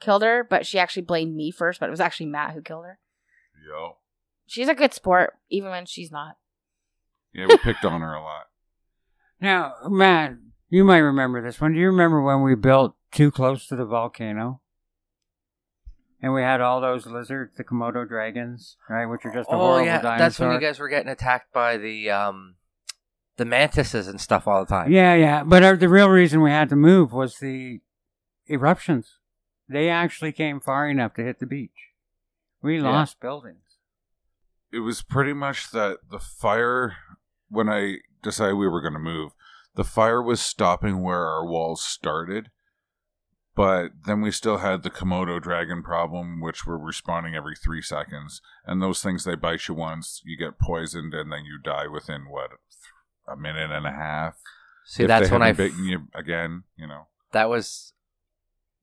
killed 0.00 0.22
her, 0.22 0.42
but 0.42 0.66
she 0.66 0.78
actually 0.78 1.02
blamed 1.02 1.36
me 1.36 1.50
first, 1.50 1.78
but 1.78 1.86
it 1.86 1.90
was 1.90 2.00
actually 2.00 2.26
Matt 2.26 2.54
who 2.54 2.62
killed 2.62 2.86
her. 2.86 2.98
Yo. 3.68 3.98
She's 4.46 4.68
a 4.68 4.74
good 4.74 4.94
sport, 4.94 5.34
even 5.50 5.70
when 5.70 5.86
she's 5.86 6.10
not. 6.10 6.36
Yeah, 7.32 7.46
we 7.46 7.58
picked 7.58 7.84
on 7.84 8.00
her 8.00 8.14
a 8.14 8.22
lot. 8.22 8.46
Now, 9.40 9.74
Matt, 9.88 10.34
you 10.68 10.84
might 10.84 10.98
remember 10.98 11.42
this 11.42 11.60
one. 11.60 11.72
Do 11.72 11.78
you 11.78 11.86
remember 11.86 12.20
when 12.22 12.42
we 12.42 12.54
built 12.54 12.94
too 13.12 13.30
close 13.30 13.66
to 13.68 13.76
the 13.76 13.84
volcano? 13.84 14.60
and 16.22 16.34
we 16.34 16.42
had 16.42 16.60
all 16.60 16.82
those 16.82 17.06
lizards, 17.06 17.56
the 17.56 17.64
Komodo 17.64 18.06
dragons, 18.06 18.76
right, 18.90 19.06
which 19.06 19.24
are 19.24 19.32
just 19.32 19.48
a 19.48 19.54
Oh 19.54 19.58
horrible 19.58 19.86
yeah, 19.86 20.02
dinosaur. 20.02 20.18
that's 20.18 20.38
when 20.38 20.52
you 20.52 20.60
guys 20.60 20.78
were 20.78 20.90
getting 20.90 21.08
attacked 21.10 21.50
by 21.50 21.78
the 21.78 22.10
um, 22.10 22.56
the 23.38 23.46
mantises 23.46 24.06
and 24.06 24.20
stuff 24.20 24.46
all 24.46 24.60
the 24.62 24.68
time. 24.68 24.92
Yeah, 24.92 25.14
yeah. 25.14 25.44
But 25.44 25.62
our, 25.62 25.76
the 25.76 25.88
real 25.88 26.10
reason 26.10 26.42
we 26.42 26.50
had 26.50 26.68
to 26.68 26.76
move 26.76 27.14
was 27.14 27.38
the 27.38 27.80
eruptions. 28.46 29.16
They 29.66 29.88
actually 29.88 30.32
came 30.32 30.60
far 30.60 30.90
enough 30.90 31.14
to 31.14 31.24
hit 31.24 31.38
the 31.40 31.46
beach. 31.46 31.70
We 32.60 32.76
Yeah. 32.76 32.90
lost 32.90 33.18
buildings. 33.18 33.78
it 34.70 34.80
was 34.80 35.00
pretty 35.00 35.32
much 35.32 35.70
that 35.70 36.00
the 36.10 36.18
fire 36.18 36.96
when 37.48 37.70
I 37.70 37.96
decided 38.22 38.54
we 38.54 38.68
were 38.68 38.80
going 38.80 38.94
to 38.94 38.98
move, 38.98 39.32
the 39.74 39.84
fire 39.84 40.22
was 40.22 40.40
stopping 40.40 41.02
where 41.02 41.26
our 41.26 41.46
walls 41.46 41.82
started, 41.82 42.50
but 43.54 43.90
then 44.06 44.20
we 44.20 44.30
still 44.30 44.58
had 44.58 44.82
the 44.82 44.90
Komodo 44.90 45.40
dragon 45.40 45.82
problem, 45.82 46.40
which 46.40 46.66
were 46.66 46.78
respawning 46.78 47.36
every 47.36 47.56
three 47.56 47.82
seconds, 47.82 48.40
and 48.64 48.80
those 48.80 49.02
things 49.02 49.24
they 49.24 49.34
bite 49.34 49.68
you 49.68 49.74
once, 49.74 50.22
you 50.24 50.36
get 50.36 50.58
poisoned, 50.58 51.14
and 51.14 51.30
then 51.32 51.44
you 51.44 51.58
die 51.62 51.86
within 51.86 52.28
what 52.28 52.50
a 53.28 53.36
minute 53.36 53.70
and 53.70 53.86
a 53.86 53.92
half. 53.92 54.36
See, 54.84 55.04
if 55.04 55.08
that's 55.08 55.30
when 55.30 55.42
I 55.42 55.52
bitten 55.52 55.84
you 55.84 56.08
again, 56.14 56.64
you 56.76 56.86
know. 56.86 57.08
that 57.32 57.48
was 57.48 57.92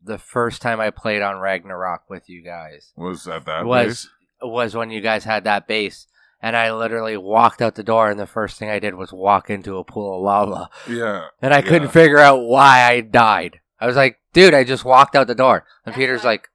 the 0.02 0.18
first 0.18 0.62
time 0.62 0.80
I 0.80 0.90
played 0.90 1.22
on 1.22 1.40
Ragnarok 1.40 2.10
with 2.10 2.30
you 2.30 2.44
guys. 2.44 2.94
Was 2.96 3.26
that 3.26 3.46
that 3.46 3.66
was 3.66 3.86
base? 3.86 4.10
was 4.42 4.76
when 4.76 4.92
you 4.92 5.02
guys 5.02 5.24
had 5.24 5.44
that 5.46 5.68
base, 5.68 6.08
and 6.42 6.56
I 6.56 6.72
literally 6.72 7.18
walked 7.18 7.62
out 7.62 7.76
the 7.76 7.84
door, 7.84 8.10
and 8.10 8.20
the 8.20 8.28
first 8.28 8.58
thing 8.60 8.70
I 8.70 8.80
did 8.80 8.96
was 8.96 9.12
walk 9.12 9.50
into 9.50 9.78
a 9.78 9.84
pool 9.84 10.16
of 10.18 10.22
lava, 10.24 10.70
Yeah. 10.88 11.28
and 11.42 11.54
I 11.54 11.62
couldn't 11.62 11.84
Yeah. 11.84 11.90
figure 11.90 12.20
out 12.20 12.42
why 12.42 12.84
I 12.84 13.02
died. 13.02 13.60
I 13.80 13.86
was 13.88 13.96
like, 13.96 14.20
"Dude, 14.34 14.54
I 14.54 14.64
just 14.64 14.86
walked 14.86 15.16
out 15.16 15.28
the 15.28 15.36
door," 15.36 15.58
and 15.86 15.94
That's 15.94 15.98
Peter's 15.98 16.24
like, 16.24 16.50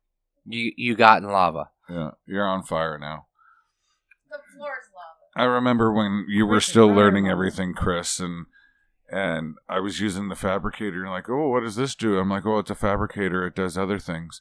"You 0.47 0.73
you 0.77 0.95
got 0.97 1.23
in 1.23 1.29
lava." 1.29 1.71
Yeah. 1.89 2.13
You're 2.27 2.47
on 2.47 2.63
fire 2.63 2.99
now. 2.99 3.27
The 4.31 4.39
floor 4.57 4.71
is 4.81 4.89
lava. 4.95 5.09
I 5.37 5.45
remember 5.53 5.93
when 5.93 6.25
you 6.29 6.47
were 6.47 6.61
still 6.61 6.89
learning 6.89 7.29
everything, 7.29 7.75
Chris, 7.75 8.19
and 8.21 8.47
and 9.11 9.57
I 9.69 9.79
was 9.81 10.01
using 10.01 10.29
the 10.31 10.35
fabricator. 10.37 11.03
And 11.03 11.11
like, 11.13 11.29
oh, 11.29 11.49
what 11.49 11.61
does 11.61 11.77
this 11.77 11.95
do? 11.95 12.19
I'm 12.19 12.31
like, 12.31 12.47
oh, 12.47 12.59
it's 12.61 12.71
a 12.71 12.75
fabricator. 12.75 13.47
It 13.47 13.55
does 13.55 13.77
other 13.77 13.99
things. 13.99 14.41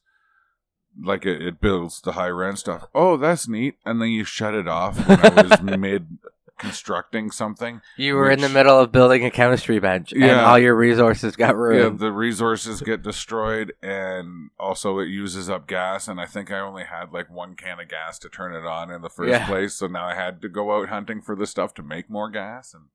Like 0.99 1.25
it, 1.25 1.41
it 1.41 1.61
builds 1.61 2.01
the 2.01 2.13
high 2.13 2.29
rent 2.29 2.59
stuff. 2.59 2.87
Oh, 2.93 3.17
that's 3.17 3.47
neat. 3.47 3.75
And 3.85 4.01
then 4.01 4.09
you 4.09 4.23
shut 4.23 4.53
it 4.53 4.67
off 4.67 4.97
when 5.07 5.19
I 5.19 5.41
was 5.43 5.61
mid 5.79 6.17
constructing 6.57 7.31
something. 7.31 7.81
You 7.97 8.15
were 8.15 8.29
in 8.29 8.39
the 8.41 8.49
middle 8.49 8.77
of 8.77 8.91
building 8.91 9.25
a 9.25 9.31
chemistry 9.31 9.79
bench, 9.79 10.11
and 10.11 10.21
Yeah. 10.21 10.45
all 10.45 10.59
your 10.59 10.75
resources 10.75 11.35
got 11.35 11.51
Yeah, 11.51 11.53
ruined. 11.55 11.99
the 11.99 12.11
resources 12.11 12.81
get 12.81 13.01
destroyed, 13.01 13.73
and 13.81 14.51
also 14.59 14.99
it 14.99 15.07
uses 15.07 15.49
up 15.49 15.65
gas. 15.67 16.07
And 16.07 16.21
I 16.21 16.27
think 16.27 16.51
I 16.51 16.59
only 16.59 16.83
had 16.83 17.11
like 17.13 17.29
one 17.31 17.55
can 17.55 17.79
of 17.79 17.87
gas 17.87 18.19
to 18.19 18.29
turn 18.29 18.53
it 18.53 18.65
on 18.65 18.91
in 18.91 19.01
the 19.01 19.09
first 19.09 19.29
Yeah. 19.29 19.47
place. 19.47 19.73
So 19.73 19.87
now 19.87 20.05
I 20.05 20.13
had 20.13 20.39
to 20.43 20.49
go 20.49 20.77
out 20.79 20.89
hunting 20.89 21.21
for 21.21 21.35
the 21.35 21.47
stuff 21.47 21.73
to 21.75 21.83
make 21.83 22.09
more 22.11 22.29
gas, 22.29 22.73
and 22.75 22.85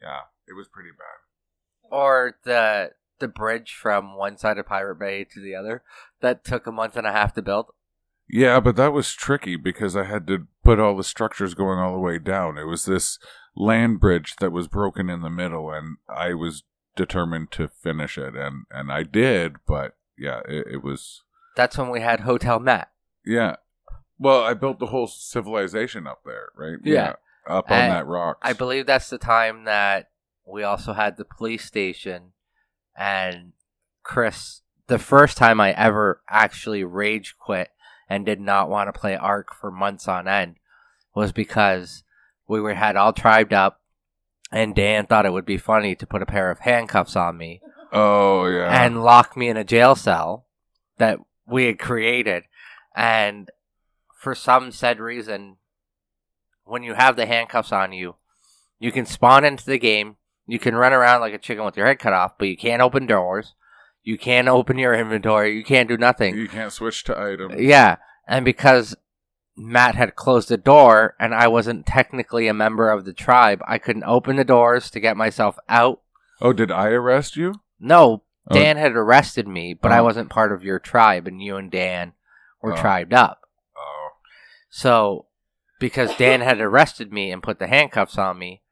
yeah, 0.00 0.20
it 0.46 0.52
was 0.52 0.68
pretty 0.68 0.90
bad. 0.90 1.90
or 1.92 2.36
the 2.44 2.92
the 3.20 3.28
bridge 3.28 3.72
from 3.74 4.16
one 4.16 4.36
side 4.36 4.58
of 4.58 4.66
Pirate 4.66 4.98
Bay 4.98 5.24
to 5.24 5.40
the 5.40 5.54
other 5.54 5.82
that 6.20 6.44
took 6.44 6.66
a 6.66 6.72
month 6.72 6.96
and 6.96 7.06
a 7.06 7.12
half 7.12 7.32
to 7.34 7.42
build. 7.42 7.66
Yeah, 8.28 8.60
but 8.60 8.76
that 8.76 8.92
was 8.92 9.12
tricky 9.12 9.56
because 9.56 9.96
I 9.96 10.04
had 10.04 10.26
to 10.28 10.46
put 10.62 10.78
all 10.78 10.96
the 10.96 11.02
structures 11.04 11.54
going 11.54 11.78
all 11.78 11.92
the 11.92 11.98
way 11.98 12.18
down. 12.18 12.58
It 12.58 12.64
was 12.64 12.84
this 12.84 13.18
land 13.56 13.98
bridge 14.00 14.36
that 14.36 14.52
was 14.52 14.68
broken 14.68 15.10
in 15.10 15.22
the 15.22 15.30
middle, 15.30 15.70
and 15.72 15.96
I 16.08 16.34
was 16.34 16.62
determined 16.94 17.50
to 17.52 17.68
finish 17.68 18.16
it, 18.18 18.36
and 18.36 18.66
and 18.70 18.92
I 18.92 19.02
did. 19.02 19.56
But 19.66 19.96
yeah, 20.16 20.40
it, 20.48 20.66
it 20.74 20.82
was 20.84 21.22
That's 21.56 21.76
when 21.76 21.90
we 21.90 22.00
had 22.00 22.20
Hotel 22.20 22.58
Matt. 22.60 22.90
yeah. 23.24 23.56
Well, 24.22 24.42
I 24.42 24.52
built 24.52 24.78
the 24.80 24.88
whole 24.88 25.06
civilization 25.06 26.06
up 26.06 26.20
there, 26.26 26.50
right? 26.54 26.76
Yeah. 26.84 27.14
up 27.46 27.70
on 27.70 27.76
And 27.78 27.90
that 27.92 28.06
rock. 28.06 28.36
I 28.42 28.52
believe 28.52 28.84
that's 28.84 29.08
the 29.08 29.16
time 29.16 29.64
that 29.64 30.10
we 30.46 30.62
also 30.62 30.92
had 30.92 31.16
the 31.16 31.24
police 31.24 31.64
station 31.64 32.32
and 33.00 33.52
Chris 34.02 34.60
the 34.86 34.98
first 34.98 35.38
time 35.38 35.60
I 35.60 35.72
ever 35.72 36.20
actually 36.28 36.84
rage 36.84 37.36
quit 37.38 37.70
and 38.08 38.26
did 38.26 38.40
not 38.40 38.68
want 38.68 38.92
to 38.92 39.00
play 39.00 39.16
Ark 39.16 39.54
for 39.58 39.70
months 39.70 40.06
on 40.06 40.28
end 40.28 40.56
was 41.14 41.32
because 41.32 42.04
we 42.46 42.60
were 42.60 42.74
had 42.74 42.96
all 42.96 43.12
tribed 43.12 43.52
up 43.52 43.80
and 44.52 44.74
Dan 44.74 45.06
thought 45.06 45.26
it 45.26 45.32
would 45.32 45.46
be 45.46 45.56
funny 45.56 45.94
to 45.94 46.06
put 46.06 46.22
a 46.22 46.26
pair 46.26 46.50
of 46.50 46.58
handcuffs 46.60 47.16
on 47.16 47.38
me 47.38 47.62
oh 47.92 48.46
yeah, 48.46 48.84
and 48.84 49.02
lock 49.02 49.36
me 49.36 49.48
in 49.48 49.56
a 49.56 49.64
jail 49.64 49.94
cell 49.94 50.46
that 50.98 51.18
we 51.46 51.66
had 51.66 51.78
created. 51.78 52.44
And 52.94 53.50
for 54.14 54.34
some 54.34 54.72
said 54.72 55.00
reason, 55.00 55.56
when 56.64 56.82
you 56.82 56.94
have 56.94 57.16
the 57.16 57.26
handcuffs 57.26 57.72
on 57.72 57.92
you, 57.92 58.16
you 58.78 58.92
can 58.92 59.06
spawn 59.06 59.44
into 59.44 59.64
the 59.64 59.78
game. 59.78 60.16
You 60.50 60.58
can 60.58 60.74
run 60.74 60.92
around 60.92 61.20
like 61.20 61.32
a 61.34 61.38
chicken 61.38 61.64
with 61.64 61.76
your 61.76 61.86
head 61.86 61.98
cut 61.98 62.12
off, 62.12 62.32
but 62.38 62.48
you 62.48 62.56
can't 62.56 62.82
open 62.82 63.06
doors. 63.06 63.54
You 64.02 64.18
can't 64.18 64.48
open 64.48 64.78
your 64.78 64.94
inventory. 64.94 65.56
You 65.56 65.62
can't 65.64 65.88
do 65.88 65.96
nothing. 65.96 66.36
you 66.36 66.48
can't 66.48 66.72
switch 66.72 67.04
to 67.04 67.18
items. 67.18 67.60
Yeah. 67.60 67.96
And 68.26 68.44
because 68.44 68.96
Matt 69.56 69.94
had 69.94 70.16
closed 70.16 70.48
the 70.48 70.56
door 70.56 71.14
and 71.20 71.34
I 71.34 71.48
wasn't 71.48 71.86
technically 71.86 72.48
a 72.48 72.54
member 72.54 72.90
of 72.90 73.04
the 73.04 73.12
tribe, 73.12 73.60
I 73.68 73.78
couldn't 73.78 74.04
open 74.04 74.36
the 74.36 74.44
doors 74.44 74.90
to 74.90 75.00
get 75.00 75.16
myself 75.16 75.56
out. 75.68 76.00
Oh, 76.40 76.52
did 76.52 76.70
I 76.72 76.88
arrest 76.88 77.36
you? 77.36 77.54
No, 77.78 78.22
Oh. 78.50 78.54
Dan 78.54 78.78
had 78.78 78.92
arrested 78.92 79.46
me, 79.46 79.74
but 79.74 79.92
I 79.92 79.98
Oh. 79.98 80.04
wasn't 80.04 80.30
part 80.30 80.50
of 80.50 80.64
your 80.64 80.78
tribe, 80.78 81.28
and 81.28 81.42
you 81.42 81.56
and 81.56 81.70
Dan 81.70 82.14
were 82.62 82.72
Oh. 82.72 82.76
tribed 82.76 83.12
up. 83.12 83.42
Oh, 83.76 84.10
So, 84.70 85.26
because 85.78 86.16
Dan 86.16 86.40
had 86.40 86.58
arrested 86.60 87.12
me 87.12 87.30
and 87.30 87.42
put 87.42 87.58
the 87.58 87.66
handcuffs 87.68 88.16
on 88.18 88.38
me 88.38 88.62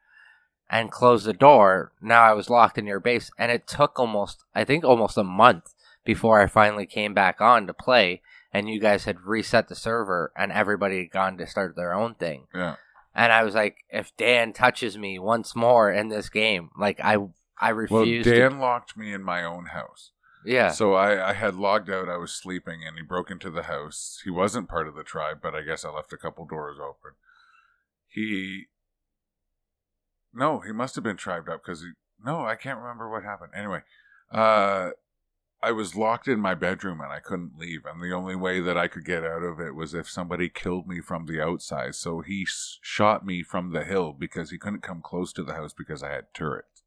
and 0.71 0.91
closed 0.91 1.25
the 1.27 1.33
door, 1.33 1.93
now 2.01 2.23
I 2.23 2.33
was 2.33 2.51
locked 2.51 2.79
in 2.79 2.87
your 2.87 3.01
base. 3.01 3.31
And 3.39 3.51
it 3.51 3.67
took 3.67 3.99
almost, 3.99 4.45
I 4.55 4.65
think, 4.65 4.85
almost 4.85 5.17
a 5.19 5.25
month 5.25 5.75
before 6.05 6.41
I 6.41 6.47
finally 6.47 6.87
came 6.87 7.15
back 7.15 7.41
on 7.41 7.67
to 7.67 7.75
play. 7.75 8.23
And 8.53 8.69
you 8.69 8.81
guys 8.81 9.05
had 9.05 9.21
reset 9.27 9.69
the 9.69 9.75
server, 9.75 10.33
and 10.37 10.51
everybody 10.53 10.99
had 10.99 11.11
gone 11.11 11.37
to 11.39 11.47
start 11.47 11.77
their 11.77 11.93
own 11.93 12.15
thing. 12.15 12.47
yeah. 12.55 12.77
And 13.15 13.33
I 13.33 13.43
was 13.43 13.55
like, 13.55 13.79
if 13.91 14.17
Dan 14.17 14.53
touches 14.53 14.97
me 14.97 15.19
once 15.19 15.57
more 15.57 15.91
in 15.91 16.09
this 16.09 16.29
game, 16.29 16.71
like 16.79 17.01
I, 17.01 17.15
I 17.61 17.73
Well, 17.73 18.03
refuse. 18.03 18.25
Dan 18.25 18.61
locked 18.61 18.97
me 18.97 19.13
in 19.13 19.23
my 19.25 19.43
own 19.43 19.67
house. 19.67 20.13
yeah. 20.45 20.71
So 20.71 20.95
I, 20.95 21.31
I 21.31 21.33
had 21.33 21.57
logged 21.57 21.91
out. 21.91 22.09
I 22.09 22.17
was 22.17 22.33
sleeping, 22.33 22.81
and 22.87 22.97
he 22.97 23.03
broke 23.03 23.31
into 23.31 23.51
the 23.51 23.65
house. 23.65 24.21
He 24.25 24.31
wasn't 24.31 24.69
part 24.69 24.87
of 24.87 24.95
the 24.95 25.03
tribe, 25.03 25.39
but 25.43 25.55
I 25.55 25.63
guess 25.63 25.85
I 25.85 25.91
left 25.91 26.13
a 26.13 26.17
couple 26.17 26.47
doors 26.47 26.79
open. 26.81 27.13
He, 28.07 28.67
no, 30.33 30.61
he 30.61 30.73
must 30.73 30.95
have 30.95 31.05
been 31.05 31.17
tribed 31.17 31.49
up 31.49 31.63
because 31.65 31.83
he. 31.83 31.91
No, 32.25 32.45
I 32.45 32.57
can't 32.57 32.81
remember 32.81 33.09
what 33.11 33.23
happened. 33.23 33.53
Anyway, 33.55 33.83
uh, 34.33 34.91
I 35.63 35.73
was 35.73 35.97
locked 35.97 36.29
in 36.29 36.41
my 36.41 36.55
bedroom 36.55 37.01
and 37.01 37.13
I 37.13 37.21
couldn't 37.21 37.59
leave, 37.59 37.85
and 37.85 38.03
the 38.03 38.13
only 38.13 38.37
way 38.37 38.61
that 38.61 38.77
I 38.77 38.89
could 38.89 39.05
get 39.05 39.25
out 39.25 39.43
of 39.43 39.61
it 39.61 39.75
was 39.75 39.95
if 39.95 40.09
somebody 40.09 40.49
killed 40.49 40.87
me 40.87 41.01
from 41.01 41.27
the 41.27 41.41
outside. 41.41 41.95
So 41.95 42.21
he 42.21 42.43
s- 42.43 42.79
shot 42.81 43.25
me 43.27 43.43
from 43.43 43.73
the 43.73 43.85
hill 43.85 44.13
because 44.13 44.51
he 44.51 44.59
couldn't 44.59 44.83
come 44.83 45.01
close 45.03 45.33
to 45.35 45.43
the 45.45 45.55
house 45.55 45.73
because 45.73 46.03
I 46.03 46.11
had 46.11 46.33
turrets. 46.35 46.83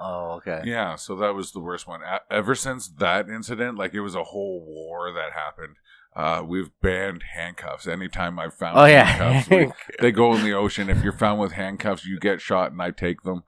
Oh, 0.00 0.32
okay. 0.36 0.62
Yeah, 0.64 0.96
so 0.96 1.14
that 1.16 1.34
was 1.34 1.52
the 1.52 1.60
worst 1.60 1.86
one. 1.86 2.02
A- 2.02 2.22
ever 2.30 2.54
since 2.54 2.88
that 2.88 3.28
incident, 3.28 3.76
like 3.78 3.94
it 3.94 4.00
was 4.00 4.14
a 4.14 4.24
whole 4.24 4.64
war 4.64 5.12
that 5.12 5.32
happened. 5.32 5.76
Uh, 6.14 6.42
we've 6.46 6.70
banned 6.82 7.22
handcuffs. 7.34 7.86
Anytime 7.86 8.38
I've 8.38 8.54
found 8.54 8.78
Oh 8.78 8.84
yeah. 8.84 9.04
handcuffs, 9.04 9.48
we- 9.50 9.72
they 10.00 10.12
go 10.12 10.34
in 10.34 10.44
the 10.44 10.52
ocean. 10.52 10.90
If 10.90 11.02
you're 11.02 11.12
found 11.12 11.40
with 11.40 11.52
handcuffs, 11.52 12.04
you 12.04 12.18
get 12.18 12.40
shot, 12.40 12.72
and 12.72 12.82
I 12.82 12.90
take 12.90 13.22
them. 13.22 13.44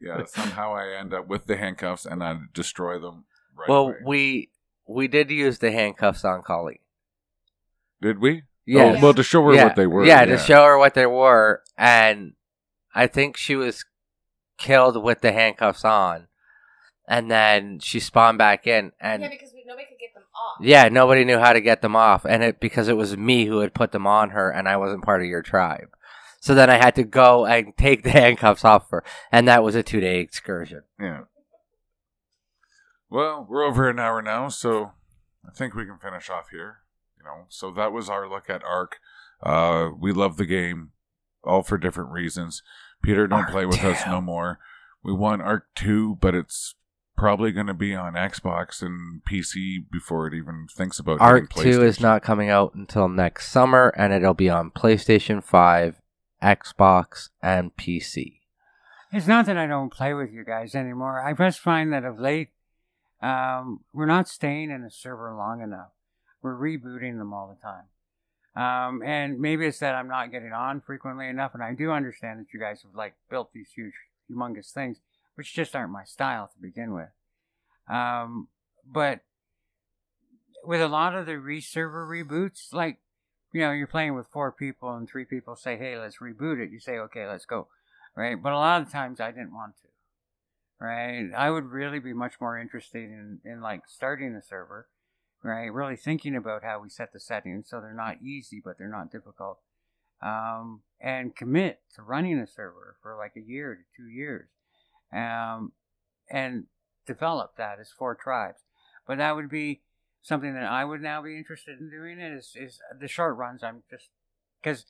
Yeah, 0.00 0.24
somehow 0.24 0.74
I 0.74 0.98
end 0.98 1.14
up 1.14 1.28
with 1.28 1.46
the 1.46 1.56
handcuffs 1.56 2.04
and 2.04 2.24
I 2.24 2.36
destroy 2.52 2.98
them. 2.98 3.24
Right 3.56 3.68
well, 3.68 3.88
away. 3.88 3.96
we 4.04 4.50
we 4.86 5.08
did 5.08 5.30
use 5.30 5.58
the 5.58 5.70
handcuffs 5.70 6.24
on 6.24 6.42
Collie. 6.42 6.80
did 8.00 8.18
we? 8.18 8.42
Yeah. 8.66 8.96
Oh, 8.98 9.02
well, 9.02 9.14
to 9.14 9.22
show 9.22 9.44
her 9.44 9.54
yeah. 9.54 9.64
what 9.64 9.76
they 9.76 9.86
were. 9.86 10.04
Yeah, 10.04 10.24
to 10.24 10.38
show 10.38 10.64
her 10.64 10.78
what 10.78 10.94
they 10.94 11.06
were, 11.06 11.62
and 11.76 12.34
I 12.94 13.06
think 13.06 13.36
she 13.36 13.56
was 13.56 13.84
killed 14.58 15.02
with 15.02 15.20
the 15.20 15.32
handcuffs 15.32 15.84
on, 15.84 16.28
and 17.08 17.30
then 17.30 17.78
she 17.80 18.00
spawned 18.00 18.38
back 18.38 18.66
in, 18.66 18.92
and 19.00 19.22
yeah, 19.22 19.28
because 19.28 19.52
we, 19.54 19.64
nobody 19.66 19.86
could 19.86 19.98
get 19.98 20.14
them 20.14 20.21
off. 20.34 20.64
yeah, 20.64 20.88
nobody 20.88 21.24
knew 21.24 21.38
how 21.38 21.52
to 21.52 21.60
get 21.60 21.82
them 21.82 21.96
off, 21.96 22.24
and 22.24 22.42
it 22.42 22.60
because 22.60 22.88
it 22.88 22.96
was 22.96 23.16
me 23.16 23.46
who 23.46 23.58
had 23.58 23.74
put 23.74 23.92
them 23.92 24.06
on 24.06 24.30
her, 24.30 24.50
and 24.50 24.68
I 24.68 24.76
wasn't 24.76 25.04
part 25.04 25.20
of 25.20 25.26
your 25.28 25.42
tribe. 25.42 25.88
So 26.40 26.54
then 26.56 26.70
I 26.70 26.76
had 26.76 26.96
to 26.96 27.04
go 27.04 27.46
and 27.46 27.76
take 27.76 28.02
the 28.02 28.10
handcuffs 28.20 28.64
off 28.64 28.90
her, 28.90 29.04
and 29.30 29.46
that 29.46 29.62
was 29.62 29.74
a 29.74 29.82
two 29.82 30.00
day 30.00 30.18
excursion. 30.20 30.82
Yeah. 30.98 31.22
Well, 33.08 33.46
we're 33.48 33.62
over 33.62 33.88
an 33.90 33.98
hour 33.98 34.22
now, 34.22 34.48
so 34.48 34.92
I 35.46 35.52
think 35.52 35.74
we 35.74 35.84
can 35.84 35.98
finish 35.98 36.30
off 36.30 36.48
here. 36.50 36.78
You 37.18 37.24
know, 37.24 37.44
so 37.48 37.70
that 37.72 37.92
was 37.92 38.08
our 38.08 38.28
look 38.28 38.50
at 38.50 38.64
Ark. 38.64 38.98
Uh, 39.42 39.90
we 39.98 40.12
love 40.12 40.36
the 40.36 40.46
game, 40.46 40.90
all 41.44 41.62
for 41.62 41.78
different 41.78 42.10
reasons. 42.10 42.62
Peter, 43.02 43.26
don't 43.26 43.40
Ark, 43.40 43.50
play 43.50 43.66
with 43.66 43.84
us 43.84 44.02
no 44.06 44.20
more. 44.20 44.58
We 45.04 45.12
want 45.12 45.42
Ark 45.42 45.66
two, 45.74 46.16
but 46.20 46.34
it's 46.34 46.74
probably 47.16 47.52
going 47.52 47.66
to 47.66 47.74
be 47.74 47.94
on 47.94 48.14
Xbox 48.14 48.82
and 48.82 49.22
PC 49.24 49.84
before 49.90 50.26
it 50.26 50.34
even 50.34 50.66
thinks 50.74 50.98
about 50.98 51.20
Ark 51.20 51.52
hitting 51.54 51.72
2 51.72 51.82
is 51.84 52.00
not 52.00 52.22
coming 52.22 52.50
out 52.50 52.74
until 52.74 53.08
next 53.08 53.48
summer, 53.48 53.92
and 53.96 54.12
it'll 54.12 54.34
be 54.34 54.50
on 54.50 54.70
PlayStation 54.70 55.42
5, 55.42 56.00
Xbox, 56.42 57.28
and 57.42 57.76
PC. 57.76 58.40
It's 59.12 59.26
not 59.26 59.46
that 59.46 59.58
I 59.58 59.66
don't 59.66 59.92
play 59.92 60.14
with 60.14 60.32
you 60.32 60.44
guys 60.44 60.74
anymore. 60.74 61.20
I 61.22 61.34
just 61.34 61.60
find 61.60 61.92
that 61.92 62.04
of 62.04 62.18
late, 62.18 62.48
um, 63.20 63.80
we're 63.92 64.06
not 64.06 64.28
staying 64.28 64.70
in 64.70 64.82
a 64.82 64.90
server 64.90 65.34
long 65.34 65.60
enough. 65.60 65.90
We're 66.40 66.56
rebooting 66.56 67.18
them 67.18 67.32
all 67.32 67.48
the 67.48 67.62
time. 67.62 67.84
Um, 68.54 69.02
and 69.02 69.38
maybe 69.38 69.66
it's 69.66 69.78
that 69.78 69.94
I'm 69.94 70.08
not 70.08 70.30
getting 70.30 70.52
on 70.52 70.80
frequently 70.80 71.28
enough, 71.28 71.54
and 71.54 71.62
I 71.62 71.72
do 71.72 71.90
understand 71.90 72.40
that 72.40 72.52
you 72.52 72.60
guys 72.60 72.82
have 72.82 72.94
like 72.94 73.14
built 73.30 73.52
these 73.52 73.70
huge, 73.74 73.94
humongous 74.30 74.72
things, 74.72 74.98
which 75.34 75.54
just 75.54 75.74
aren't 75.74 75.92
my 75.92 76.04
style 76.04 76.50
to 76.52 76.60
begin 76.60 76.92
with. 76.92 77.10
Um, 77.90 78.48
but 78.86 79.20
with 80.64 80.80
a 80.80 80.88
lot 80.88 81.14
of 81.14 81.26
the 81.26 81.38
reserver 81.38 82.06
reboots, 82.06 82.72
like 82.72 82.98
you 83.52 83.60
know, 83.60 83.72
you're 83.72 83.86
playing 83.86 84.14
with 84.14 84.28
four 84.28 84.50
people 84.50 84.94
and 84.94 85.08
three 85.08 85.24
people 85.24 85.56
say, 85.56 85.76
"Hey, 85.76 85.98
let's 85.98 86.18
reboot 86.18 86.58
it." 86.62 86.70
You 86.70 86.80
say, 86.80 86.98
"Okay, 86.98 87.26
let's 87.26 87.44
go." 87.44 87.68
right? 88.14 88.40
But 88.40 88.52
a 88.52 88.56
lot 88.56 88.82
of 88.82 88.90
times 88.90 89.20
I 89.20 89.30
didn't 89.30 89.54
want 89.54 89.74
to, 89.82 90.84
right? 90.84 91.30
I 91.36 91.50
would 91.50 91.66
really 91.66 91.98
be 91.98 92.12
much 92.12 92.34
more 92.40 92.58
interested 92.58 93.04
in, 93.04 93.40
in 93.44 93.60
like 93.60 93.82
starting 93.88 94.34
the 94.34 94.42
server, 94.42 94.88
right? 95.42 95.72
Really 95.72 95.96
thinking 95.96 96.36
about 96.36 96.62
how 96.62 96.80
we 96.80 96.88
set 96.88 97.12
the 97.12 97.20
settings 97.20 97.68
so 97.68 97.80
they're 97.80 97.94
not 97.94 98.22
easy, 98.22 98.60
but 98.64 98.78
they're 98.78 98.88
not 98.88 99.12
difficult. 99.12 99.58
Um, 100.22 100.82
and 101.00 101.34
commit 101.34 101.80
to 101.96 102.02
running 102.02 102.38
a 102.38 102.46
server 102.46 102.96
for 103.02 103.16
like 103.16 103.32
a 103.36 103.40
year 103.40 103.74
to 103.74 103.82
two 103.96 104.08
years. 104.08 104.48
Um, 105.12 105.72
and 106.30 106.64
develop 107.06 107.56
that 107.56 107.78
as 107.78 107.90
four 107.90 108.14
tribes. 108.14 108.60
But 109.06 109.18
that 109.18 109.36
would 109.36 109.50
be 109.50 109.82
something 110.22 110.54
that 110.54 110.64
I 110.64 110.84
would 110.84 111.02
now 111.02 111.22
be 111.22 111.36
interested 111.36 111.78
in 111.80 111.90
doing 111.90 112.20
is, 112.20 112.52
is 112.54 112.80
the 112.98 113.08
short 113.08 113.36
runs. 113.36 113.62
I'm 113.62 113.82
just, 113.90 114.08
because 114.62 114.86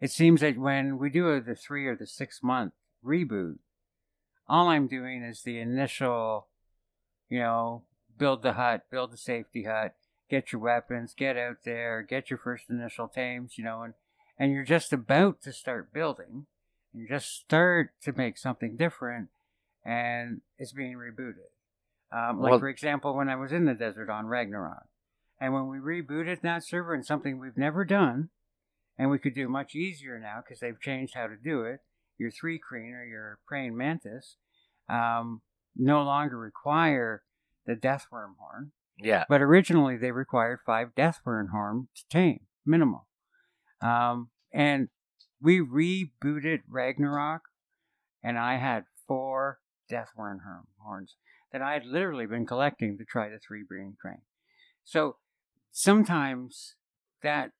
it 0.00 0.10
seems 0.10 0.42
that 0.42 0.58
when 0.58 0.98
we 0.98 1.10
do 1.10 1.30
a, 1.30 1.40
the 1.40 1.54
three 1.54 1.86
or 1.86 1.96
the 1.96 2.06
six 2.06 2.42
month 2.42 2.74
reboot, 3.04 3.56
all 4.46 4.68
I'm 4.68 4.86
doing 4.86 5.22
is 5.22 5.42
the 5.42 5.58
initial, 5.58 6.48
you 7.28 7.38
know, 7.38 7.82
build 8.18 8.42
the 8.42 8.52
hut, 8.52 8.84
build 8.90 9.10
the 9.10 9.16
safety 9.16 9.64
hut, 9.64 9.94
get 10.28 10.52
your 10.52 10.60
weapons, 10.60 11.14
get 11.16 11.36
out 11.36 11.58
there, 11.64 12.02
get 12.02 12.30
your 12.30 12.38
first 12.38 12.64
initial 12.68 13.08
tames, 13.08 13.56
you 13.56 13.64
know, 13.64 13.82
and, 13.82 13.94
and 14.38 14.52
you're 14.52 14.64
just 14.64 14.92
about 14.92 15.40
to 15.42 15.52
start 15.52 15.92
building. 15.92 16.46
You 16.92 17.08
just 17.08 17.34
start 17.34 17.90
to 18.02 18.12
make 18.12 18.38
something 18.38 18.76
different, 18.76 19.30
and 19.84 20.40
it's 20.58 20.72
being 20.72 20.96
rebooted. 20.96 21.50
Um, 22.12 22.40
like, 22.40 22.50
Well- 22.52 22.60
for 22.60 22.68
example, 22.68 23.14
when 23.16 23.28
I 23.28 23.36
was 23.36 23.52
in 23.52 23.64
the 23.64 23.74
desert 23.74 24.08
on 24.10 24.26
Ragnarok, 24.26 24.86
and 25.40 25.52
when 25.52 25.66
we 25.68 25.78
rebooted 25.78 26.40
that 26.42 26.64
server 26.64 26.94
and 26.94 27.04
something 27.04 27.38
we've 27.38 27.56
never 27.56 27.84
done, 27.84 28.30
and 28.96 29.10
we 29.10 29.18
could 29.18 29.34
do 29.34 29.48
much 29.48 29.74
easier 29.74 30.18
now 30.20 30.40
because 30.42 30.60
they've 30.60 30.80
changed 30.80 31.14
how 31.14 31.26
to 31.26 31.36
do 31.36 31.62
it. 31.64 31.80
Your 32.16 32.30
three 32.30 32.58
crane 32.60 32.92
or 32.94 33.04
your 33.04 33.40
praying 33.46 33.76
mantis 33.76 34.36
um, 34.88 35.42
no 35.74 36.02
longer 36.04 36.38
require 36.38 37.24
the 37.66 37.74
deathworm 37.74 38.34
horn, 38.38 38.70
Yeah. 38.98 39.24
but 39.28 39.42
originally 39.42 39.96
they 39.96 40.12
required 40.12 40.60
five 40.64 40.94
deathworm 40.94 41.48
horn 41.50 41.88
to 41.96 42.08
tame, 42.08 42.46
minimal. 42.64 43.08
Um, 43.80 44.30
and 44.52 44.88
we 45.40 45.58
rebooted 45.60 46.62
Ragnarok, 46.68 47.42
and 48.22 48.38
I 48.38 48.56
had 48.58 48.84
four 49.08 49.58
deathworm 49.90 50.40
horn- 50.44 50.66
horns 50.78 51.16
that 51.52 51.62
I 51.62 51.74
had 51.74 51.86
literally 51.86 52.26
been 52.26 52.46
collecting 52.46 52.98
to 52.98 53.04
try 53.04 53.28
the 53.28 53.38
three 53.38 53.62
brain 53.62 53.96
crane. 54.00 54.22
So 54.82 55.16
sometimes 55.70 56.74
that 57.22 57.50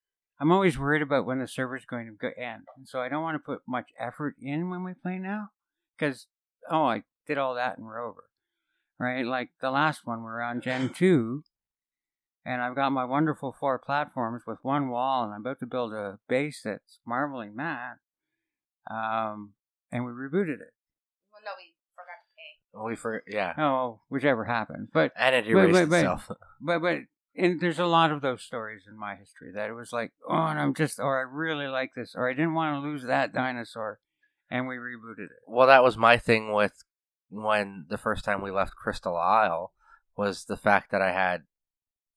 I'm 0.41 0.51
always 0.51 0.79
worried 0.79 1.03
about 1.03 1.27
when 1.27 1.39
the 1.39 1.47
server's 1.47 1.85
going 1.85 2.07
to 2.07 2.13
go 2.13 2.31
end, 2.37 2.65
and 2.77 2.89
so 2.89 3.01
I 3.01 3.09
don't 3.09 3.23
want 3.23 3.37
to 3.37 3.39
put 3.39 3.63
much 3.69 3.91
effort 3.99 4.35
in 4.41 4.69
when 4.69 4.83
we 4.83 4.95
play 4.95 5.19
now, 5.19 5.51
because 5.97 6.27
oh, 6.69 6.87
I 6.87 7.05
did 7.27 7.39
all 7.39 7.55
that 7.55 7.79
and 7.79 7.87
we're 7.87 8.05
over, 8.05 8.25
right? 8.99 9.25
Like 9.25 9.51
the 9.61 9.71
last 9.71 10.01
one, 10.05 10.23
we're 10.23 10.43
on 10.43 10.61
Gen 10.61 10.89
two, 10.95 11.45
and 12.45 12.61
I've 12.63 12.75
got 12.75 12.91
my 12.91 13.05
wonderful 13.05 13.55
four 13.59 13.79
platforms 13.79 14.43
with 14.47 14.59
one 14.63 14.89
wall, 14.89 15.25
and 15.25 15.33
I'm 15.33 15.41
about 15.41 15.61
to 15.61 15.67
build 15.67 15.93
a 15.93 16.19
base 16.29 16.63
that's 16.65 16.99
marveling 17.07 17.55
matte, 17.55 17.99
um, 18.91 19.53
and 19.93 20.05
we 20.05 20.11
rebooted 20.11 20.61
it. 20.61 20.75
Well, 21.33 21.43
no, 21.45 21.53
we 21.57 21.74
We 22.77 22.97
for 22.97 23.23
yeah. 23.29 23.55
Oh, 23.57 24.01
whichever 24.09 24.45
happened, 24.45 24.89
but 24.93 25.13
And 25.17 25.35
it 25.35 25.47
erased 25.47 25.75
wait, 25.75 25.89
wait. 25.89 25.99
itself. 25.99 26.31
but 26.61 26.81
but 26.81 26.99
and 27.37 27.61
there's 27.61 27.79
a 27.79 27.87
lot 27.87 28.13
of 28.13 28.21
those 28.21 28.43
stories 28.43 28.85
in 28.89 28.99
my 28.99 29.17
history 29.17 29.53
that 29.55 29.69
it 29.69 29.75
was 29.75 29.93
like, 29.93 30.13
oh, 30.29 30.35
and 30.35 30.59
I'm 30.59 30.73
just, 30.73 31.01
or 31.01 31.19
I 31.19 31.23
really 31.23 31.67
like 31.67 31.91
this, 31.97 32.15
or 32.15 32.29
I 32.29 32.33
didn't 32.33 32.55
want 32.55 32.77
to 32.77 32.89
lose 32.89 33.03
that 33.05 33.33
dinosaur, 33.33 33.99
and 34.51 34.69
we 34.69 34.77
rebooted 34.77 35.25
it. 35.25 35.43
Well, 35.47 35.67
that 35.67 35.83
was 35.83 35.97
my 35.97 36.17
thing 36.17 36.53
with 36.53 36.85
when 37.29 37.87
the 37.89 37.99
first 37.99 38.25
time 38.25 38.41
we 38.41 38.53
left 38.53 38.77
Crystal 38.77 39.17
Isle 39.17 39.73
was 40.17 40.45
the 40.45 40.57
fact 40.57 40.93
that 40.93 41.03
I 41.03 41.13
had 41.13 41.43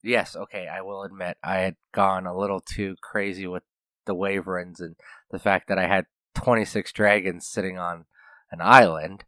yes, 0.02 0.36
okay, 0.36 0.68
I 0.68 0.80
will 0.82 1.02
admit 1.02 1.36
I 1.42 1.58
had 1.58 1.76
gone 1.92 2.26
a 2.26 2.36
little 2.36 2.60
too 2.60 2.96
crazy 3.02 3.46
with 3.46 3.62
the 4.06 4.14
Wyverns 4.14 4.80
and 4.80 4.96
the 5.30 5.38
fact 5.38 5.68
that 5.68 5.78
I 5.78 5.86
had 5.86 6.06
26 6.34 6.92
dragons 6.92 7.46
sitting 7.46 7.78
on 7.78 8.04
an 8.50 8.60
island, 8.60 9.24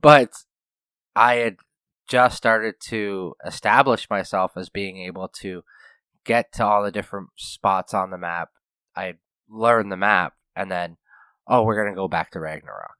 but 0.00 0.30
I 1.14 1.36
had 1.36 1.56
just 2.08 2.36
started 2.36 2.76
to 2.88 3.34
establish 3.46 4.10
myself 4.10 4.56
as 4.56 4.68
being 4.68 4.98
able 4.98 5.28
to 5.40 5.62
get 6.24 6.52
to 6.54 6.64
all 6.64 6.82
the 6.82 6.90
different 6.90 7.28
spots 7.36 7.94
on 7.94 8.10
the 8.10 8.18
map. 8.18 8.50
I 8.96 9.14
learned 9.48 9.92
the 9.92 9.96
map 9.96 10.34
and 10.56 10.70
then 10.70 10.96
oh, 11.50 11.64
we're 11.64 11.74
going 11.74 11.92
to 11.92 12.00
go 12.00 12.08
back 12.08 12.30
to 12.30 12.40
Ragnarok. 12.40 12.94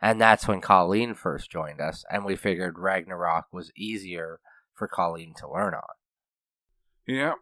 And 0.00 0.20
that's 0.20 0.46
when 0.46 0.60
Colleen 0.60 1.14
first 1.14 1.50
joined 1.50 1.80
us, 1.80 2.04
and 2.10 2.24
we 2.24 2.36
figured 2.36 2.78
Ragnarok 2.78 3.46
was 3.50 3.72
easier 3.74 4.40
for 4.74 4.86
Colleen 4.86 5.32
to 5.38 5.50
learn 5.50 5.72
on. 5.74 5.82
Yeah. 7.06 7.32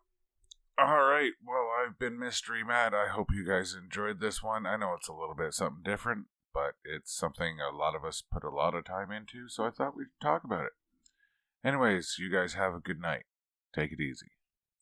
All 0.78 1.02
right. 1.02 1.32
Well, 1.44 1.68
I've 1.82 1.98
been 1.98 2.18
Mystery 2.18 2.62
Matt. 2.64 2.94
I 2.94 3.08
hope 3.08 3.28
you 3.32 3.44
guys 3.44 3.74
enjoyed 3.74 4.20
this 4.20 4.42
one. 4.42 4.66
I 4.66 4.76
know 4.76 4.94
it's 4.96 5.08
a 5.08 5.12
little 5.12 5.34
bit 5.34 5.52
something 5.52 5.82
different, 5.84 6.26
but 6.54 6.74
it's 6.84 7.12
something 7.12 7.56
a 7.60 7.76
lot 7.76 7.96
of 7.96 8.04
us 8.04 8.22
put 8.22 8.44
a 8.44 8.50
lot 8.50 8.74
of 8.74 8.84
time 8.84 9.10
into, 9.10 9.48
so 9.48 9.64
I 9.64 9.70
thought 9.70 9.96
we'd 9.96 10.06
talk 10.22 10.44
about 10.44 10.66
it. 10.66 10.72
Anyways, 11.64 12.16
you 12.18 12.30
guys 12.30 12.54
have 12.54 12.74
a 12.74 12.80
good 12.80 13.00
night. 13.00 13.24
Take 13.74 13.92
it 13.92 14.00
easy. 14.00 14.33